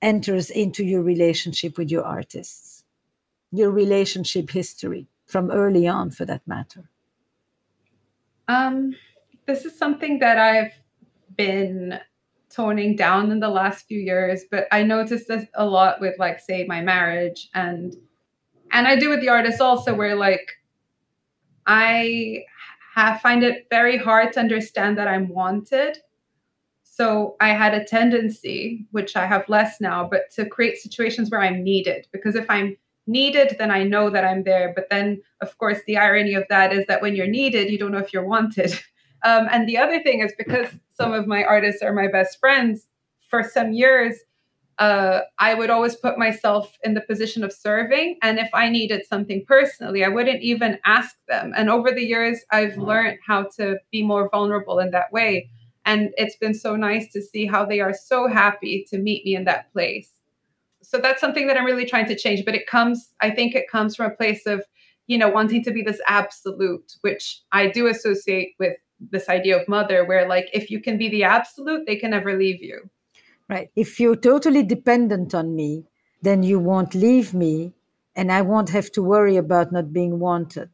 enters 0.00 0.50
into 0.50 0.84
your 0.84 1.02
relationship 1.02 1.78
with 1.78 1.90
your 1.90 2.04
artists? 2.04 2.84
Your 3.50 3.70
relationship 3.70 4.50
history 4.50 5.08
from 5.26 5.50
early 5.50 5.86
on, 5.86 6.10
for 6.10 6.24
that 6.24 6.46
matter? 6.46 6.90
Um, 8.48 8.94
this 9.46 9.64
is 9.64 9.76
something 9.76 10.18
that 10.18 10.38
I've 10.38 10.72
been 11.36 11.98
toning 12.50 12.96
down 12.96 13.30
in 13.30 13.40
the 13.40 13.48
last 13.48 13.86
few 13.86 13.98
years, 13.98 14.44
but 14.50 14.66
I 14.70 14.82
noticed 14.82 15.28
this 15.28 15.46
a 15.54 15.66
lot 15.66 16.00
with, 16.00 16.14
like, 16.18 16.40
say, 16.40 16.64
my 16.66 16.80
marriage 16.80 17.48
and 17.54 17.96
and 18.74 18.88
I 18.88 18.96
do 18.96 19.08
with 19.08 19.20
the 19.20 19.28
artists 19.28 19.60
also, 19.60 19.94
where 19.94 20.16
like 20.16 20.50
I 21.66 22.44
have, 22.94 23.20
find 23.20 23.42
it 23.44 23.66
very 23.70 23.96
hard 23.96 24.32
to 24.32 24.40
understand 24.40 24.98
that 24.98 25.08
I'm 25.08 25.28
wanted. 25.28 25.98
So 26.82 27.36
I 27.40 27.50
had 27.50 27.72
a 27.74 27.84
tendency, 27.84 28.86
which 28.90 29.16
I 29.16 29.26
have 29.26 29.48
less 29.48 29.80
now, 29.80 30.08
but 30.08 30.30
to 30.34 30.46
create 30.46 30.76
situations 30.78 31.30
where 31.30 31.40
I'm 31.40 31.62
needed. 31.62 32.08
Because 32.12 32.34
if 32.34 32.50
I'm 32.50 32.76
needed, 33.06 33.56
then 33.58 33.70
I 33.70 33.84
know 33.84 34.10
that 34.10 34.24
I'm 34.24 34.42
there. 34.42 34.72
But 34.74 34.90
then, 34.90 35.22
of 35.40 35.56
course, 35.58 35.78
the 35.86 35.96
irony 35.96 36.34
of 36.34 36.44
that 36.50 36.72
is 36.72 36.84
that 36.86 37.00
when 37.00 37.14
you're 37.14 37.26
needed, 37.26 37.70
you 37.70 37.78
don't 37.78 37.92
know 37.92 37.98
if 37.98 38.12
you're 38.12 38.26
wanted. 38.26 38.78
Um, 39.26 39.48
and 39.50 39.66
the 39.66 39.78
other 39.78 40.02
thing 40.02 40.20
is 40.20 40.34
because 40.36 40.68
some 40.96 41.12
of 41.12 41.26
my 41.26 41.44
artists 41.44 41.82
are 41.82 41.92
my 41.92 42.08
best 42.08 42.38
friends, 42.38 42.86
for 43.28 43.42
some 43.42 43.72
years, 43.72 44.18
uh, 44.78 45.20
I 45.38 45.54
would 45.54 45.70
always 45.70 45.94
put 45.96 46.18
myself 46.18 46.76
in 46.82 46.94
the 46.94 47.00
position 47.00 47.44
of 47.44 47.52
serving. 47.52 48.18
And 48.22 48.38
if 48.38 48.48
I 48.52 48.68
needed 48.68 49.06
something 49.06 49.44
personally, 49.46 50.04
I 50.04 50.08
wouldn't 50.08 50.42
even 50.42 50.78
ask 50.84 51.16
them. 51.28 51.52
And 51.56 51.70
over 51.70 51.92
the 51.92 52.04
years, 52.04 52.40
I've 52.50 52.76
learned 52.76 53.18
how 53.26 53.44
to 53.56 53.76
be 53.90 54.02
more 54.02 54.28
vulnerable 54.30 54.78
in 54.78 54.90
that 54.90 55.12
way. 55.12 55.50
And 55.84 56.10
it's 56.16 56.36
been 56.36 56.54
so 56.54 56.76
nice 56.76 57.12
to 57.12 57.22
see 57.22 57.46
how 57.46 57.64
they 57.64 57.80
are 57.80 57.92
so 57.92 58.26
happy 58.26 58.86
to 58.90 58.98
meet 58.98 59.24
me 59.24 59.36
in 59.36 59.44
that 59.44 59.72
place. 59.72 60.10
So 60.82 60.98
that's 60.98 61.20
something 61.20 61.46
that 61.46 61.56
I'm 61.56 61.64
really 61.64 61.86
trying 61.86 62.06
to 62.06 62.16
change. 62.16 62.44
But 62.44 62.54
it 62.54 62.66
comes, 62.66 63.12
I 63.20 63.30
think 63.30 63.54
it 63.54 63.70
comes 63.70 63.94
from 63.96 64.10
a 64.10 64.14
place 64.14 64.46
of, 64.46 64.64
you 65.06 65.18
know, 65.18 65.28
wanting 65.28 65.62
to 65.64 65.70
be 65.70 65.82
this 65.82 66.00
absolute, 66.08 66.94
which 67.02 67.42
I 67.52 67.68
do 67.68 67.86
associate 67.86 68.54
with 68.58 68.76
this 69.10 69.28
idea 69.28 69.60
of 69.60 69.68
mother, 69.68 70.04
where 70.04 70.28
like 70.28 70.48
if 70.52 70.70
you 70.70 70.80
can 70.80 70.98
be 70.98 71.08
the 71.08 71.24
absolute, 71.24 71.86
they 71.86 71.96
can 71.96 72.10
never 72.10 72.36
leave 72.36 72.62
you 72.62 72.90
right? 73.48 73.70
If 73.76 74.00
you're 74.00 74.16
totally 74.16 74.62
dependent 74.62 75.34
on 75.34 75.54
me, 75.54 75.84
then 76.22 76.42
you 76.42 76.58
won't 76.58 76.94
leave 76.94 77.34
me 77.34 77.72
and 78.16 78.30
I 78.30 78.42
won't 78.42 78.70
have 78.70 78.90
to 78.92 79.02
worry 79.02 79.36
about 79.36 79.72
not 79.72 79.92
being 79.92 80.18
wanted. 80.18 80.70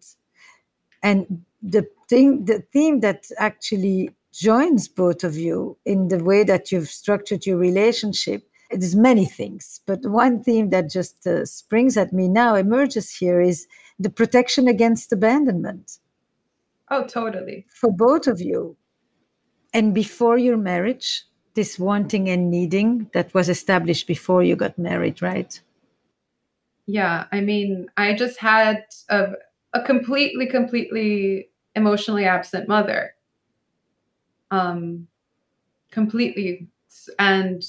And 1.02 1.44
the 1.62 1.86
thing, 2.08 2.44
the 2.44 2.62
theme 2.72 3.00
that 3.00 3.26
actually 3.38 4.10
joins 4.32 4.88
both 4.88 5.24
of 5.24 5.36
you 5.36 5.76
in 5.84 6.08
the 6.08 6.22
way 6.22 6.44
that 6.44 6.70
you've 6.70 6.88
structured 6.88 7.46
your 7.46 7.56
relationship 7.58 8.46
there's 8.70 8.94
many 8.94 9.24
things 9.24 9.80
but 9.84 9.98
one 10.06 10.40
theme 10.40 10.70
that 10.70 10.88
just 10.88 11.26
uh, 11.26 11.44
springs 11.44 11.96
at 11.96 12.12
me 12.12 12.28
now 12.28 12.54
emerges 12.54 13.12
here 13.12 13.40
is 13.40 13.66
the 13.98 14.08
protection 14.08 14.68
against 14.68 15.12
abandonment 15.12 15.98
oh 16.91 17.05
totally 17.05 17.66
for 17.68 17.93
both 17.93 18.26
of 18.26 18.41
you 18.41 18.76
and 19.72 19.95
before 19.95 20.38
your 20.38 20.57
marriage 20.57 21.24
this 21.55 21.78
wanting 21.78 22.28
and 22.28 22.51
needing 22.51 23.11
that 23.12 23.32
was 23.34 23.49
established 23.49 24.07
before 24.07 24.43
you 24.43 24.57
got 24.57 24.78
married, 24.78 25.20
right? 25.20 25.61
Yeah, 26.86 27.26
I 27.32 27.41
mean, 27.41 27.88
I 27.97 28.14
just 28.14 28.38
had 28.38 28.84
a, 29.09 29.32
a 29.72 29.82
completely, 29.82 30.47
completely 30.47 31.51
emotionally 31.74 32.24
absent 32.24 32.68
mother. 32.68 33.14
Um, 34.51 35.09
completely. 35.91 36.68
And 37.18 37.62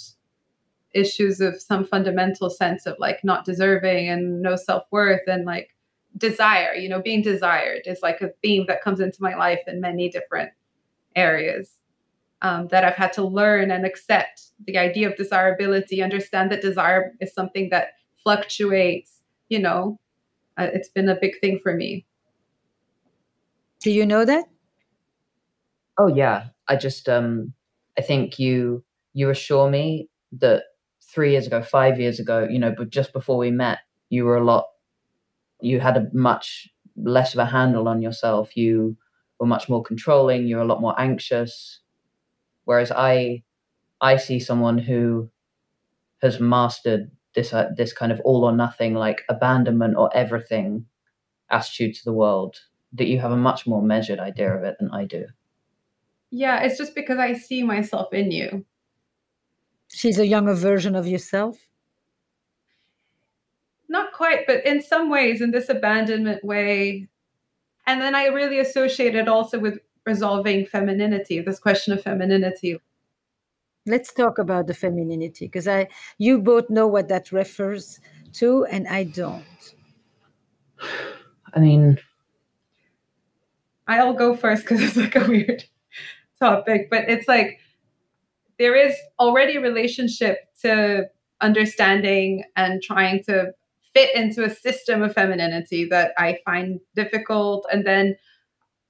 issues 0.94 1.40
of 1.42 1.62
some 1.62 1.86
fundamental 1.86 2.50
sense 2.50 2.86
of 2.86 2.96
like 3.00 3.24
not 3.24 3.46
deserving 3.46 4.10
and 4.10 4.42
no 4.42 4.56
self-worth 4.56 5.22
and 5.28 5.46
like 5.46 5.70
desire 6.18 6.74
you 6.74 6.90
know 6.90 7.02
being 7.02 7.22
desired 7.22 7.82
is 7.86 8.00
like 8.02 8.22
a 8.22 8.30
theme 8.42 8.66
that 8.68 8.82
comes 8.82 9.00
into 9.00 9.18
my 9.22 9.36
life 9.36 9.60
in 9.68 9.80
many 9.82 10.10
different 10.10 10.52
areas 11.16 11.78
um, 12.42 12.68
that 12.68 12.84
i've 12.84 12.96
had 12.96 13.14
to 13.14 13.24
learn 13.24 13.72
and 13.72 13.86
accept 13.86 14.50
the 14.68 14.78
idea 14.78 15.10
of 15.10 15.16
desirability 15.16 16.02
understand 16.02 16.52
that 16.52 16.62
desire 16.62 17.14
is 17.22 17.34
something 17.34 17.70
that 17.70 17.90
fluctuates 18.24 19.22
you 19.50 19.60
know 19.60 20.00
uh, 20.58 20.68
it's 20.74 20.90
been 20.90 21.10
a 21.10 21.16
big 21.16 21.40
thing 21.40 21.60
for 21.62 21.74
me. 21.74 22.06
Do 23.80 23.92
you 23.92 24.06
know 24.06 24.26
that? 24.26 24.46
Oh 25.98 26.08
yeah. 26.08 26.48
I 26.68 26.76
just 26.78 27.10
um 27.10 27.54
i 27.98 28.02
think 28.02 28.40
you 28.40 28.82
you 29.14 29.30
assure 29.30 29.70
me 29.70 30.08
that 30.32 30.64
three 31.04 31.32
years 31.32 31.46
ago 31.46 31.62
five 31.62 32.00
years 32.00 32.18
ago 32.18 32.48
you 32.50 32.58
know 32.58 32.74
but 32.78 32.90
just 32.90 33.12
before 33.12 33.38
we 33.38 33.52
met 33.52 33.80
you 34.10 34.24
were 34.24 34.38
a 34.38 34.44
lot 34.44 34.68
you 35.62 35.80
had 35.80 35.98
a 35.98 36.08
much 36.14 36.70
less 36.96 37.34
of 37.34 37.40
a 37.40 37.46
handle 37.46 37.88
on 37.88 38.02
yourself. 38.02 38.58
You 38.58 38.98
were 39.40 39.46
much 39.46 39.70
more 39.70 39.84
controlling. 39.84 40.48
You're 40.48 40.62
a 40.62 40.66
lot 40.66 40.82
more 40.82 41.00
anxious. 41.00 41.80
Whereas 42.66 42.92
I, 42.92 43.44
I 44.02 44.18
see 44.18 44.40
someone 44.40 44.78
who 44.78 45.30
has 46.22 46.40
mastered 46.40 47.12
this 47.34 47.54
uh, 47.54 47.70
this 47.76 47.94
kind 47.94 48.12
of 48.12 48.20
all 48.22 48.44
or 48.44 48.52
nothing, 48.52 48.94
like 48.94 49.24
abandonment 49.30 49.96
or 49.98 50.16
everything 50.16 50.86
attitude 51.50 51.96
to 51.96 52.06
the 52.06 52.14
world. 52.14 52.58
That 52.94 53.08
you 53.08 53.20
have 53.20 53.32
a 53.32 53.38
much 53.38 53.66
more 53.66 53.82
measured 53.82 54.20
idea 54.20 54.54
of 54.54 54.64
it 54.64 54.76
than 54.80 54.92
I 54.92 55.06
do. 55.06 55.28
Yeah, 56.30 56.62
it's 56.62 56.78
just 56.78 56.94
because 56.94 57.20
I 57.20 57.34
see 57.34 57.64
myself 57.64 58.14
in 58.14 58.32
you. 58.32 58.66
She's 59.88 60.20
a 60.20 60.28
younger 60.28 60.54
version 60.54 60.96
of 60.96 61.08
yourself 61.08 61.58
not 63.92 64.14
quite, 64.14 64.48
but 64.48 64.66
in 64.66 64.82
some 64.82 65.10
ways, 65.10 65.42
in 65.42 65.52
this 65.52 65.70
abandonment 65.70 66.44
way. 66.44 67.08
And 67.86 68.02
then 68.02 68.16
I 68.16 68.28
really 68.28 68.58
associate 68.58 69.16
it 69.16 69.28
also 69.28 69.60
with 69.60 69.80
resolving 70.06 70.66
femininity, 70.66 71.42
this 71.42 71.60
question 71.60 71.94
of 71.94 72.02
femininity. 72.02 72.78
Let's 73.86 74.14
talk 74.14 74.38
about 74.38 74.68
the 74.68 74.74
femininity 74.74 75.46
because 75.46 75.68
I 75.68 75.88
you 76.18 76.40
both 76.40 76.70
know 76.70 76.88
what 76.88 77.10
that 77.10 77.32
refers 77.32 78.00
to 78.34 78.66
and 78.66 78.88
I 78.88 79.04
don't. 79.04 79.76
I 81.54 81.60
mean 81.60 82.00
I'll 83.88 84.14
go 84.14 84.36
first 84.36 84.64
because 84.64 84.82
it's 84.82 84.96
like 84.96 85.16
a 85.16 85.28
weird 85.28 85.66
topic, 86.40 86.90
but 86.92 87.10
it's 87.10 87.28
like 87.28 87.60
there 88.60 88.76
is 88.76 88.96
already 89.20 89.58
a 89.58 89.62
relationship 89.62 90.38
to 90.62 91.10
understanding 91.42 92.44
and 92.56 92.82
trying 92.84 93.24
to 93.24 93.52
fit 93.94 94.16
into 94.16 94.44
a 94.44 94.50
system 94.50 95.02
of 95.02 95.14
femininity 95.14 95.86
that 95.86 96.14
I 96.18 96.40
find 96.46 96.80
difficult. 96.96 97.66
And 97.72 97.86
then 97.86 98.16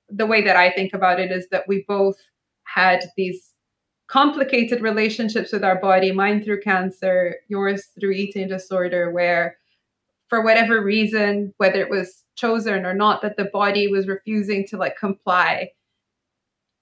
the 0.10 0.26
way 0.26 0.42
that 0.44 0.56
I 0.56 0.72
think 0.72 0.94
about 0.94 1.20
it 1.20 1.32
is 1.32 1.48
that 1.50 1.68
we 1.68 1.86
both 1.88 2.18
had 2.64 3.06
these 3.18 3.52
complicated 4.08 4.82
relationships 4.82 5.54
with 5.54 5.64
our 5.64 5.80
body, 5.80 6.12
mine 6.12 6.44
through 6.44 6.60
cancer, 6.60 7.38
yours 7.48 7.88
through 8.00 8.12
eating 8.12 8.48
disorder, 8.48 9.10
where 9.12 9.58
for 10.28 10.44
whatever 10.44 10.84
reason, 10.84 11.54
whether 11.58 11.82
it 11.82 11.90
was 11.90 12.24
chosen 12.36 12.86
or 12.86 12.94
not, 12.94 13.22
that 13.22 13.38
the 13.38 13.50
body 13.52 13.88
was 13.88 14.08
refusing 14.08 14.68
to 14.68 14.78
like 14.78 14.98
comply. 14.98 15.70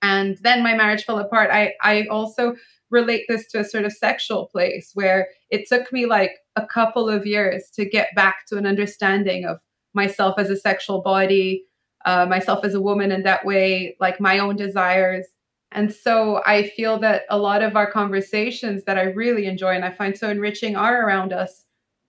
And 0.02 0.38
then 0.42 0.64
my 0.64 0.76
marriage 0.76 1.04
fell 1.04 1.20
apart. 1.20 1.50
I 1.52 1.74
I 1.82 2.08
also 2.10 2.56
relate 2.90 3.26
this 3.28 3.48
to 3.48 3.60
a 3.60 3.64
sort 3.64 3.86
of 3.86 3.94
sexual 3.94 4.48
place 4.48 4.92
where 4.94 5.30
it 5.50 5.68
took 5.68 5.92
me 5.92 6.06
like 6.06 6.32
a 6.56 6.66
couple 6.66 7.10
of 7.10 7.26
years 7.26 7.70
to 7.76 7.86
get 7.86 8.14
back 8.16 8.46
to 8.48 8.58
an 8.58 8.66
understanding 8.66 9.46
of 9.46 9.60
myself 9.94 10.36
as 10.38 10.50
a 10.50 10.58
sexual 10.58 11.02
body, 11.02 11.66
uh, 12.06 12.26
myself 12.26 12.64
as 12.64 12.74
a 12.74 12.82
woman 12.82 13.12
in 13.12 13.24
that 13.24 13.46
way, 13.46 13.96
like 14.00 14.20
my 14.20 14.40
own 14.40 14.56
desires. 14.56 15.26
And 15.72 15.94
so 15.94 16.42
I 16.46 16.68
feel 16.70 17.00
that 17.00 17.24
a 17.30 17.38
lot 17.38 17.62
of 17.62 17.76
our 17.76 17.90
conversations 17.92 18.86
that 18.86 18.98
I 18.98 19.04
really 19.04 19.46
enjoy 19.46 19.76
and 19.76 19.86
I 19.86 19.92
find 19.92 20.18
so 20.18 20.30
enriching 20.30 20.76
are 20.76 21.06
around 21.06 21.32
us 21.32 21.66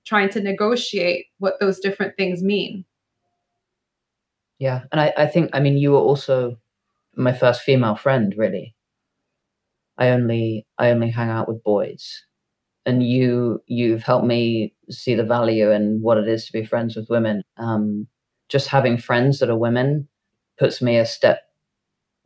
trying 0.06 0.30
to 0.30 0.40
negotiate 0.40 1.26
what 1.38 1.60
those 1.60 1.78
different 1.78 2.16
things 2.16 2.42
mean. 2.42 2.84
Yeah. 4.58 4.82
And 4.92 5.00
I, 5.00 5.12
I 5.16 5.26
think, 5.26 5.50
I 5.52 5.60
mean, 5.60 5.76
you 5.76 5.92
were 5.92 5.98
also 5.98 6.58
my 7.16 7.32
first 7.32 7.62
female 7.62 7.96
friend, 7.96 8.34
really. 8.36 8.74
I 9.98 10.10
only 10.10 10.66
I 10.78 10.90
only 10.90 11.10
hang 11.10 11.30
out 11.30 11.48
with 11.48 11.62
boys. 11.64 12.24
And 12.86 13.02
you 13.02 13.62
you've 13.66 14.02
helped 14.02 14.26
me 14.26 14.74
see 14.90 15.14
the 15.14 15.24
value 15.24 15.70
in 15.70 16.00
what 16.02 16.18
it 16.18 16.28
is 16.28 16.46
to 16.46 16.52
be 16.52 16.64
friends 16.64 16.96
with 16.96 17.10
women. 17.10 17.42
Um, 17.56 18.08
just 18.48 18.68
having 18.68 18.98
friends 18.98 19.38
that 19.40 19.50
are 19.50 19.56
women 19.58 20.08
puts 20.58 20.82
me 20.82 20.98
a 20.98 21.06
step 21.06 21.42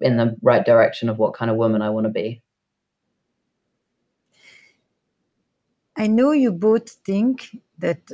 in 0.00 0.16
the 0.16 0.36
right 0.42 0.64
direction 0.64 1.08
of 1.08 1.18
what 1.18 1.34
kind 1.34 1.50
of 1.50 1.56
woman 1.56 1.82
I 1.82 1.90
want 1.90 2.06
to 2.06 2.12
be. 2.12 2.42
I 5.96 6.06
know 6.06 6.32
you 6.32 6.52
both 6.52 6.88
think 6.90 7.56
that 7.78 8.12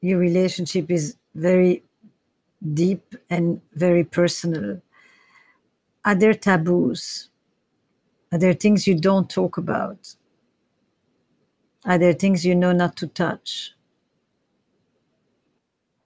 your 0.00 0.18
relationship 0.18 0.90
is 0.90 1.16
very 1.34 1.82
deep 2.74 3.14
and 3.30 3.60
very 3.74 4.04
personal. 4.04 4.80
Are 6.04 6.16
there 6.16 6.34
taboos? 6.34 7.27
Are 8.30 8.38
there 8.38 8.52
things 8.52 8.86
you 8.86 8.94
don't 8.94 9.30
talk 9.30 9.56
about? 9.56 10.14
Are 11.84 11.98
there 11.98 12.12
things 12.12 12.44
you 12.44 12.54
know 12.54 12.72
not 12.72 12.96
to 12.96 13.06
touch? 13.06 13.72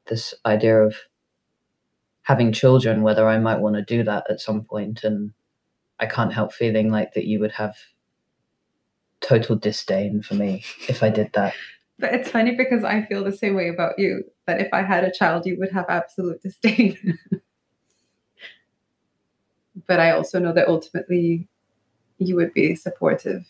This 0.07 0.35
idea 0.47 0.83
of 0.83 0.97
having 2.23 2.53
children, 2.53 3.03
whether 3.03 3.27
I 3.27 3.39
might 3.39 3.61
want 3.61 3.77
to 3.77 3.83
do 3.83 4.05
that 4.05 4.25
at 4.31 4.41
some 4.41 4.63
point, 4.63 5.03
and 5.03 5.33
I 5.99 6.07
can't 6.07 6.33
help 6.33 6.53
feeling 6.53 6.91
like 6.91 7.15
that 7.15 7.25
you 7.25 7.41
would 7.41 7.53
have 7.53 7.77
total 9.21 9.57
disdain 9.57 10.23
for 10.23 10.35
me 10.35 10.65
if 10.89 11.03
I 11.03 11.11
did 11.11 11.33
that. 11.33 11.55
But 11.99 12.15
it's 12.15 12.31
funny 12.31 12.55
because 12.55 12.85
I 12.85 13.03
feel 13.03 13.25
the 13.25 13.33
same 13.33 13.55
way 13.55 13.69
about 13.69 13.99
you. 13.99 14.25
That 14.47 14.61
if 14.61 14.69
I 14.73 14.83
had 14.83 15.05
a 15.05 15.13
child, 15.13 15.47
you 15.47 15.57
would 15.59 15.73
have 15.73 15.87
absolute 15.89 16.43
disdain. 16.43 17.19
but 19.87 20.01
I 20.01 20.11
also 20.11 20.39
know 20.39 20.53
that 20.53 20.69
ultimately 20.69 21.49
you 22.27 22.37
would 22.37 22.55
be 22.55 22.75
supportive. 22.75 23.45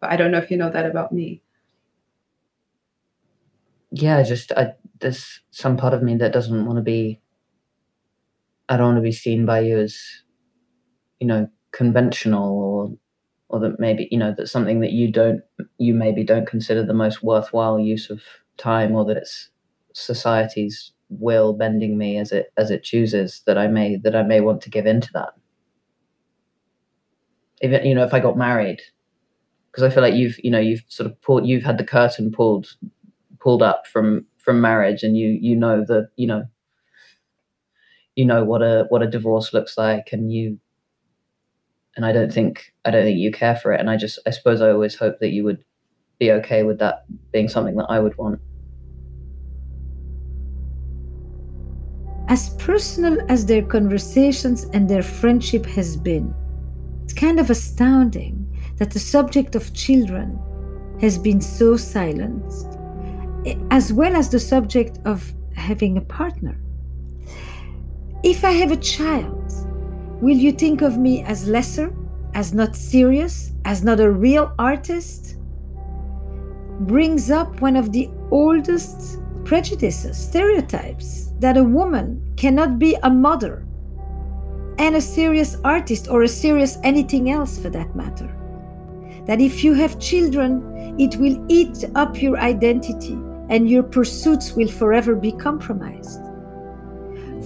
But 0.00 0.10
I 0.12 0.16
don't 0.16 0.30
know 0.32 0.38
if 0.38 0.50
you 0.50 0.56
know 0.56 0.70
that 0.70 0.86
about 0.86 1.12
me. 1.12 1.42
Yeah, 3.90 4.22
just 4.22 4.52
I, 4.52 4.74
there's 5.00 5.40
some 5.50 5.76
part 5.76 5.94
of 5.94 6.02
me 6.02 6.16
that 6.16 6.32
doesn't 6.32 6.66
want 6.66 6.78
to 6.78 6.82
be. 6.82 7.20
I 8.68 8.76
don't 8.76 8.86
want 8.86 8.96
to 8.98 9.02
be 9.02 9.12
seen 9.12 9.46
by 9.46 9.60
you 9.60 9.78
as, 9.78 10.22
you 11.20 11.26
know, 11.26 11.48
conventional 11.72 12.58
or, 12.58 12.92
or 13.48 13.60
that 13.60 13.80
maybe 13.80 14.08
you 14.10 14.18
know 14.18 14.34
that's 14.36 14.52
something 14.52 14.80
that 14.80 14.92
you 14.92 15.10
don't 15.10 15.42
you 15.78 15.94
maybe 15.94 16.22
don't 16.24 16.46
consider 16.46 16.84
the 16.84 16.92
most 16.94 17.22
worthwhile 17.22 17.78
use 17.80 18.10
of 18.10 18.22
time 18.58 18.94
or 18.94 19.04
that 19.06 19.16
it's 19.16 19.48
society's 19.94 20.92
will 21.08 21.52
bending 21.54 21.96
me 21.98 22.18
as 22.18 22.32
it 22.32 22.52
as 22.58 22.70
it 22.70 22.82
chooses 22.82 23.42
that 23.46 23.56
I 23.58 23.68
may 23.68 23.96
that 23.96 24.14
I 24.16 24.22
may 24.22 24.40
want 24.40 24.60
to 24.62 24.70
give 24.70 24.86
into 24.86 25.10
that 25.14 25.30
even 27.62 27.84
you 27.86 27.94
know 27.94 28.04
if 28.04 28.12
I 28.12 28.20
got 28.20 28.36
married, 28.36 28.80
because 29.70 29.82
I 29.84 29.90
feel 29.90 30.02
like 30.02 30.14
you've 30.14 30.38
you 30.44 30.50
know 30.50 30.58
you've 30.60 30.84
sort 30.88 31.10
of 31.10 31.20
pulled 31.22 31.46
you've 31.46 31.64
had 31.64 31.78
the 31.78 31.84
curtain 31.84 32.30
pulled 32.30 32.76
pulled 33.38 33.62
up 33.62 33.86
from 33.86 34.26
from 34.38 34.60
marriage, 34.60 35.02
and 35.02 35.16
you 35.16 35.28
you 35.40 35.56
know 35.56 35.84
the 35.84 36.08
you 36.16 36.26
know 36.26 36.44
you 38.16 38.24
know 38.24 38.44
what 38.44 38.62
a 38.62 38.86
what 38.88 39.02
a 39.02 39.06
divorce 39.06 39.52
looks 39.52 39.78
like, 39.78 40.08
and 40.12 40.32
you 40.32 40.58
and 41.96 42.04
I 42.04 42.12
don't 42.12 42.32
think 42.32 42.72
I 42.84 42.90
don't 42.90 43.04
think 43.04 43.18
you 43.18 43.30
care 43.30 43.56
for 43.56 43.72
it, 43.72 43.80
and 43.80 43.88
I 43.88 43.96
just 43.96 44.18
I 44.26 44.30
suppose 44.30 44.60
I 44.60 44.70
always 44.70 44.96
hope 44.96 45.18
that 45.20 45.30
you 45.30 45.44
would 45.44 45.64
be 46.18 46.32
okay 46.32 46.62
with 46.62 46.78
that 46.78 47.04
being 47.32 47.48
something 47.48 47.76
that 47.76 47.86
I 47.88 47.98
would 47.98 48.16
want. 48.18 48.40
As 52.28 52.50
personal 52.56 53.18
as 53.28 53.44
their 53.44 53.62
conversations 53.62 54.64
and 54.72 54.88
their 54.88 55.02
friendship 55.02 55.66
has 55.66 55.96
been, 55.96 56.34
it's 57.12 57.20
kind 57.20 57.38
of 57.38 57.50
astounding 57.50 58.34
that 58.78 58.90
the 58.90 58.98
subject 58.98 59.54
of 59.54 59.74
children 59.74 60.38
has 60.98 61.18
been 61.18 61.42
so 61.42 61.76
silenced, 61.76 62.78
eh, 63.44 63.54
as 63.70 63.92
well 63.92 64.16
as 64.16 64.30
the 64.30 64.40
subject 64.40 64.98
of 65.04 65.30
having 65.54 65.98
a 65.98 66.00
partner. 66.00 66.58
If 68.22 68.46
I 68.46 68.52
have 68.52 68.72
a 68.72 68.76
child, 68.76 69.52
will 70.22 70.38
you 70.38 70.52
think 70.52 70.80
of 70.80 70.96
me 70.96 71.22
as 71.24 71.46
lesser, 71.46 71.94
as 72.32 72.54
not 72.54 72.74
serious, 72.76 73.52
as 73.66 73.84
not 73.84 74.00
a 74.00 74.10
real 74.10 74.54
artist? 74.58 75.36
Brings 76.80 77.30
up 77.30 77.60
one 77.60 77.76
of 77.76 77.92
the 77.92 78.08
oldest 78.30 79.20
prejudices, 79.44 80.16
stereotypes 80.16 81.34
that 81.40 81.58
a 81.58 81.64
woman 81.64 82.22
cannot 82.38 82.78
be 82.78 82.96
a 83.02 83.10
mother 83.10 83.61
and 84.78 84.96
a 84.96 85.00
serious 85.00 85.56
artist 85.64 86.08
or 86.08 86.22
a 86.22 86.28
serious 86.28 86.78
anything 86.82 87.30
else 87.30 87.58
for 87.58 87.70
that 87.70 87.94
matter. 87.94 88.30
that 89.26 89.40
if 89.40 89.62
you 89.62 89.74
have 89.74 89.98
children, 89.98 90.96
it 90.98 91.16
will 91.16 91.44
eat 91.48 91.84
up 91.94 92.20
your 92.20 92.38
identity 92.38 93.18
and 93.48 93.68
your 93.68 93.82
pursuits 93.82 94.52
will 94.52 94.68
forever 94.68 95.14
be 95.14 95.32
compromised. 95.32 96.20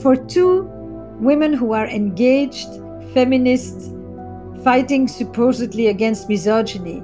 For 0.01 0.16
two 0.16 0.62
women 1.18 1.53
who 1.53 1.72
are 1.72 1.87
engaged, 1.87 2.68
feminists, 3.12 3.93
fighting 4.62 5.09
supposedly 5.09 5.89
against 5.89 6.29
misogyny, 6.29 7.03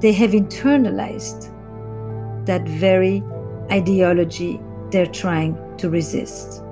they 0.00 0.12
have 0.12 0.30
internalized 0.30 1.50
that 2.46 2.66
very 2.68 3.22
ideology 3.70 4.60
they're 4.90 5.06
trying 5.06 5.56
to 5.78 5.88
resist. 5.88 6.63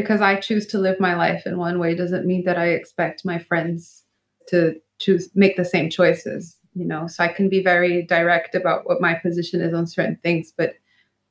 Because 0.00 0.20
I 0.20 0.40
choose 0.40 0.66
to 0.68 0.78
live 0.78 1.00
my 1.00 1.14
life 1.14 1.46
in 1.46 1.58
one 1.58 1.78
way 1.78 1.94
doesn't 1.94 2.26
mean 2.26 2.44
that 2.44 2.58
I 2.58 2.68
expect 2.68 3.24
my 3.24 3.38
friends 3.38 4.04
to 4.48 4.80
choose 4.98 5.30
make 5.34 5.56
the 5.56 5.64
same 5.64 5.90
choices 5.90 6.56
you 6.74 6.84
know? 6.84 7.06
So 7.06 7.24
i 7.24 7.28
can 7.28 7.48
be 7.48 7.62
very 7.62 8.02
direct 8.02 8.54
about 8.54 8.86
what 8.86 9.00
my 9.00 9.14
position 9.14 9.60
is 9.60 9.74
on 9.74 9.86
certain 9.86 10.18
things 10.22 10.52
but 10.56 10.74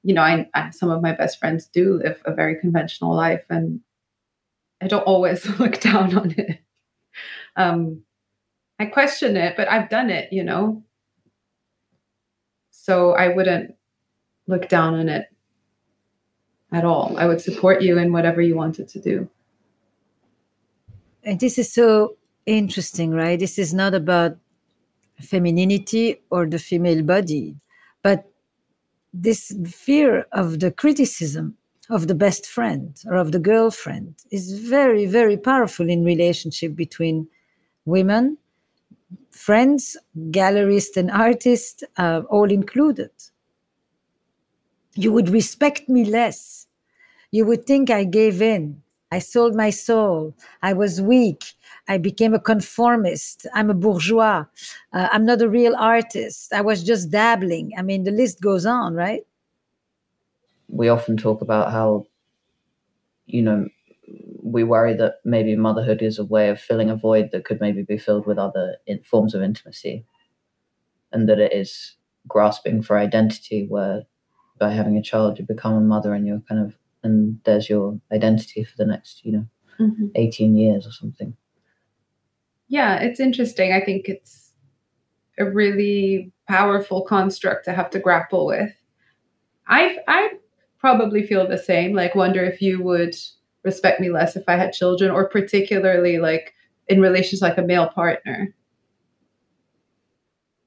you 0.04 0.14
know 0.14 0.22
I, 0.22 0.48
I 0.54 0.70
some 0.72 0.90
of 0.90 1.02
my 1.02 1.14
best 1.14 1.40
friends 1.40 1.68
do 1.68 2.02
live 2.04 2.22
a 2.26 2.34
very 2.34 2.60
conventional 2.60 3.16
life 3.16 3.46
and 3.50 3.82
i 4.82 4.88
don't 4.88 5.04
always 5.04 5.46
look 5.60 5.80
down 5.80 6.18
on 6.18 6.32
it. 6.38 6.60
Um 7.56 8.04
i 8.80 8.86
question 8.86 9.38
it 9.38 9.56
but 9.58 9.70
i've 9.70 9.90
done 9.90 10.10
it 10.10 10.32
you 10.32 10.44
know? 10.44 10.84
So 12.72 13.12
i 13.12 13.28
wouldn't 13.28 13.76
look 14.48 14.68
down 14.68 14.96
on 14.96 15.10
it 15.10 15.26
at 16.72 16.86
all. 16.86 17.16
I 17.18 17.26
would 17.26 17.42
support 17.42 17.82
you 17.82 17.98
in 17.98 18.12
whatever 18.12 18.42
you 18.42 18.56
wanted 18.56 18.88
to 18.90 19.00
do. 19.00 19.30
And 21.24 21.40
this 21.40 21.58
is 21.58 21.72
so 21.72 22.16
interesting 22.46 23.12
right? 23.12 23.40
This 23.40 23.60
is 23.60 23.74
not 23.74 23.94
about 23.94 24.38
femininity 25.22 26.22
or 26.30 26.48
the 26.48 26.60
female 26.60 27.04
body, 27.04 27.56
but 28.02 28.26
this 29.14 29.56
fear 29.68 30.26
of 30.32 30.60
the 30.60 30.72
criticism 30.72 31.56
of 31.90 32.08
the 32.08 32.16
best 32.16 32.46
friend 32.46 32.96
or 33.08 33.16
of 33.16 33.32
the 33.32 33.40
girlfriend 33.40 34.16
is 34.32 34.60
very, 34.60 35.06
very 35.06 35.38
powerful 35.38 35.90
in 35.90 36.04
relationship 36.04 36.76
between 36.76 37.28
women, 37.86 38.38
friends, 39.32 39.98
gallerists, 40.30 40.96
and 40.98 41.10
artists, 41.10 41.84
uh, 41.98 42.22
all 42.30 42.52
included. 42.52 43.12
You 44.96 45.12
would 45.14 45.30
respect 45.30 45.88
me 45.90 46.06
less. 46.06 46.68
You 47.32 47.46
would 47.46 47.66
think 47.66 47.90
I 47.90 48.04
gave 48.04 48.42
in. 48.42 48.82
I 49.12 49.20
sold 49.20 49.56
my 49.56 49.70
soul. 49.72 50.36
I 50.62 50.74
was 50.74 51.02
weak. 51.02 51.54
I 51.88 51.98
became 51.98 52.34
a 52.34 52.40
conformist. 52.40 53.48
I'm 53.54 53.70
a 53.70 53.74
bourgeois. 53.74 54.46
Uh, 54.94 55.08
I'm 55.12 55.26
not 55.26 55.42
a 55.42 55.50
real 55.50 55.76
artist. 55.76 56.54
I 56.54 56.62
was 56.62 56.84
just 56.84 57.10
dabbling. 57.10 57.72
I 57.78 57.82
mean, 57.82 58.04
the 58.04 58.12
list 58.12 58.42
goes 58.42 58.66
on, 58.66 58.94
right? 58.94 59.24
We 60.68 60.90
often 60.90 61.18
talk 61.18 61.42
about 61.42 61.72
how, 61.72 62.06
you 63.26 63.42
know, 63.42 63.68
we 64.44 64.64
worry 64.64 64.94
that 64.96 65.16
maybe 65.26 65.56
motherhood 65.56 66.02
is 66.02 66.20
a 66.20 66.26
way 66.26 66.50
of 66.50 66.60
filling 66.60 66.90
a 66.90 66.96
void 66.96 67.30
that 67.32 67.46
could 67.46 67.60
maybe 67.62 67.84
be 67.84 67.98
filled 67.98 68.26
with 68.26 68.38
other 68.38 68.78
in- 68.86 69.02
forms 69.04 69.34
of 69.34 69.42
intimacy, 69.42 70.06
and 71.12 71.28
that 71.28 71.40
it 71.40 71.54
is 71.54 71.96
grasping 72.28 72.82
for 72.84 72.98
identity, 72.98 73.66
where 73.68 74.04
by 74.60 74.72
having 74.72 74.98
a 74.98 75.02
child 75.02 75.40
you 75.40 75.46
become 75.46 75.74
a 75.74 75.82
mother 75.82 76.14
and 76.14 76.28
you're 76.28 76.42
kind 76.48 76.62
of 76.62 76.76
and 77.04 77.40
there's 77.46 77.70
your 77.70 78.00
identity 78.12 78.64
for 78.64 78.76
the 78.78 78.86
next, 78.86 79.24
you 79.24 79.32
know, 79.32 79.46
mm-hmm. 79.80 80.08
18 80.16 80.56
years 80.56 80.86
or 80.86 80.92
something. 80.92 81.36
Yeah, 82.68 83.00
it's 83.00 83.20
interesting. 83.20 83.72
I 83.74 83.82
think 83.82 84.08
it's 84.08 84.52
a 85.38 85.50
really 85.50 86.32
powerful 86.48 87.02
construct 87.04 87.66
to 87.66 87.74
have 87.74 87.90
to 87.92 88.00
grapple 88.00 88.46
with. 88.46 88.72
I 89.68 89.98
I 90.08 90.34
probably 90.80 91.26
feel 91.26 91.48
the 91.48 91.58
same. 91.58 91.96
Like, 91.96 92.16
wonder 92.16 92.44
if 92.44 92.62
you 92.62 92.84
would 92.84 93.16
respect 93.64 94.00
me 94.00 94.10
less 94.10 94.36
if 94.36 94.44
I 94.48 94.56
had 94.56 94.74
children, 94.74 95.10
or 95.12 95.28
particularly 95.30 96.20
like 96.20 96.54
in 96.88 97.02
relations 97.02 97.42
like 97.42 97.58
a 97.58 97.64
male 97.64 97.90
partner. 97.90 98.54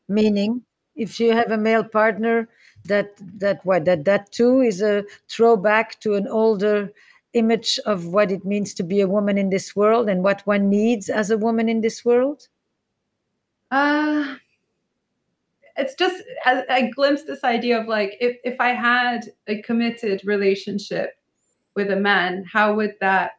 Meaning, 0.09 0.63
if 0.95 1.19
you 1.21 1.33
have 1.33 1.51
a 1.51 1.57
male 1.57 1.85
partner, 1.85 2.49
that 2.85 3.13
that 3.39 3.65
what 3.65 3.85
that 3.85 4.05
that 4.05 4.33
too 4.33 4.61
is 4.61 4.83
a 4.83 5.05
throwback 5.29 6.01
to 6.01 6.15
an 6.15 6.27
older 6.29 6.93
image 7.33 7.79
of 7.87 8.07
what 8.07 8.31
it 8.31 8.45
means 8.45 8.75
to 8.75 8.83
be 8.83 9.01
a 9.01 9.09
woman 9.09 9.39
in 9.39 9.51
this 9.51 9.75
world 9.75 10.09
and 10.09 10.23
what 10.23 10.47
one 10.47 10.69
needs 10.69 11.09
as 11.09 11.31
a 11.31 11.39
woman 11.39 11.69
in 11.69 11.81
this 11.81 12.05
world? 12.05 12.49
Uh 13.71 14.37
it's 15.77 15.95
just 15.95 16.23
I, 16.45 16.65
I 16.69 16.91
glimpsed 16.91 17.27
this 17.27 17.45
idea 17.45 17.81
of 17.81 17.89
like 17.89 18.19
if 18.21 18.37
if 18.45 18.61
i 18.61 18.75
had 18.75 19.21
a 19.47 19.63
committed 19.63 20.21
relationship 20.23 21.15
with 21.75 21.91
a 21.91 21.97
man 21.97 22.45
how 22.53 22.75
would 22.75 22.95
that 23.01 23.33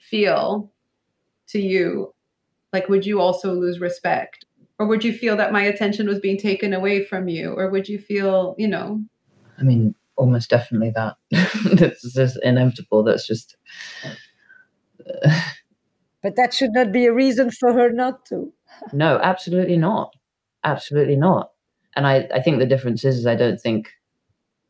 feel 0.00 0.72
to 1.48 1.60
you? 1.60 2.14
Like 2.72 2.88
would 2.88 3.04
you 3.04 3.20
also 3.20 3.52
lose 3.52 3.80
respect 3.80 4.44
or 4.80 4.86
would 4.86 5.04
you 5.04 5.12
feel 5.12 5.36
that 5.36 5.52
my 5.52 5.62
attention 5.62 6.08
was 6.08 6.18
being 6.18 6.38
taken 6.38 6.72
away 6.72 7.04
from 7.04 7.28
you? 7.28 7.52
Or 7.52 7.68
would 7.68 7.86
you 7.86 7.98
feel 7.98 8.54
you 8.58 8.66
know? 8.66 9.04
I 9.58 9.62
mean 9.62 9.94
almost 10.16 10.48
definitely 10.48 10.90
that. 10.96 11.16
That's 11.74 12.14
just 12.14 12.38
inevitable. 12.42 13.04
That's 13.04 13.26
just 13.26 13.56
uh... 15.06 15.40
but 16.22 16.34
that 16.36 16.54
should 16.54 16.72
not 16.72 16.92
be 16.92 17.04
a 17.04 17.12
reason 17.12 17.50
for 17.50 17.72
her 17.74 17.92
not 17.92 18.24
to. 18.26 18.52
No 18.94 19.20
absolutely 19.22 19.76
not. 19.76 20.14
Absolutely 20.64 21.16
not. 21.16 21.50
And 21.94 22.06
i 22.06 22.26
i 22.34 22.40
think 22.40 22.58
the 22.58 22.66
difference 22.66 23.04
is, 23.04 23.18
is 23.18 23.26
i 23.26 23.34
don't 23.34 23.60
think 23.60 23.90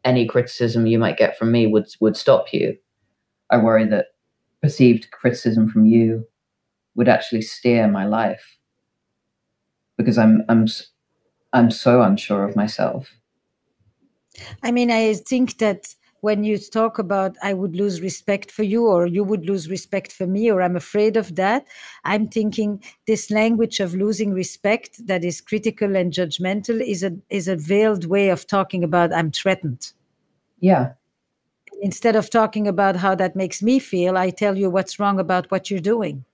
any 0.05 0.27
criticism 0.27 0.87
you 0.87 0.99
might 0.99 1.19
get 1.19 1.39
from 1.39 1.53
me 1.53 1.69
would 1.69 1.87
would 2.01 2.17
stop 2.17 2.53
you. 2.53 2.77
I 3.49 3.59
worry 3.59 3.87
that 3.87 4.07
perceived 4.61 5.13
criticism 5.13 5.69
from 5.69 5.87
you 5.87 6.27
would 6.97 7.09
actually 7.09 7.43
steer 7.43 7.87
my 7.87 8.05
life 8.05 8.59
because 10.01 10.19
I'm 10.19 10.43
I'm 10.49 10.67
I'm 11.53 11.71
so 11.71 12.03
unsure 12.03 12.45
of 12.45 12.57
myself. 12.57 13.15
I 14.63 14.71
mean, 14.71 14.91
I 14.91 15.15
think 15.15 15.59
that 15.59 15.95
when 16.21 16.45
you 16.45 16.59
talk 16.59 16.99
about 16.99 17.37
I 17.43 17.55
would 17.55 17.77
lose 17.77 18.01
respect 18.01 18.51
for 18.51 18.63
you 18.63 18.87
or 18.87 19.07
you 19.07 19.25
would 19.25 19.47
lose 19.47 19.71
respect 19.71 20.13
for 20.13 20.27
me 20.27 20.51
or 20.51 20.63
I'm 20.63 20.77
afraid 20.77 21.17
of 21.17 21.37
that, 21.37 21.67
I'm 22.05 22.29
thinking 22.29 22.83
this 23.07 23.31
language 23.31 23.81
of 23.81 23.95
losing 23.95 24.33
respect 24.33 25.07
that 25.07 25.25
is 25.25 25.41
critical 25.41 25.97
and 25.97 26.13
judgmental 26.13 26.81
is 26.81 27.03
a 27.03 27.13
is 27.29 27.49
a 27.49 27.57
veiled 27.57 28.07
way 28.07 28.29
of 28.31 28.47
talking 28.47 28.85
about 28.85 29.13
I'm 29.13 29.31
threatened. 29.31 29.93
Yeah. 30.61 30.93
Instead 31.83 32.17
of 32.17 32.29
talking 32.29 32.69
about 32.69 32.97
how 32.97 33.15
that 33.15 33.35
makes 33.35 33.63
me 33.63 33.79
feel, 33.79 34.19
I 34.19 34.29
tell 34.31 34.59
you 34.59 34.69
what's 34.69 34.99
wrong 34.99 35.19
about 35.19 35.51
what 35.51 35.71
you're 35.71 35.81
doing 35.81 36.25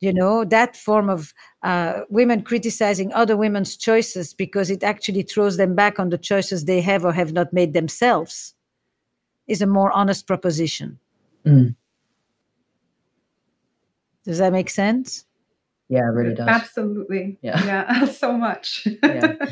you 0.00 0.12
know 0.12 0.44
that 0.44 0.76
form 0.76 1.08
of 1.08 1.32
uh, 1.62 2.00
women 2.08 2.42
criticizing 2.42 3.12
other 3.12 3.36
women's 3.36 3.76
choices 3.76 4.34
because 4.34 4.70
it 4.70 4.82
actually 4.82 5.22
throws 5.22 5.56
them 5.56 5.74
back 5.74 5.98
on 5.98 6.10
the 6.10 6.18
choices 6.18 6.64
they 6.64 6.80
have 6.80 7.04
or 7.04 7.12
have 7.12 7.32
not 7.32 7.52
made 7.52 7.72
themselves 7.72 8.54
is 9.46 9.62
a 9.62 9.66
more 9.66 9.92
honest 9.92 10.26
proposition. 10.26 10.98
Mm. 11.44 11.76
does 14.24 14.38
that 14.38 14.52
make 14.52 14.68
sense? 14.68 15.24
Yeah 15.88 16.00
it 16.00 16.12
really 16.12 16.34
does. 16.34 16.48
Absolutely. 16.48 17.38
Yeah. 17.40 17.64
Yeah 17.64 18.04
so 18.22 18.32
much. 18.32 18.88
Yeah. 19.02 19.34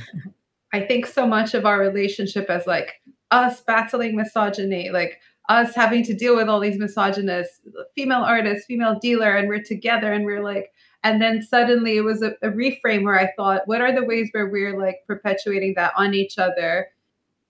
i 0.75 0.81
think 0.81 1.07
so 1.07 1.27
much 1.27 1.55
of 1.55 1.65
our 1.65 1.79
relationship 1.79 2.51
as 2.51 2.67
like 2.67 3.01
us 3.31 3.61
battling 3.61 4.17
misogyny 4.17 4.91
like 4.91 5.21
us 5.49 5.75
having 5.75 6.03
to 6.05 6.15
deal 6.15 6.37
with 6.37 6.49
all 6.49 6.61
these 6.61 6.79
misogynists, 6.79 7.61
female 7.95 8.23
artists, 8.23 8.65
female 8.67 8.99
dealer, 8.99 9.37
and 9.37 9.49
we're 9.49 9.63
together 9.63 10.13
and 10.13 10.25
we're 10.25 10.43
like, 10.43 10.73
and 11.03 11.21
then 11.21 11.43
suddenly 11.43 11.99
it 11.99 12.01
was 12.01 12.23
a, 12.23 12.33
a, 12.43 12.49
reframe 12.49 13.05
where 13.05 13.19
I 13.19 13.31
thought, 13.37 13.63
what 13.67 13.83
are 13.83 13.95
the 13.95 14.05
ways 14.05 14.31
where 14.33 14.49
we're 14.49 14.79
like 14.79 15.01
perpetuating 15.07 15.75
that 15.77 15.93
on 15.97 16.15
each 16.15 16.39
other? 16.39 16.89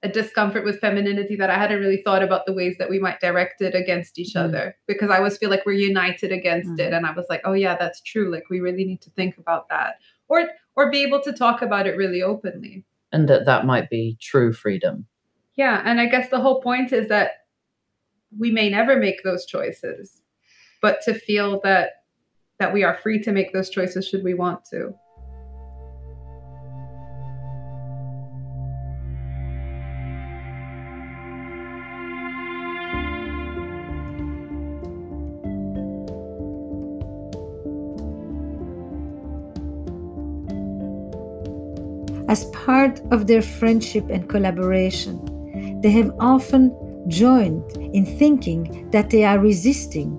A 0.03 0.09
discomfort 0.09 0.65
with 0.65 0.81
femininity 0.81 1.37
that 1.37 1.49
I 1.51 1.57
hadn't 1.57 1.81
really 1.81 2.03
thought 2.03 2.23
about 2.23 2.45
the 2.47 2.53
ways 2.53 2.77
that 2.79 2.91
we 2.91 2.99
might 2.99 3.21
direct 3.21 3.63
it 3.63 3.75
against 3.75 4.19
each 4.19 4.35
mm. 4.35 4.45
other 4.45 4.77
because 4.87 5.09
I 5.09 5.19
always 5.19 5.39
feel 5.39 5.49
like 5.49 5.65
we're 5.65 5.73
united 5.73 6.31
against 6.31 6.73
mm. 6.73 6.81
it. 6.81 6.93
And 6.93 7.07
I 7.07 7.13
was 7.13 7.27
like, 7.31 7.41
oh 7.45 7.55
yeah, 7.55 7.77
that's 7.79 8.03
true. 8.03 8.31
Like 8.31 8.51
we 8.51 8.61
really 8.61 8.85
need 8.85 9.01
to 9.03 9.11
think 9.11 9.39
about 9.39 9.69
that. 9.71 10.01
Or 10.29 10.49
or 10.77 10.91
be 10.91 11.05
able 11.05 11.23
to 11.23 11.33
talk 11.33 11.63
about 11.63 11.87
it 11.87 11.97
really 11.97 12.23
openly. 12.23 12.85
And 13.13 13.29
that 13.29 13.47
that 13.47 13.65
might 13.65 13.89
be 13.89 14.19
true 14.21 14.53
freedom. 14.53 15.07
Yeah. 15.55 15.81
And 15.85 16.01
I 16.01 16.07
guess 16.07 16.29
the 16.29 16.41
whole 16.41 16.61
point 16.61 16.93
is 16.93 17.09
that 17.09 17.44
we 18.39 18.51
may 18.51 18.69
never 18.69 18.97
make 18.97 19.23
those 19.23 19.47
choices, 19.47 20.23
but 20.81 21.01
to 21.03 21.15
feel 21.15 21.61
that 21.63 21.91
that 22.59 22.73
we 22.73 22.85
are 22.85 22.97
free 22.97 23.21
to 23.21 23.33
make 23.33 23.53
those 23.53 23.69
choices 23.69 24.07
should 24.07 24.23
we 24.23 24.35
want 24.35 24.65
to. 24.67 24.95
As 42.29 42.47
part 42.47 43.01
of 43.13 43.27
their 43.27 43.43
friendship 43.43 44.09
and 44.11 44.29
collaboration, 44.29 45.81
they 45.83 45.91
have 45.91 46.11
often 46.19 46.71
joined 47.09 47.65
in 47.77 48.05
thinking 48.05 48.91
that 48.91 49.11
they 49.11 49.25
are 49.25 49.39
resisting 49.39 50.11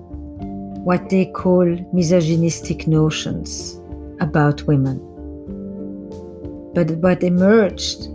what 0.84 1.08
they 1.08 1.26
call 1.26 1.66
misogynistic 1.92 2.86
notions 2.86 3.80
about 4.20 4.62
women. 4.62 4.98
But 6.74 6.90
what 6.98 7.22
emerged 7.22 8.08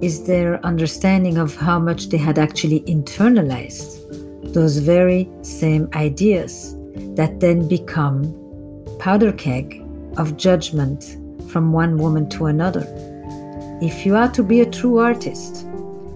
is 0.00 0.26
their 0.26 0.64
understanding 0.64 1.38
of 1.38 1.54
how 1.56 1.78
much 1.78 2.08
they 2.08 2.16
had 2.16 2.38
actually 2.38 2.80
internalized 2.80 4.00
those 4.52 4.78
very 4.78 5.28
same 5.42 5.88
ideas 5.94 6.76
that 7.16 7.40
then 7.40 7.66
become 7.68 8.34
powder 8.98 9.32
keg 9.32 9.82
of 10.16 10.36
judgment 10.36 11.18
from 11.48 11.72
one 11.72 11.98
woman 11.98 12.28
to 12.30 12.46
another. 12.46 12.86
If 13.82 14.06
you 14.06 14.16
are 14.16 14.30
to 14.30 14.42
be 14.42 14.60
a 14.60 14.70
true 14.70 14.98
artist, 14.98 15.66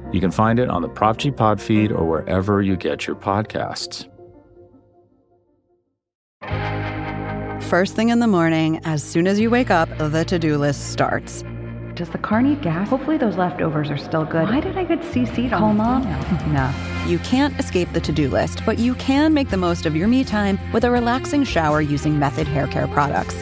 You 0.11 0.19
can 0.19 0.31
find 0.31 0.59
it 0.59 0.69
on 0.69 0.81
the 0.81 0.89
Prop 0.89 1.17
G 1.17 1.31
Pod 1.31 1.61
feed 1.61 1.91
or 1.91 2.05
wherever 2.05 2.61
you 2.61 2.75
get 2.75 3.07
your 3.07 3.15
podcasts. 3.15 4.07
First 7.63 7.95
thing 7.95 8.09
in 8.09 8.19
the 8.19 8.27
morning, 8.27 8.81
as 8.83 9.01
soon 9.01 9.27
as 9.27 9.39
you 9.39 9.49
wake 9.49 9.71
up, 9.71 9.87
the 9.97 10.25
to 10.25 10.37
do 10.37 10.57
list 10.57 10.91
starts. 10.91 11.43
Does 11.95 12.09
the 12.09 12.17
car 12.17 12.41
need 12.41 12.61
gas? 12.61 12.89
Hopefully 12.89 13.17
those 13.17 13.37
leftovers 13.37 13.89
are 13.89 13.97
still 13.97 14.25
good. 14.25 14.49
Why 14.49 14.59
did 14.59 14.77
I 14.77 14.83
get 14.83 14.99
CC'd 14.99 15.51
Call 15.51 15.69
on 15.69 15.77
mom? 15.77 16.03
no. 16.53 16.73
You 17.07 17.19
can't 17.19 17.57
escape 17.59 17.91
the 17.93 18.01
to 18.01 18.11
do 18.11 18.29
list, 18.29 18.63
but 18.65 18.77
you 18.79 18.95
can 18.95 19.33
make 19.33 19.49
the 19.49 19.57
most 19.57 19.85
of 19.85 19.95
your 19.95 20.07
me 20.07 20.23
time 20.23 20.59
with 20.73 20.83
a 20.83 20.91
relaxing 20.91 21.43
shower 21.43 21.81
using 21.81 22.19
Method 22.19 22.47
Hair 22.47 22.67
Care 22.67 22.87
products. 22.87 23.41